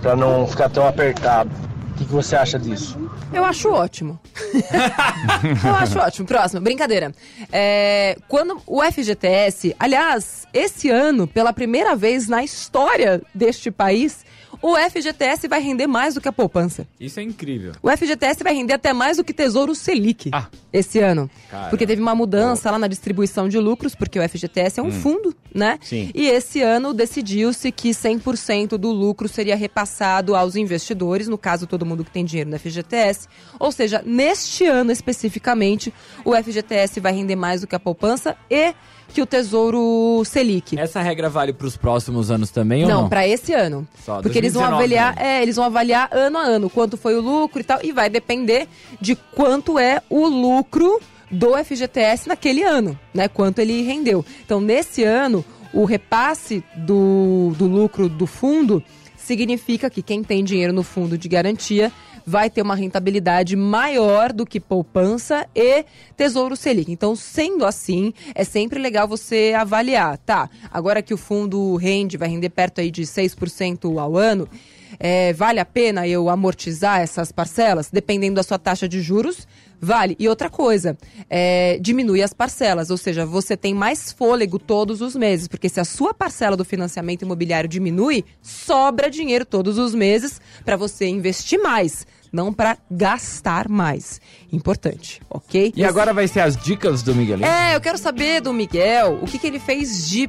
para 0.00 0.16
não 0.16 0.46
ficar 0.46 0.68
tão 0.68 0.86
apertado. 0.86 1.50
O 1.90 1.96
que, 1.96 2.04
que 2.04 2.12
você 2.12 2.34
acha 2.34 2.58
disso? 2.58 2.98
Eu 3.32 3.44
acho 3.44 3.70
ótimo. 3.70 4.18
eu 5.64 5.74
acho 5.74 5.98
ótimo. 5.98 6.26
Próximo, 6.26 6.60
brincadeira. 6.60 7.12
É, 7.52 8.16
quando 8.28 8.60
o 8.66 8.82
FGTS, 8.82 9.74
aliás, 9.78 10.46
esse 10.52 10.90
ano, 10.90 11.26
pela 11.26 11.52
primeira 11.52 11.94
vez 11.96 12.28
na 12.28 12.42
história 12.42 13.22
deste 13.34 13.70
país, 13.70 14.24
o 14.66 14.76
FGTS 14.78 15.46
vai 15.46 15.60
render 15.60 15.86
mais 15.86 16.14
do 16.14 16.22
que 16.22 16.28
a 16.28 16.32
poupança. 16.32 16.86
Isso 16.98 17.20
é 17.20 17.22
incrível. 17.22 17.72
O 17.82 17.90
FGTS 17.90 18.42
vai 18.42 18.54
render 18.54 18.72
até 18.72 18.94
mais 18.94 19.18
do 19.18 19.24
que 19.24 19.34
Tesouro 19.34 19.74
Selic 19.74 20.30
Ah. 20.32 20.46
esse 20.72 21.00
ano. 21.00 21.30
Cara. 21.50 21.68
Porque 21.68 21.86
teve 21.86 22.00
uma 22.00 22.14
mudança 22.14 22.70
lá 22.70 22.78
na 22.78 22.86
distribuição 22.88 23.46
de 23.46 23.58
lucros, 23.58 23.94
porque 23.94 24.18
o 24.18 24.22
FGTS 24.26 24.80
é 24.80 24.82
um 24.82 24.86
Hum. 24.86 24.90
fundo, 24.92 25.36
né? 25.54 25.78
Sim. 25.82 26.10
E 26.14 26.26
esse 26.28 26.62
ano 26.62 26.94
decidiu-se 26.94 27.70
que 27.70 27.92
100% 27.92 28.78
do 28.78 28.90
lucro 28.90 29.28
seria 29.28 29.54
repassado 29.54 30.34
aos 30.34 30.56
investidores, 30.56 31.28
no 31.28 31.36
caso 31.36 31.66
todo 31.66 31.84
mundo 31.84 32.02
que 32.02 32.10
tem 32.10 32.24
dinheiro 32.24 32.48
no 32.48 32.56
FGTS. 32.58 33.28
Ou 33.60 33.70
seja, 33.70 34.02
neste 34.06 34.64
ano 34.64 34.90
especificamente, 34.90 35.92
o 36.24 36.34
FGTS 36.34 37.00
vai 37.00 37.12
render 37.12 37.36
mais 37.36 37.60
do 37.60 37.66
que 37.66 37.74
a 37.74 37.80
poupança 37.80 38.34
e 38.50 38.72
que 39.14 39.22
o 39.22 39.26
Tesouro 39.26 40.22
Selic. 40.24 40.78
Essa 40.78 41.00
regra 41.00 41.30
vale 41.30 41.52
para 41.52 41.66
os 41.66 41.76
próximos 41.76 42.30
anos 42.30 42.50
também 42.50 42.82
ou 42.82 42.88
não? 42.90 43.02
Não, 43.02 43.08
para 43.08 43.26
esse 43.26 43.52
ano. 43.52 43.86
Só, 44.04 44.20
Porque 44.20 44.36
eles 44.36 44.52
vão 44.54 44.62
2019 44.62 44.74
avaliar, 44.74 45.14
mesmo. 45.14 45.30
é, 45.30 45.42
eles 45.42 45.56
vão 45.56 45.64
avaliar 45.64 46.08
ano 46.12 46.38
a 46.38 46.42
ano 46.42 46.68
quanto 46.68 46.96
foi 46.96 47.14
o 47.16 47.20
lucro 47.20 47.60
e 47.60 47.64
tal, 47.64 47.78
e 47.82 47.92
vai 47.92 48.10
depender 48.10 48.68
de 49.00 49.14
quanto 49.14 49.78
é 49.78 50.02
o 50.10 50.26
lucro 50.26 51.00
do 51.30 51.56
FGTS 51.64 52.28
naquele 52.28 52.62
ano, 52.62 52.98
né? 53.14 53.28
Quanto 53.28 53.60
ele 53.60 53.82
rendeu. 53.82 54.24
Então, 54.44 54.60
nesse 54.60 55.04
ano, 55.04 55.44
o 55.72 55.84
repasse 55.84 56.62
do, 56.76 57.52
do 57.56 57.66
lucro 57.66 58.08
do 58.08 58.26
fundo 58.26 58.82
significa 59.16 59.88
que 59.88 60.02
quem 60.02 60.22
tem 60.22 60.44
dinheiro 60.44 60.72
no 60.72 60.82
fundo 60.82 61.16
de 61.16 61.28
garantia 61.28 61.90
vai 62.26 62.48
ter 62.48 62.62
uma 62.62 62.74
rentabilidade 62.74 63.56
maior 63.56 64.32
do 64.32 64.46
que 64.46 64.58
poupança 64.58 65.46
e 65.54 65.84
Tesouro 66.16 66.56
Selic. 66.56 66.90
Então, 66.90 67.14
sendo 67.14 67.64
assim, 67.64 68.12
é 68.34 68.44
sempre 68.44 68.78
legal 68.78 69.06
você 69.06 69.54
avaliar, 69.56 70.18
tá? 70.18 70.48
Agora 70.70 71.02
que 71.02 71.14
o 71.14 71.18
fundo 71.18 71.76
rende, 71.76 72.16
vai 72.16 72.28
render 72.28 72.50
perto 72.50 72.80
aí 72.80 72.90
de 72.90 73.02
6% 73.02 73.98
ao 73.98 74.16
ano, 74.16 74.48
é, 74.98 75.32
vale 75.32 75.60
a 75.60 75.64
pena 75.64 76.06
eu 76.06 76.28
amortizar 76.28 77.00
essas 77.00 77.32
parcelas? 77.32 77.90
Dependendo 77.92 78.36
da 78.36 78.42
sua 78.42 78.58
taxa 78.58 78.88
de 78.88 79.00
juros, 79.00 79.46
vale. 79.80 80.16
E 80.18 80.28
outra 80.28 80.48
coisa, 80.48 80.96
é, 81.28 81.78
diminui 81.80 82.22
as 82.22 82.32
parcelas, 82.32 82.90
ou 82.90 82.96
seja, 82.96 83.26
você 83.26 83.56
tem 83.56 83.74
mais 83.74 84.12
fôlego 84.12 84.58
todos 84.58 85.00
os 85.00 85.14
meses, 85.14 85.46
porque 85.46 85.68
se 85.68 85.78
a 85.78 85.84
sua 85.84 86.14
parcela 86.14 86.56
do 86.56 86.64
financiamento 86.64 87.22
imobiliário 87.22 87.68
diminui, 87.68 88.24
sobra 88.42 89.10
dinheiro 89.10 89.44
todos 89.44 89.78
os 89.78 89.94
meses 89.94 90.40
para 90.64 90.76
você 90.76 91.06
investir 91.06 91.60
mais, 91.60 92.06
não 92.32 92.52
para 92.52 92.78
gastar 92.90 93.68
mais. 93.68 94.20
Importante, 94.50 95.20
ok? 95.28 95.72
E 95.76 95.84
agora 95.84 96.12
vai 96.12 96.26
ser 96.26 96.40
as 96.40 96.56
dicas 96.56 97.02
do 97.02 97.14
Miguelinho? 97.14 97.46
É, 97.46 97.76
eu 97.76 97.80
quero 97.80 97.98
saber 97.98 98.40
do 98.40 98.52
Miguel 98.52 99.18
o 99.22 99.26
que, 99.26 99.38
que 99.38 99.46
ele 99.46 99.58
fez 99.58 100.08
de 100.08 100.28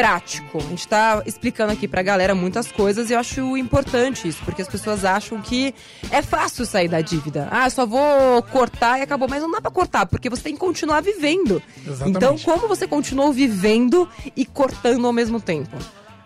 prático. 0.00 0.58
A 0.58 0.62
gente 0.62 0.88
tá 0.88 1.22
explicando 1.26 1.72
aqui 1.72 1.86
pra 1.86 2.02
galera 2.02 2.34
muitas 2.34 2.72
coisas 2.72 3.10
e 3.10 3.12
eu 3.12 3.18
acho 3.18 3.56
importante 3.56 4.26
isso, 4.26 4.42
porque 4.44 4.62
as 4.62 4.68
pessoas 4.68 5.04
acham 5.04 5.40
que 5.42 5.74
é 6.10 6.22
fácil 6.22 6.64
sair 6.64 6.88
da 6.88 7.02
dívida. 7.02 7.48
Ah, 7.50 7.68
só 7.68 7.84
vou 7.84 8.42
cortar 8.44 8.98
e 8.98 9.02
acabou. 9.02 9.28
Mas 9.28 9.42
não 9.42 9.50
dá 9.50 9.60
pra 9.60 9.70
cortar, 9.70 10.06
porque 10.06 10.30
você 10.30 10.44
tem 10.44 10.54
que 10.54 10.60
continuar 10.60 11.02
vivendo. 11.02 11.62
Exatamente. 11.86 12.16
Então, 12.16 12.38
como 12.38 12.66
você 12.66 12.86
continuou 12.86 13.30
vivendo 13.32 14.08
e 14.34 14.46
cortando 14.46 15.06
ao 15.06 15.12
mesmo 15.12 15.38
tempo? 15.40 15.76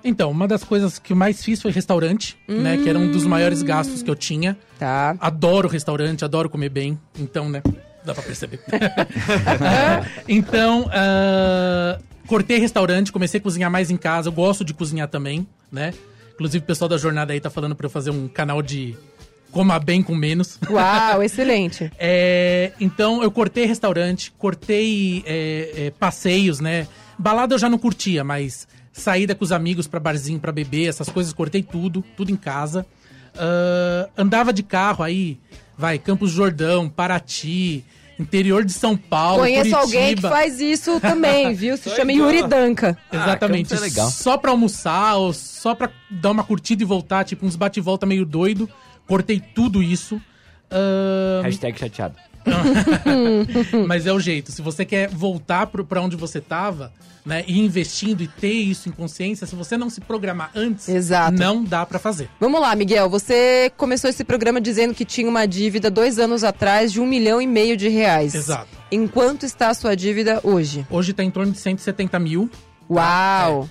Então, 0.04 0.30
uma 0.30 0.46
das 0.46 0.62
coisas 0.62 0.98
que 0.98 1.12
eu 1.12 1.16
mais 1.16 1.42
fiz 1.42 1.60
foi 1.60 1.72
restaurante, 1.72 2.36
né? 2.46 2.76
Que 2.76 2.88
era 2.88 2.98
um 2.98 3.10
dos 3.10 3.26
maiores 3.26 3.62
gastos 3.62 4.02
que 4.02 4.10
eu 4.10 4.14
tinha. 4.14 4.56
Tá. 4.78 5.16
Adoro 5.18 5.66
restaurante, 5.66 6.24
adoro 6.24 6.48
comer 6.48 6.68
bem. 6.68 6.98
Então, 7.18 7.48
né? 7.48 7.62
Dá 8.04 8.14
pra 8.14 8.22
perceber. 8.22 8.60
então, 10.28 10.86
ah, 10.92 11.98
cortei 12.26 12.58
restaurante, 12.58 13.12
comecei 13.12 13.38
a 13.38 13.42
cozinhar 13.42 13.70
mais 13.70 13.90
em 13.90 13.96
casa. 13.96 14.28
Eu 14.28 14.32
gosto 14.32 14.64
de 14.64 14.74
cozinhar 14.74 15.08
também, 15.08 15.46
né? 15.70 15.92
Inclusive, 16.34 16.62
o 16.62 16.66
pessoal 16.66 16.88
da 16.88 16.96
jornada 16.96 17.32
aí 17.32 17.40
tá 17.40 17.50
falando 17.50 17.76
pra 17.76 17.86
eu 17.86 17.90
fazer 17.90 18.10
um 18.10 18.26
canal 18.26 18.60
de 18.60 18.96
coma 19.52 19.78
bem 19.78 20.02
com 20.02 20.14
menos. 20.14 20.58
Uau, 20.68 21.22
excelente. 21.22 21.90
É, 21.98 22.72
então 22.80 23.22
eu 23.22 23.30
cortei 23.30 23.66
restaurante, 23.66 24.32
cortei 24.32 25.22
é, 25.26 25.72
é, 25.76 25.90
passeios, 25.90 26.58
né? 26.58 26.88
Balada 27.16 27.54
eu 27.54 27.58
já 27.58 27.70
não 27.70 27.78
curtia, 27.78 28.24
mas 28.24 28.66
saída 28.92 29.34
com 29.34 29.44
os 29.44 29.52
amigos 29.52 29.86
pra 29.86 30.00
barzinho, 30.00 30.40
pra 30.40 30.50
beber, 30.50 30.88
essas 30.88 31.08
coisas, 31.08 31.32
cortei 31.32 31.62
tudo, 31.62 32.04
tudo 32.16 32.32
em 32.32 32.36
casa. 32.36 32.84
Ah, 33.36 34.08
andava 34.16 34.52
de 34.52 34.62
carro 34.62 35.04
aí, 35.04 35.38
vai, 35.76 35.98
Campos 35.98 36.30
Jordão, 36.30 36.88
Paraty, 36.88 37.84
interior 38.18 38.64
de 38.64 38.72
São 38.72 38.96
Paulo, 38.96 39.40
Conheço 39.42 39.70
Curitiba. 39.70 39.80
alguém 39.80 40.14
que 40.14 40.22
faz 40.22 40.60
isso 40.60 41.00
também, 41.00 41.54
viu? 41.54 41.76
Se 41.76 41.90
chama. 41.90 42.12
Yuri 42.12 42.46
Danca. 42.46 42.96
Exatamente. 43.12 43.70
Campos 43.70 43.82
é 43.84 43.88
legal. 43.88 44.10
Só 44.10 44.36
pra 44.36 44.50
almoçar 44.50 45.16
ou 45.16 45.32
só 45.32 45.74
pra 45.74 45.90
dar 46.10 46.30
uma 46.30 46.44
curtida 46.44 46.82
e 46.82 46.86
voltar, 46.86 47.24
tipo 47.24 47.44
uns 47.46 47.56
bate 47.56 47.80
e 47.80 47.82
volta 47.82 48.06
meio 48.06 48.24
doido. 48.24 48.68
Cortei 49.06 49.40
tudo 49.54 49.82
isso. 49.82 50.20
Hashtag 51.42 51.78
chateado. 51.78 52.16
Mas 53.86 54.06
é 54.06 54.12
o 54.12 54.20
jeito. 54.20 54.52
Se 54.52 54.62
você 54.62 54.84
quer 54.84 55.08
voltar 55.08 55.66
pra 55.66 56.00
onde 56.00 56.16
você 56.16 56.40
tava, 56.40 56.92
né, 57.24 57.44
e 57.46 57.58
ir 57.58 57.64
investindo 57.64 58.22
e 58.22 58.28
ter 58.28 58.52
isso 58.52 58.88
em 58.88 58.92
consciência, 58.92 59.46
se 59.46 59.54
você 59.56 59.76
não 59.76 59.88
se 59.88 60.00
programar 60.00 60.50
antes, 60.54 60.88
Exato. 60.88 61.36
não 61.38 61.64
dá 61.64 61.86
pra 61.86 61.98
fazer. 61.98 62.28
Vamos 62.38 62.60
lá, 62.60 62.74
Miguel. 62.76 63.08
Você 63.08 63.72
começou 63.76 64.10
esse 64.10 64.24
programa 64.24 64.60
dizendo 64.60 64.94
que 64.94 65.04
tinha 65.04 65.28
uma 65.28 65.46
dívida 65.46 65.90
dois 65.90 66.18
anos 66.18 66.44
atrás 66.44 66.92
de 66.92 67.00
um 67.00 67.06
milhão 67.06 67.40
e 67.40 67.46
meio 67.46 67.76
de 67.76 67.88
reais. 67.88 68.34
Exato. 68.34 68.68
Em 68.90 69.06
quanto 69.06 69.46
está 69.46 69.70
a 69.70 69.74
sua 69.74 69.96
dívida 69.96 70.40
hoje? 70.42 70.86
Hoje 70.90 71.12
tá 71.12 71.24
em 71.24 71.30
torno 71.30 71.52
de 71.52 71.58
170 71.58 72.18
mil. 72.18 72.50
Uau! 72.88 73.00
Ah, 73.00 73.48
tem, 73.60 73.70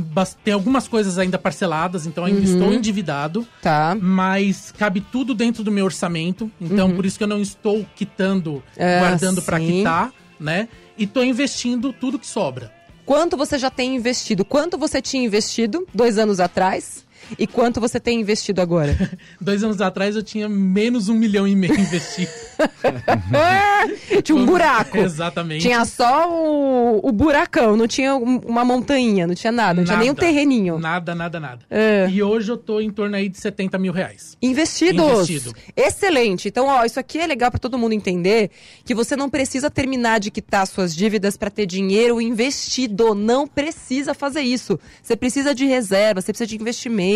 bas- 0.00 0.36
tem 0.44 0.54
algumas 0.54 0.86
coisas 0.88 1.18
ainda 1.18 1.38
parceladas, 1.38 2.06
então 2.06 2.24
ainda 2.24 2.38
Uhum. 2.40 2.44
estou 2.44 2.72
endividado. 2.72 3.46
Tá. 3.60 3.96
Mas 4.00 4.72
cabe 4.78 5.00
tudo 5.00 5.34
dentro 5.34 5.62
do 5.64 5.70
meu 5.70 5.84
orçamento. 5.84 6.50
Então, 6.60 6.94
por 6.94 7.04
isso 7.04 7.18
que 7.18 7.24
eu 7.24 7.28
não 7.28 7.40
estou 7.40 7.84
quitando, 7.96 8.54
Uhum. 8.54 8.62
Ah, 8.78 8.98
guardando 9.00 9.40
sim. 9.40 9.66
quitar, 9.78 10.12
né? 10.38 10.68
E 10.96 11.06
tô 11.06 11.22
investindo 11.22 11.92
tudo 11.92 12.18
que 12.18 12.26
sobra. 12.26 12.72
Quanto 13.04 13.36
você 13.36 13.58
já 13.58 13.70
tem 13.70 13.96
investido? 13.96 14.44
Quanto 14.44 14.78
você 14.78 15.02
tinha 15.02 15.24
investido 15.24 15.84
dois 15.92 16.16
anos 16.18 16.38
atrás? 16.38 17.04
E 17.38 17.46
quanto 17.46 17.80
você 17.80 17.98
tem 18.00 18.20
investido 18.20 18.60
agora? 18.60 18.96
Dois 19.40 19.62
anos 19.62 19.80
atrás 19.80 20.16
eu 20.16 20.22
tinha 20.22 20.48
menos 20.48 21.08
um 21.08 21.14
milhão 21.14 21.46
e 21.46 21.54
meio 21.54 21.74
investido. 21.78 22.30
tinha 24.22 24.36
um 24.36 24.44
buraco. 24.46 24.98
Exatamente. 24.98 25.62
Tinha 25.62 25.84
só 25.84 26.28
o, 26.30 27.00
o 27.08 27.12
buracão, 27.12 27.76
não 27.76 27.86
tinha 27.86 28.14
um- 28.16 28.38
uma 28.38 28.64
montanha, 28.64 29.26
não 29.26 29.34
tinha 29.34 29.52
nada, 29.52 29.74
não 29.80 29.84
tinha 29.84 29.96
nem 29.98 30.10
um 30.10 30.12
Nada. 30.14 30.20
terreninho. 30.26 30.78
Nada, 30.78 31.14
nada, 31.14 31.40
nada. 31.40 31.60
É. 31.70 32.08
E 32.10 32.22
hoje 32.22 32.50
eu 32.50 32.56
tô 32.56 32.80
em 32.80 32.90
torno 32.90 33.16
aí 33.16 33.28
de 33.28 33.38
70 33.38 33.78
mil 33.78 33.92
reais. 33.92 34.36
Investidos. 34.42 35.30
Investido. 35.30 35.54
Excelente. 35.76 36.48
Então, 36.48 36.66
ó, 36.66 36.84
isso 36.84 36.98
aqui 37.00 37.18
é 37.18 37.26
legal 37.26 37.50
para 37.50 37.60
todo 37.60 37.78
mundo 37.78 37.92
entender 37.92 38.50
que 38.84 38.94
você 38.94 39.16
não 39.16 39.30
precisa 39.30 39.70
terminar 39.70 40.20
de 40.20 40.30
quitar 40.30 40.66
suas 40.66 40.94
dívidas 40.94 41.36
para 41.36 41.50
ter 41.50 41.66
dinheiro 41.66 42.20
investido. 42.20 43.14
Não 43.14 43.46
precisa 43.46 44.14
fazer 44.14 44.40
isso. 44.42 44.78
Você 45.02 45.16
precisa 45.16 45.54
de 45.54 45.64
reserva, 45.64 46.20
você 46.20 46.32
precisa 46.32 46.46
de 46.48 46.56
investimento, 46.56 47.09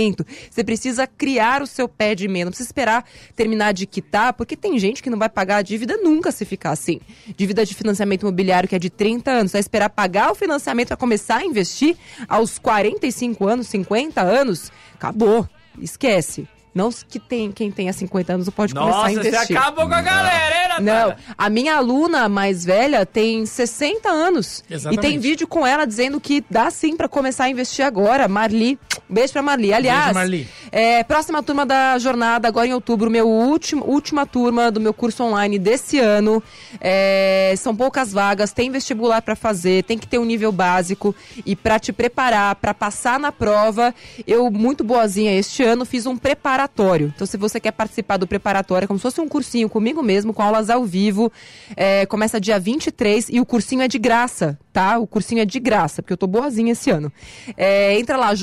você 0.51 0.65
precisa 0.65 1.07
criar 1.07 1.63
o 1.63 1.67
seu 1.67 1.89
pé 1.89 2.15
de 2.15 2.27
meia. 2.29 2.45
Não 2.47 2.53
precisa 2.53 2.69
esperar 2.69 3.05
terminar 3.35 3.73
de 3.73 3.87
quitar, 3.87 4.33
porque 4.33 4.57
tem 4.57 4.79
gente 4.79 5.03
que 5.03 5.11
não 5.11 5.19
vai 5.19 5.29
pagar 5.29 5.57
a 5.59 5.63
dívida 5.63 5.97
nunca 5.99 6.31
se 6.33 6.45
ficar 6.45 6.71
assim. 6.71 7.01
Dívida 7.37 7.65
de 7.65 7.75
financiamento 7.75 8.23
imobiliário 8.23 8.69
que 8.69 8.75
é 8.75 8.79
de 8.79 8.91
30 8.91 9.31
anos, 9.31 9.51
você 9.53 9.57
vai 9.57 9.61
esperar 9.61 9.91
pagar 9.91 10.31
o 10.31 10.35
financiamento 10.35 10.89
para 10.89 10.97
começar 10.97 11.37
a 11.37 11.45
investir 11.45 11.97
aos 12.29 12.59
45 12.59 13.47
anos, 13.47 13.67
50 13.69 14.21
anos, 14.21 14.71
acabou. 14.95 15.49
Esquece. 15.81 16.49
Não 16.75 16.91
que 16.91 17.21
tem, 17.21 17.53
quem 17.53 17.71
tenha 17.71 17.93
50 17.93 18.33
anos 18.33 18.49
pode 18.51 18.75
começar 18.75 18.99
a 18.99 19.03
Nossa, 19.03 19.13
investir. 19.13 19.47
você 19.47 19.53
acabou 19.57 19.87
com 19.87 19.95
a 19.95 20.03
galera, 20.03 20.57
hein, 20.57 20.85
Não, 20.85 20.93
Natália? 21.09 21.17
a 21.39 21.49
minha 21.49 21.77
aluna 21.77 22.29
mais 22.29 22.65
velha 22.65 23.07
tem 23.07 23.47
60 23.47 24.09
anos. 24.09 24.65
Exatamente. 24.69 24.99
E 24.99 25.09
tem 25.11 25.19
vídeo 25.21 25.47
com 25.47 25.65
ela 25.65 25.85
dizendo 25.87 26.21
que 26.21 26.45
dá 26.51 26.69
sim 26.73 26.97
pra 26.97 27.09
começar 27.09 27.45
a 27.45 27.49
investir 27.49 27.85
agora. 27.85 28.27
Marli, 28.27 28.77
beijo 29.09 29.33
pra 29.33 29.43
Marli. 29.43 29.73
Aliás, 29.73 30.05
Beijo, 30.05 30.15
Marli. 30.15 30.49
É, 30.77 31.05
próxima 31.05 31.41
turma 31.41 31.65
da 31.65 31.97
jornada, 31.99 32.49
agora 32.49 32.67
em 32.67 32.75
outubro, 32.75 33.09
meu 33.09 33.29
último, 33.29 33.85
última 33.85 34.27
turma 34.27 34.73
do 34.73 34.81
meu 34.81 34.93
curso 34.93 35.23
online 35.23 35.57
desse 35.57 36.01
ano. 36.01 36.43
É, 36.81 37.55
são 37.57 37.77
poucas 37.77 38.13
vagas, 38.13 38.53
tem 38.53 38.73
vestibular 38.73 39.23
pra 39.23 39.37
fazer, 39.37 39.85
tem 39.85 39.97
que 39.97 40.09
ter 40.09 40.19
um 40.19 40.25
nível 40.25 40.51
básico. 40.51 41.15
E 41.47 41.55
pra 41.55 41.79
te 41.79 41.93
preparar, 41.93 42.57
pra 42.57 42.75
passar 42.75 43.21
na 43.21 43.31
prova, 43.31 43.95
eu, 44.27 44.51
muito 44.51 44.83
boazinha 44.83 45.39
este 45.39 45.63
ano, 45.63 45.85
fiz 45.85 46.07
um 46.07 46.17
preparatório. 46.17 47.13
Então, 47.15 47.25
se 47.25 47.37
você 47.37 47.61
quer 47.61 47.71
participar 47.71 48.17
do 48.17 48.27
preparatório, 48.27 48.87
é 48.87 48.89
como 48.89 48.99
se 48.99 49.05
fosse 49.05 49.21
um 49.21 49.29
cursinho 49.29 49.69
comigo 49.69 50.03
mesmo, 50.03 50.35
com 50.35 50.43
aulas 50.43 50.71
ao 50.71 50.85
vivo, 50.85 51.31
é, 51.77 52.05
começa 52.07 52.41
dia 52.41 52.59
23 52.59 53.29
e 53.29 53.39
o 53.39 53.47
cursinho 53.47 53.83
é 53.83 53.87
de 53.87 54.01
graça, 54.01 54.59
tá? 54.73 54.99
O 54.99 55.07
cursinho 55.07 55.41
é 55.41 55.45
de 55.45 55.61
graça, 55.61 56.03
porque 56.03 56.15
eu 56.15 56.19
tô 56.19 56.27
boazinha 56.27 56.73
esse 56.73 56.91
ano. 56.91 57.13
É, 57.57 57.97
entra 57.97 58.17
lá, 58.17 58.35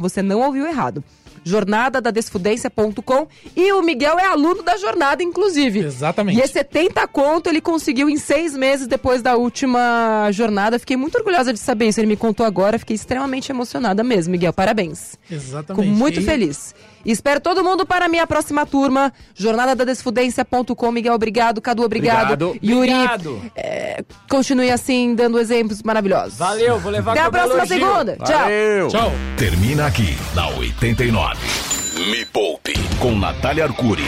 Você 0.00 0.20
não 0.22 0.40
ouviu 0.40 0.66
errado. 0.66 1.02
Jornadadadesfudência.com 1.44 3.26
e 3.56 3.72
o 3.72 3.82
Miguel 3.82 4.18
é 4.18 4.26
aluno 4.26 4.62
da 4.62 4.76
jornada, 4.76 5.22
inclusive. 5.22 5.80
Exatamente. 5.80 6.38
E 6.38 6.42
esse 6.42 6.52
70 6.54 7.06
conto 7.08 7.48
ele 7.48 7.60
conseguiu 7.60 8.08
em 8.08 8.16
seis 8.16 8.56
meses 8.56 8.86
depois 8.86 9.22
da 9.22 9.36
última 9.36 10.30
jornada. 10.32 10.78
Fiquei 10.78 10.96
muito 10.96 11.16
orgulhosa 11.18 11.52
de 11.52 11.58
saber 11.58 11.88
isso. 11.88 12.00
Ele 12.00 12.06
me 12.06 12.16
contou 12.16 12.46
agora, 12.46 12.78
fiquei 12.78 12.94
extremamente 12.94 13.50
emocionada 13.50 14.02
mesmo, 14.04 14.30
Miguel. 14.32 14.52
Parabéns. 14.52 15.18
Exatamente. 15.30 15.84
Fico 15.84 15.96
muito 15.98 16.20
E- 16.20 16.22
feliz. 16.24 16.74
Espero 17.10 17.40
todo 17.40 17.64
mundo 17.64 17.84
para 17.86 18.06
a 18.06 18.08
minha 18.08 18.26
próxima 18.26 18.64
turma. 18.66 19.12
Jornadadadesfudência.com. 19.34 20.92
Miguel, 20.92 21.14
obrigado. 21.14 21.60
Cadu, 21.60 21.82
obrigado. 21.82 22.32
Obrigado. 22.44 22.58
Yuri, 22.62 22.92
Obrigado. 22.92 23.42
é, 23.56 24.04
continue 24.28 24.70
assim, 24.70 25.14
dando 25.14 25.38
exemplos 25.38 25.82
maravilhosos. 25.82 26.38
Valeu, 26.38 26.78
vou 26.78 26.92
levar 26.92 27.12
Até 27.12 27.20
a 27.22 27.30
próxima 27.30 27.54
elogio. 27.64 27.78
segunda. 27.78 28.16
Tchau. 28.24 28.38
Valeu. 28.38 28.88
Tchau. 28.88 29.12
Termina 29.36 29.86
aqui 29.86 30.16
na 30.34 30.48
89. 30.48 31.36
Me 32.10 32.24
Poupe 32.26 32.72
com 32.98 33.16
Natália 33.18 33.64
Arcuri. 33.64 34.02